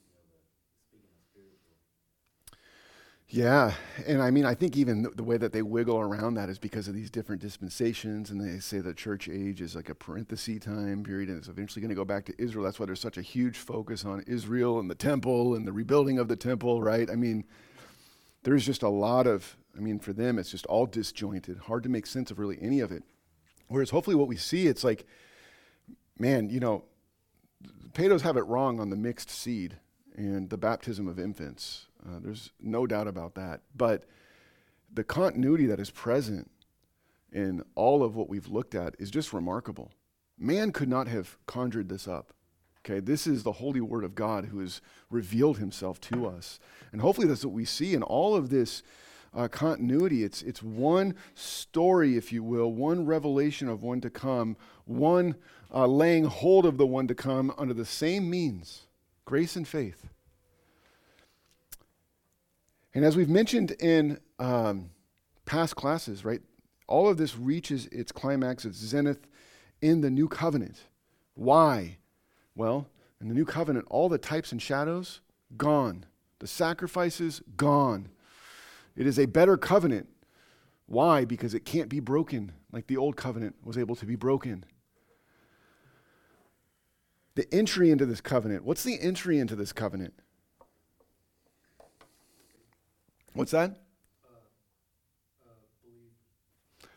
Yeah, 3.38 3.74
and 4.04 4.20
I 4.20 4.32
mean, 4.32 4.44
I 4.44 4.56
think 4.56 4.76
even 4.76 5.06
the, 5.14 5.22
way 5.22 5.36
that 5.36 5.52
they 5.52 5.62
wiggle 5.62 6.00
around 6.00 6.34
that 6.34 6.48
is 6.48 6.58
because 6.58 6.88
of 6.88 6.94
these 6.94 7.08
different 7.08 7.40
dispensations, 7.40 8.30
and 8.30 8.40
they 8.40 8.58
say 8.58 8.80
the 8.80 8.92
church 8.92 9.28
age 9.28 9.60
is 9.60 9.76
like 9.76 9.88
a 9.88 9.94
parenthesis 9.94 10.58
time 10.58 11.04
period, 11.04 11.28
and 11.28 11.38
it's 11.38 11.46
eventually 11.46 11.80
going 11.80 11.90
to 11.90 11.94
go 11.94 12.04
back 12.04 12.24
to 12.24 12.34
Israel. 12.36 12.64
That's 12.64 12.80
why 12.80 12.86
there's 12.86 13.00
such 13.00 13.16
a 13.16 13.22
huge 13.22 13.56
focus 13.56 14.04
on 14.04 14.24
Israel 14.26 14.80
and 14.80 14.90
the 14.90 14.96
temple 14.96 15.54
and 15.54 15.64
the 15.64 15.72
rebuilding 15.72 16.18
of 16.18 16.26
the 16.26 16.34
temple, 16.34 16.82
right? 16.82 17.08
I 17.08 17.14
mean, 17.14 17.44
there's 18.42 18.66
just 18.66 18.82
a 18.82 18.88
lot 18.88 19.28
of, 19.28 19.56
I 19.76 19.78
mean, 19.78 20.00
for 20.00 20.12
them, 20.12 20.40
it's 20.40 20.50
just 20.50 20.66
all 20.66 20.86
disjointed, 20.86 21.58
hard 21.58 21.84
to 21.84 21.88
make 21.88 22.06
sense 22.06 22.32
of 22.32 22.40
really 22.40 22.58
any 22.60 22.80
of 22.80 22.90
it. 22.90 23.04
Whereas 23.68 23.90
hopefully 23.90 24.16
what 24.16 24.26
we 24.26 24.36
see, 24.36 24.66
it's 24.66 24.82
like, 24.82 25.06
man, 26.18 26.50
you 26.50 26.58
know, 26.58 26.86
Paedo's 27.92 28.22
have 28.22 28.36
it 28.36 28.46
wrong 28.46 28.80
on 28.80 28.90
the 28.90 28.96
mixed 28.96 29.30
seed 29.30 29.76
and 30.16 30.50
the 30.50 30.58
baptism 30.58 31.06
of 31.06 31.20
infants. 31.20 31.87
Uh, 32.08 32.18
there's 32.20 32.50
no 32.60 32.86
doubt 32.86 33.08
about 33.08 33.34
that. 33.34 33.60
But 33.76 34.04
the 34.92 35.04
continuity 35.04 35.66
that 35.66 35.80
is 35.80 35.90
present 35.90 36.50
in 37.32 37.62
all 37.74 38.02
of 38.02 38.16
what 38.16 38.28
we've 38.28 38.48
looked 38.48 38.74
at 38.74 38.94
is 38.98 39.10
just 39.10 39.32
remarkable. 39.32 39.92
Man 40.38 40.72
could 40.72 40.88
not 40.88 41.08
have 41.08 41.36
conjured 41.46 41.88
this 41.88 42.08
up. 42.08 42.32
Okay, 42.80 43.00
this 43.00 43.26
is 43.26 43.42
the 43.42 43.52
holy 43.52 43.80
word 43.80 44.04
of 44.04 44.14
God 44.14 44.46
who 44.46 44.60
has 44.60 44.80
revealed 45.10 45.58
himself 45.58 46.00
to 46.02 46.26
us. 46.26 46.58
And 46.92 47.00
hopefully 47.00 47.26
that's 47.26 47.44
what 47.44 47.52
we 47.52 47.64
see 47.64 47.92
in 47.92 48.02
all 48.02 48.34
of 48.34 48.48
this 48.48 48.82
uh, 49.34 49.48
continuity. 49.48 50.24
It's, 50.24 50.40
it's 50.42 50.62
one 50.62 51.14
story, 51.34 52.16
if 52.16 52.32
you 52.32 52.42
will, 52.42 52.72
one 52.72 53.04
revelation 53.04 53.68
of 53.68 53.82
one 53.82 54.00
to 54.00 54.10
come, 54.10 54.56
one 54.86 55.36
uh, 55.74 55.86
laying 55.86 56.24
hold 56.24 56.64
of 56.64 56.78
the 56.78 56.86
one 56.86 57.06
to 57.08 57.14
come 57.14 57.52
under 57.58 57.74
the 57.74 57.84
same 57.84 58.30
means 58.30 58.86
grace 59.26 59.56
and 59.56 59.68
faith. 59.68 60.08
And 62.94 63.04
as 63.04 63.16
we've 63.16 63.28
mentioned 63.28 63.72
in 63.72 64.18
um, 64.38 64.90
past 65.44 65.76
classes, 65.76 66.24
right, 66.24 66.40
all 66.86 67.08
of 67.08 67.16
this 67.18 67.36
reaches 67.36 67.86
its 67.86 68.12
climax, 68.12 68.64
its 68.64 68.78
zenith 68.78 69.26
in 69.80 70.00
the 70.00 70.10
new 70.10 70.28
covenant. 70.28 70.84
Why? 71.34 71.98
Well, 72.56 72.88
in 73.20 73.28
the 73.28 73.34
new 73.34 73.44
covenant, 73.44 73.86
all 73.90 74.08
the 74.08 74.18
types 74.18 74.52
and 74.52 74.60
shadows, 74.60 75.20
gone. 75.56 76.06
The 76.38 76.46
sacrifices, 76.46 77.42
gone. 77.56 78.08
It 78.96 79.06
is 79.06 79.18
a 79.18 79.26
better 79.26 79.56
covenant. 79.56 80.08
Why? 80.86 81.24
Because 81.24 81.54
it 81.54 81.64
can't 81.64 81.88
be 81.88 82.00
broken 82.00 82.52
like 82.72 82.86
the 82.86 82.96
old 82.96 83.16
covenant 83.16 83.56
was 83.62 83.78
able 83.78 83.96
to 83.96 84.06
be 84.06 84.16
broken. 84.16 84.64
The 87.34 87.52
entry 87.54 87.90
into 87.90 88.06
this 88.06 88.20
covenant. 88.20 88.64
What's 88.64 88.82
the 88.82 89.00
entry 89.00 89.38
into 89.38 89.54
this 89.54 89.72
covenant? 89.72 90.14
What's 93.38 93.52
that? 93.52 93.70
Uh, 94.24 94.34
uh, 95.46 96.88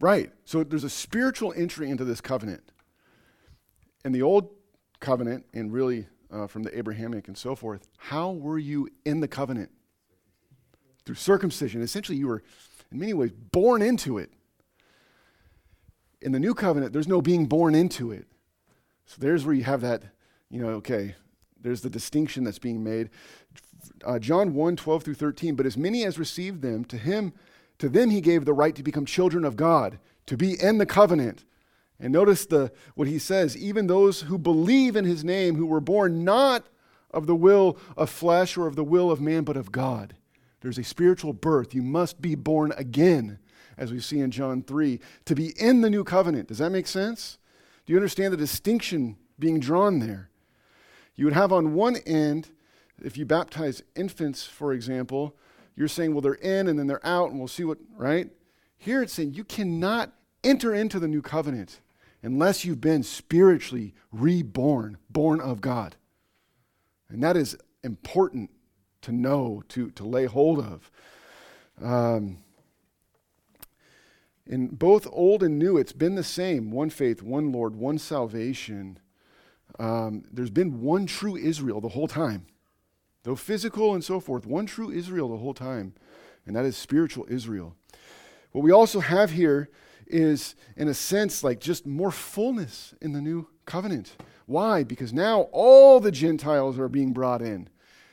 Right. 0.00 0.32
So 0.44 0.64
there's 0.64 0.82
a 0.82 0.90
spiritual 0.90 1.54
entry 1.56 1.88
into 1.88 2.04
this 2.04 2.20
covenant. 2.20 2.72
In 4.04 4.10
the 4.10 4.22
old 4.22 4.50
covenant, 4.98 5.46
and 5.54 5.72
really 5.72 6.08
uh, 6.32 6.48
from 6.48 6.64
the 6.64 6.76
Abrahamic 6.76 7.28
and 7.28 7.38
so 7.38 7.54
forth, 7.54 7.86
how 7.96 8.32
were 8.32 8.58
you 8.58 8.88
in 9.04 9.20
the 9.20 9.28
covenant? 9.28 9.70
Through 11.04 11.14
circumcision. 11.14 11.80
Essentially, 11.80 12.18
you 12.18 12.26
were, 12.26 12.42
in 12.90 12.98
many 12.98 13.14
ways, 13.14 13.30
born 13.30 13.80
into 13.80 14.18
it. 14.18 14.32
In 16.20 16.32
the 16.32 16.40
new 16.40 16.54
covenant, 16.54 16.92
there's 16.92 17.06
no 17.06 17.22
being 17.22 17.46
born 17.46 17.76
into 17.76 18.10
it. 18.10 18.26
So 19.06 19.18
there's 19.20 19.46
where 19.46 19.54
you 19.54 19.62
have 19.62 19.82
that, 19.82 20.02
you 20.50 20.60
know, 20.60 20.70
okay, 20.70 21.14
there's 21.60 21.82
the 21.82 21.90
distinction 21.90 22.42
that's 22.42 22.58
being 22.58 22.82
made. 22.82 23.10
Uh, 24.04 24.18
John 24.18 24.54
1 24.54 24.76
12 24.76 25.02
through 25.02 25.14
13. 25.14 25.54
But 25.54 25.66
as 25.66 25.76
many 25.76 26.04
as 26.04 26.18
received 26.18 26.62
them, 26.62 26.84
to 26.86 26.96
him, 26.96 27.32
to 27.78 27.88
them 27.88 28.10
he 28.10 28.20
gave 28.20 28.44
the 28.44 28.52
right 28.52 28.74
to 28.74 28.82
become 28.82 29.04
children 29.04 29.44
of 29.44 29.56
God, 29.56 29.98
to 30.26 30.36
be 30.36 30.60
in 30.60 30.78
the 30.78 30.86
covenant. 30.86 31.44
And 32.00 32.12
notice 32.12 32.46
the, 32.46 32.70
what 32.94 33.08
he 33.08 33.18
says 33.18 33.56
even 33.56 33.86
those 33.86 34.22
who 34.22 34.38
believe 34.38 34.96
in 34.96 35.04
his 35.04 35.24
name, 35.24 35.56
who 35.56 35.66
were 35.66 35.80
born 35.80 36.24
not 36.24 36.68
of 37.10 37.26
the 37.26 37.34
will 37.34 37.78
of 37.96 38.10
flesh 38.10 38.56
or 38.56 38.66
of 38.66 38.76
the 38.76 38.84
will 38.84 39.10
of 39.10 39.20
man, 39.20 39.44
but 39.44 39.56
of 39.56 39.72
God. 39.72 40.14
There's 40.60 40.78
a 40.78 40.84
spiritual 40.84 41.32
birth. 41.32 41.74
You 41.74 41.82
must 41.82 42.20
be 42.20 42.34
born 42.34 42.72
again, 42.76 43.38
as 43.76 43.92
we 43.92 44.00
see 44.00 44.20
in 44.20 44.30
John 44.30 44.62
3, 44.62 45.00
to 45.24 45.34
be 45.34 45.54
in 45.58 45.80
the 45.80 45.90
new 45.90 46.04
covenant. 46.04 46.48
Does 46.48 46.58
that 46.58 46.70
make 46.70 46.86
sense? 46.86 47.38
Do 47.86 47.92
you 47.92 47.98
understand 47.98 48.32
the 48.32 48.38
distinction 48.38 49.16
being 49.38 49.60
drawn 49.60 50.00
there? 50.00 50.30
You 51.14 51.24
would 51.24 51.34
have 51.34 51.52
on 51.52 51.74
one 51.74 51.96
end, 52.06 52.50
if 53.02 53.16
you 53.16 53.24
baptize 53.24 53.82
infants, 53.94 54.44
for 54.44 54.72
example, 54.72 55.36
you're 55.76 55.88
saying, 55.88 56.12
well, 56.12 56.20
they're 56.20 56.34
in 56.34 56.68
and 56.68 56.78
then 56.78 56.86
they're 56.86 57.06
out, 57.06 57.30
and 57.30 57.38
we'll 57.38 57.48
see 57.48 57.64
what, 57.64 57.78
right? 57.96 58.30
Here 58.76 59.02
it's 59.02 59.12
saying 59.12 59.34
you 59.34 59.44
cannot 59.44 60.12
enter 60.42 60.74
into 60.74 60.98
the 60.98 61.08
new 61.08 61.22
covenant 61.22 61.80
unless 62.22 62.64
you've 62.64 62.80
been 62.80 63.02
spiritually 63.02 63.94
reborn, 64.12 64.98
born 65.08 65.40
of 65.40 65.60
God. 65.60 65.96
And 67.08 67.22
that 67.22 67.36
is 67.36 67.56
important 67.82 68.50
to 69.02 69.12
know, 69.12 69.62
to, 69.68 69.90
to 69.92 70.04
lay 70.04 70.26
hold 70.26 70.58
of. 70.58 70.90
Um, 71.80 72.38
in 74.46 74.68
both 74.68 75.06
old 75.12 75.42
and 75.42 75.58
new, 75.58 75.76
it's 75.76 75.92
been 75.92 76.14
the 76.14 76.24
same 76.24 76.70
one 76.70 76.90
faith, 76.90 77.22
one 77.22 77.52
Lord, 77.52 77.76
one 77.76 77.98
salvation. 77.98 78.98
Um, 79.78 80.24
there's 80.32 80.50
been 80.50 80.80
one 80.80 81.06
true 81.06 81.36
Israel 81.36 81.80
the 81.80 81.88
whole 81.88 82.08
time. 82.08 82.46
Though 83.28 83.36
physical 83.36 83.92
and 83.92 84.02
so 84.02 84.20
forth, 84.20 84.46
one 84.46 84.64
true 84.64 84.90
Israel 84.90 85.28
the 85.28 85.36
whole 85.36 85.52
time, 85.52 85.92
and 86.46 86.56
that 86.56 86.64
is 86.64 86.78
spiritual 86.78 87.26
Israel. 87.28 87.76
What 88.52 88.64
we 88.64 88.72
also 88.72 89.00
have 89.00 89.32
here 89.32 89.68
is, 90.06 90.54
in 90.78 90.88
a 90.88 90.94
sense, 90.94 91.44
like 91.44 91.60
just 91.60 91.84
more 91.84 92.10
fullness 92.10 92.94
in 93.02 93.12
the 93.12 93.20
new 93.20 93.46
covenant. 93.66 94.16
Why? 94.46 94.82
Because 94.82 95.12
now 95.12 95.42
all 95.52 96.00
the 96.00 96.10
Gentiles 96.10 96.78
are 96.78 96.88
being 96.88 97.12
brought 97.12 97.42
in. 97.42 97.68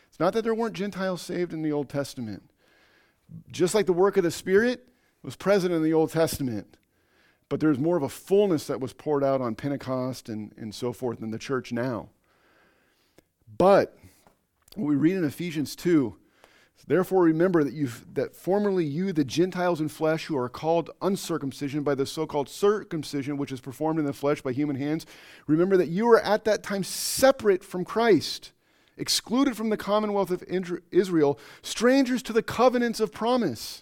It's 0.09 0.20
not 0.20 0.34
that 0.34 0.43
there 0.43 0.53
weren't 0.53 0.76
Gentiles 0.76 1.22
saved 1.22 1.53
in 1.53 1.61
the 1.61 1.72
Old 1.72 1.88
Testament. 1.88 2.51
Just 3.49 3.74
like 3.74 3.86
the 3.86 3.93
work 3.93 4.18
of 4.18 4.24
the 4.24 4.32
Spirit 4.32 4.86
was 5.24 5.38
present 5.38 5.74
in 5.74 5.82
the 5.82 5.93
Old 5.93 6.11
Testament, 6.11 6.76
but 7.47 7.61
there's 7.61 7.80
more 7.80 7.95
of 7.95 8.03
a 8.03 8.09
fullness 8.09 8.68
that 8.68 8.82
was 8.82 8.91
poured 8.91 9.24
out 9.24 9.39
on 9.39 9.55
Pentecost 9.55 10.28
and, 10.28 10.51
and 10.57 10.76
so 10.76 10.91
forth 10.91 11.22
in 11.22 11.32
the 11.32 11.39
church 11.39 11.72
now. 11.72 12.09
But 13.57 13.97
what 14.76 14.88
we 14.88 14.96
read 14.96 15.16
in 15.16 15.24
Ephesians 15.24 15.76
2 15.76 16.16
Therefore, 16.88 17.24
remember 17.24 17.64
that, 17.64 17.74
you 17.74 17.90
that 18.14 18.36
formerly 18.36 18.86
you, 18.86 19.12
the 19.12 19.24
Gentiles 19.24 19.82
in 19.82 19.90
flesh, 19.90 20.26
who 20.26 20.38
are 20.38 20.50
called 20.50 20.92
uncircumcision 21.02 21.84
by 21.84 21.96
the 21.96 22.06
so 22.06 22.28
called 22.28 22.48
circumcision 22.48 23.38
which 23.38 23.52
is 23.52 23.60
performed 23.60 23.98
in 23.98 24.06
the 24.06 24.14
flesh 24.14 24.42
by 24.42 24.52
human 24.52 24.76
hands, 24.76 25.06
remember 25.48 25.78
that 25.78 25.88
you 25.88 26.06
were 26.06 26.20
at 26.20 26.44
that 26.46 26.62
time 26.62 26.84
separate 26.84 27.64
from 27.64 27.86
Christ, 27.86 28.52
excluded 28.98 29.58
from 29.58 29.70
the 29.70 29.78
commonwealth 29.78 30.30
of 30.30 30.44
Israel, 30.92 31.40
strangers 31.64 32.22
to 32.24 32.34
the 32.34 32.44
covenants 32.44 33.00
of 33.00 33.12
promise, 33.12 33.82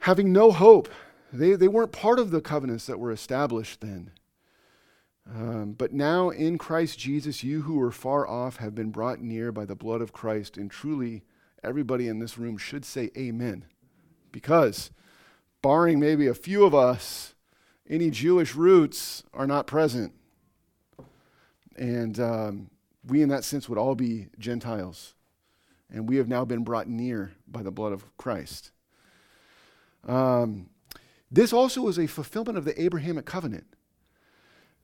having 0.00 0.32
no 0.32 0.50
hope. 0.50 0.88
They, 1.30 1.56
they 1.56 1.68
weren't 1.68 1.92
part 1.92 2.18
of 2.18 2.30
the 2.30 2.40
covenants 2.40 2.86
that 2.86 2.98
were 2.98 3.12
established 3.12 3.82
then. 3.82 4.12
Um, 5.28 5.72
but 5.72 5.92
now 5.92 6.30
in 6.30 6.58
Christ 6.58 6.98
Jesus, 6.98 7.44
you 7.44 7.62
who 7.62 7.74
were 7.74 7.92
far 7.92 8.26
off 8.26 8.56
have 8.56 8.74
been 8.74 8.90
brought 8.90 9.20
near 9.20 9.52
by 9.52 9.64
the 9.64 9.76
blood 9.76 10.00
of 10.00 10.12
Christ. 10.12 10.56
And 10.56 10.70
truly, 10.70 11.22
everybody 11.62 12.08
in 12.08 12.18
this 12.18 12.38
room 12.38 12.56
should 12.56 12.84
say 12.84 13.10
amen. 13.16 13.64
Because, 14.32 14.90
barring 15.62 16.00
maybe 16.00 16.26
a 16.26 16.34
few 16.34 16.64
of 16.64 16.74
us, 16.74 17.34
any 17.88 18.10
Jewish 18.10 18.54
roots 18.54 19.22
are 19.32 19.46
not 19.46 19.66
present. 19.66 20.12
And 21.76 22.18
um, 22.18 22.70
we, 23.06 23.22
in 23.22 23.28
that 23.30 23.44
sense, 23.44 23.68
would 23.68 23.78
all 23.78 23.94
be 23.94 24.28
Gentiles. 24.38 25.14
And 25.92 26.08
we 26.08 26.16
have 26.16 26.28
now 26.28 26.44
been 26.44 26.62
brought 26.62 26.88
near 26.88 27.32
by 27.48 27.62
the 27.62 27.72
blood 27.72 27.92
of 27.92 28.16
Christ. 28.16 28.70
Um, 30.06 30.70
this 31.30 31.52
also 31.52 31.86
is 31.88 31.98
a 31.98 32.06
fulfillment 32.06 32.58
of 32.58 32.64
the 32.64 32.80
Abrahamic 32.80 33.26
covenant 33.26 33.66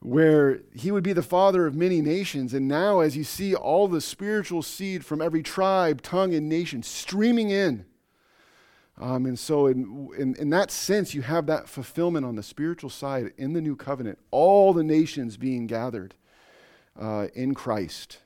where 0.01 0.61
he 0.74 0.90
would 0.90 1.03
be 1.03 1.12
the 1.12 1.22
father 1.22 1.66
of 1.66 1.74
many 1.74 2.01
nations. 2.01 2.55
And 2.55 2.68
now, 2.68 3.01
as 3.01 3.16
you 3.16 3.24
see 3.24 3.55
all 3.55 3.88
the 3.88 4.01
spiritual 4.01 4.62
seed 4.62 5.05
from 5.05 5.22
every 5.22 5.42
tribe, 5.42 6.03
tongue, 6.03 6.34
and 6.34 6.49
nation 6.49 6.82
streaming 6.82 7.51
in. 7.51 7.86
Um, 8.99 9.26
and 9.26 9.38
so, 9.38 9.66
in, 9.66 10.09
in, 10.18 10.34
in, 10.36 10.51
that 10.51 10.70
sense, 10.70 11.12
you 11.12 11.22
have 11.22 11.47
that 11.47 11.68
fulfillment 11.68 12.24
on 12.24 12.36
the 12.36 12.42
spiritual 12.42 12.88
side 12.88 13.32
in 13.36 13.53
the 13.53 13.61
new 13.61 13.76
covenant, 13.76 14.18
all 14.30 14.72
the 14.72 14.84
nations 14.84 15.36
being 15.36 15.66
gathered 15.66 16.14
uh, 16.99 17.28
in 17.34 17.55
Christ. 17.55 18.18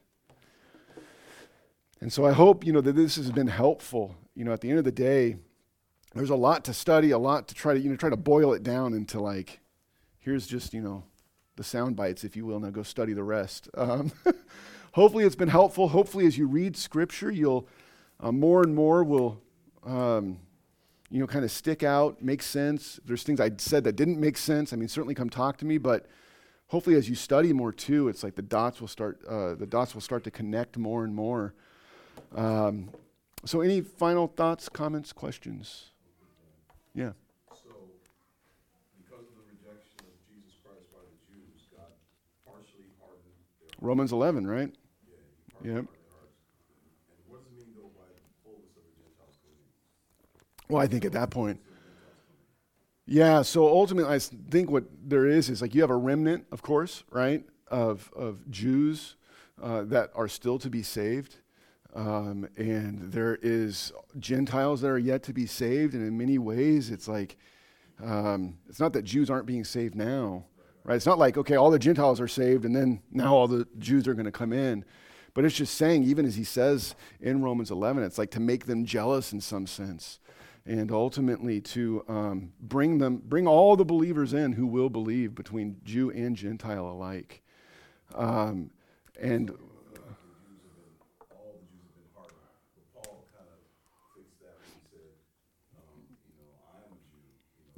And 2.00 2.12
so, 2.12 2.24
I 2.24 2.32
hope 2.32 2.64
you 2.64 2.72
know 2.72 2.80
that 2.80 2.94
this 2.94 3.16
has 3.16 3.32
been 3.32 3.48
helpful. 3.48 4.16
You 4.36 4.44
know, 4.44 4.52
at 4.52 4.60
the 4.60 4.70
end 4.70 4.78
of 4.78 4.84
the 4.84 4.92
day, 4.92 5.38
there's 6.14 6.30
a 6.30 6.36
lot 6.36 6.64
to 6.66 6.74
study, 6.74 7.10
a 7.10 7.18
lot 7.18 7.48
to 7.48 7.54
try 7.54 7.74
to 7.74 7.80
you 7.80 7.90
know 7.90 7.96
try 7.96 8.10
to 8.10 8.16
boil 8.16 8.52
it 8.52 8.62
down 8.62 8.94
into 8.94 9.20
like, 9.20 9.60
here's 10.20 10.46
just 10.46 10.72
you 10.72 10.82
know 10.82 11.02
the 11.60 11.64
sound 11.64 11.94
bites, 11.94 12.24
if 12.24 12.36
you 12.36 12.46
will. 12.46 12.58
Now 12.58 12.70
go 12.70 12.82
study 12.82 13.12
the 13.12 13.22
rest. 13.22 13.68
Um, 13.74 14.12
hopefully, 14.92 15.24
it's 15.24 15.36
been 15.36 15.48
helpful. 15.48 15.88
Hopefully, 15.88 16.24
as 16.24 16.38
you 16.38 16.46
read 16.46 16.74
Scripture, 16.74 17.30
you'll 17.30 17.68
uh, 18.18 18.32
more 18.32 18.62
and 18.62 18.74
more 18.74 19.04
will. 19.04 19.42
Um, 19.84 20.38
you 21.10 21.20
know, 21.20 21.26
kind 21.26 21.44
of 21.44 21.50
stick 21.50 21.82
out, 21.82 22.22
make 22.22 22.42
sense. 22.42 22.98
There's 23.04 23.24
things 23.24 23.40
I 23.40 23.50
said 23.58 23.84
that 23.84 23.94
didn't 23.94 24.18
make 24.18 24.38
sense. 24.38 24.72
I 24.72 24.76
mean, 24.76 24.88
certainly 24.88 25.14
come 25.14 25.28
talk 25.28 25.58
to 25.58 25.66
me, 25.66 25.76
but 25.76 26.06
hopefully, 26.68 26.96
as 26.96 27.10
you 27.10 27.14
study 27.14 27.52
more 27.52 27.72
too, 27.72 28.08
it's 28.08 28.24
like 28.24 28.36
the 28.36 28.42
dots 28.42 28.80
will 28.80 28.88
start. 28.88 29.20
Uh, 29.28 29.54
the 29.54 29.66
dots 29.66 29.92
will 29.92 30.00
start 30.00 30.24
to 30.24 30.30
connect 30.30 30.78
more 30.78 31.04
and 31.04 31.14
more. 31.14 31.52
Um, 32.34 32.88
so, 33.44 33.60
any 33.60 33.82
final 33.82 34.28
thoughts, 34.28 34.70
comments, 34.70 35.12
questions? 35.12 35.90
Yeah. 36.94 37.10
Romans 43.80 44.12
11, 44.12 44.46
right? 44.46 44.72
Yeah. 45.64 45.82
Well, 50.68 50.80
I 50.80 50.86
think 50.86 51.04
at 51.04 51.12
that 51.12 51.30
point. 51.30 51.60
Yeah, 53.06 53.42
so 53.42 53.66
ultimately, 53.66 54.14
I 54.14 54.18
think 54.20 54.70
what 54.70 54.84
there 55.02 55.26
is 55.26 55.50
is 55.50 55.60
like 55.60 55.74
you 55.74 55.80
have 55.80 55.90
a 55.90 55.96
remnant, 55.96 56.46
of 56.52 56.62
course, 56.62 57.02
right, 57.10 57.44
of, 57.66 58.08
of 58.14 58.48
Jews 58.50 59.16
uh, 59.60 59.82
that 59.84 60.10
are 60.14 60.28
still 60.28 60.58
to 60.60 60.70
be 60.70 60.82
saved. 60.82 61.38
Um, 61.92 62.48
and 62.56 63.10
there 63.12 63.36
is 63.42 63.92
Gentiles 64.18 64.82
that 64.82 64.88
are 64.88 64.98
yet 64.98 65.24
to 65.24 65.32
be 65.32 65.46
saved. 65.46 65.94
And 65.94 66.06
in 66.06 66.16
many 66.16 66.38
ways, 66.38 66.90
it's 66.90 67.08
like, 67.08 67.36
um, 68.02 68.58
it's 68.68 68.78
not 68.78 68.92
that 68.92 69.02
Jews 69.02 69.28
aren't 69.28 69.46
being 69.46 69.64
saved 69.64 69.96
now, 69.96 70.44
Right? 70.84 70.96
It's 70.96 71.06
not 71.06 71.18
like, 71.18 71.36
okay, 71.36 71.56
all 71.56 71.70
the 71.70 71.78
Gentiles 71.78 72.20
are 72.20 72.28
saved 72.28 72.64
and 72.64 72.74
then 72.74 73.02
now 73.10 73.34
all 73.34 73.48
the 73.48 73.66
Jews 73.78 74.08
are 74.08 74.14
going 74.14 74.24
to 74.26 74.32
come 74.32 74.52
in. 74.52 74.84
But 75.34 75.44
it's 75.44 75.54
just 75.54 75.74
saying, 75.74 76.04
even 76.04 76.26
as 76.26 76.36
he 76.36 76.44
says 76.44 76.94
in 77.20 77.42
Romans 77.42 77.70
11, 77.70 78.02
it's 78.02 78.18
like 78.18 78.30
to 78.32 78.40
make 78.40 78.66
them 78.66 78.84
jealous 78.84 79.32
in 79.32 79.40
some 79.40 79.66
sense. 79.66 80.18
And 80.66 80.90
ultimately 80.90 81.60
to 81.62 82.04
um, 82.08 82.52
bring 82.60 82.98
them, 82.98 83.22
bring 83.24 83.46
all 83.46 83.76
the 83.76 83.84
believers 83.84 84.32
in 84.32 84.52
who 84.52 84.66
will 84.66 84.90
believe 84.90 85.34
between 85.34 85.80
Jew 85.84 86.10
and 86.10 86.36
Gentile 86.36 86.86
alike. 86.86 87.42
Um, 88.14 88.70
and 89.20 89.52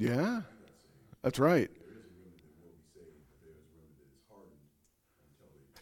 Yeah, 0.02 0.40
that's 1.22 1.38
right. 1.38 1.70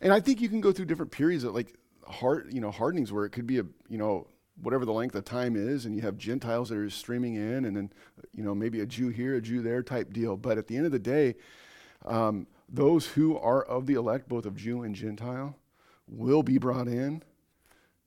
And 0.01 0.13
I 0.13 0.21
think 0.21 0.41
you 0.41 0.49
can 0.49 0.61
go 0.61 0.73
through 0.73 0.87
different 0.87 1.13
periods 1.13 1.45
of 1.45 1.55
like 1.55 1.75
hard, 2.07 2.53
you 2.53 2.61
know, 2.61 2.71
hardenings 2.71 3.13
where 3.13 3.25
it 3.25 3.31
could 3.31 3.47
be 3.47 3.59
a, 3.59 3.65
you 3.89 3.99
know, 3.99 4.27
whatever 4.63 4.85
the 4.85 4.93
length 4.93 5.15
of 5.15 5.25
time 5.25 5.57
is, 5.57 5.87
and 5.87 5.95
you 5.95 6.03
have 6.03 6.19
Gentiles 6.19 6.69
that 6.69 6.79
are 6.79 6.91
streaming 6.91 7.35
in, 7.35 7.65
and 7.65 7.77
then, 7.77 7.93
you 8.35 8.43
know, 8.43 8.55
maybe 8.55 8.81
a 8.81 8.87
Jew 8.87 9.09
here, 9.09 9.37
a 9.37 9.41
Jew 9.41 9.63
there 9.63 9.83
type 9.83 10.13
deal. 10.13 10.37
But 10.37 10.59
at 10.59 10.67
the 10.67 10.77
end 10.77 10.87
of 10.87 10.93
the 10.93 10.99
day, 10.99 11.37
um, 12.05 12.47
those 12.69 13.07
who 13.07 13.39
are 13.39 13.63
of 13.63 13.87
the 13.87 13.95
elect, 13.95 14.29
both 14.29 14.45
of 14.45 14.57
Jew 14.57 14.83
and 14.83 14.95
Gentile, 14.95 15.57
will 16.07 16.43
be 16.43 16.59
brought 16.59 16.89
in, 16.89 17.23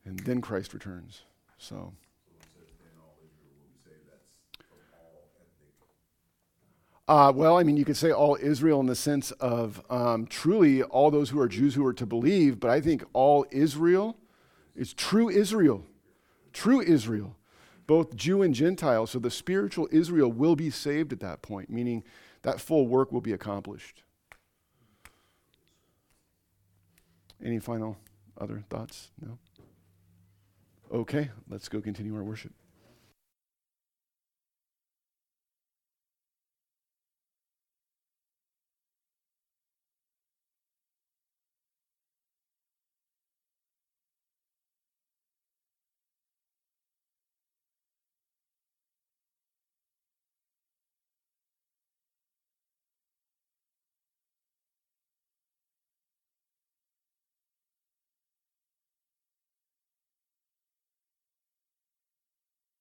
and 0.05 0.19
then 0.19 0.41
Christ 0.41 0.73
returns. 0.73 1.23
So. 1.57 1.93
Uh, 7.13 7.31
well, 7.31 7.59
I 7.59 7.63
mean, 7.63 7.77
you 7.77 7.85
could 7.85 7.95
say 7.95 8.11
all 8.11 8.39
Israel 8.41 8.79
in 8.79 8.87
the 8.87 8.95
sense 8.95 9.29
of 9.33 9.83
um, 9.91 10.25
truly 10.25 10.81
all 10.81 11.11
those 11.11 11.29
who 11.29 11.39
are 11.39 11.47
Jews 11.47 11.75
who 11.75 11.85
are 11.85 11.93
to 11.93 12.07
believe, 12.07 12.59
but 12.59 12.71
I 12.71 12.81
think 12.81 13.03
all 13.13 13.45
Israel 13.51 14.17
is 14.75 14.95
true 14.95 15.29
Israel. 15.29 15.85
True 16.53 16.81
Israel, 16.81 17.37
both 17.85 18.15
Jew 18.15 18.41
and 18.41 18.55
Gentile. 18.55 19.05
So 19.05 19.19
the 19.19 19.29
spiritual 19.29 19.87
Israel 19.91 20.31
will 20.31 20.55
be 20.55 20.71
saved 20.71 21.13
at 21.13 21.19
that 21.19 21.43
point, 21.43 21.69
meaning 21.69 22.03
that 22.41 22.59
full 22.59 22.87
work 22.87 23.11
will 23.11 23.21
be 23.21 23.31
accomplished. 23.31 24.01
Any 27.45 27.59
final 27.59 27.95
other 28.41 28.63
thoughts? 28.71 29.11
No? 29.21 29.37
Okay, 30.91 31.29
let's 31.47 31.69
go 31.69 31.79
continue 31.79 32.15
our 32.15 32.23
worship. 32.23 32.53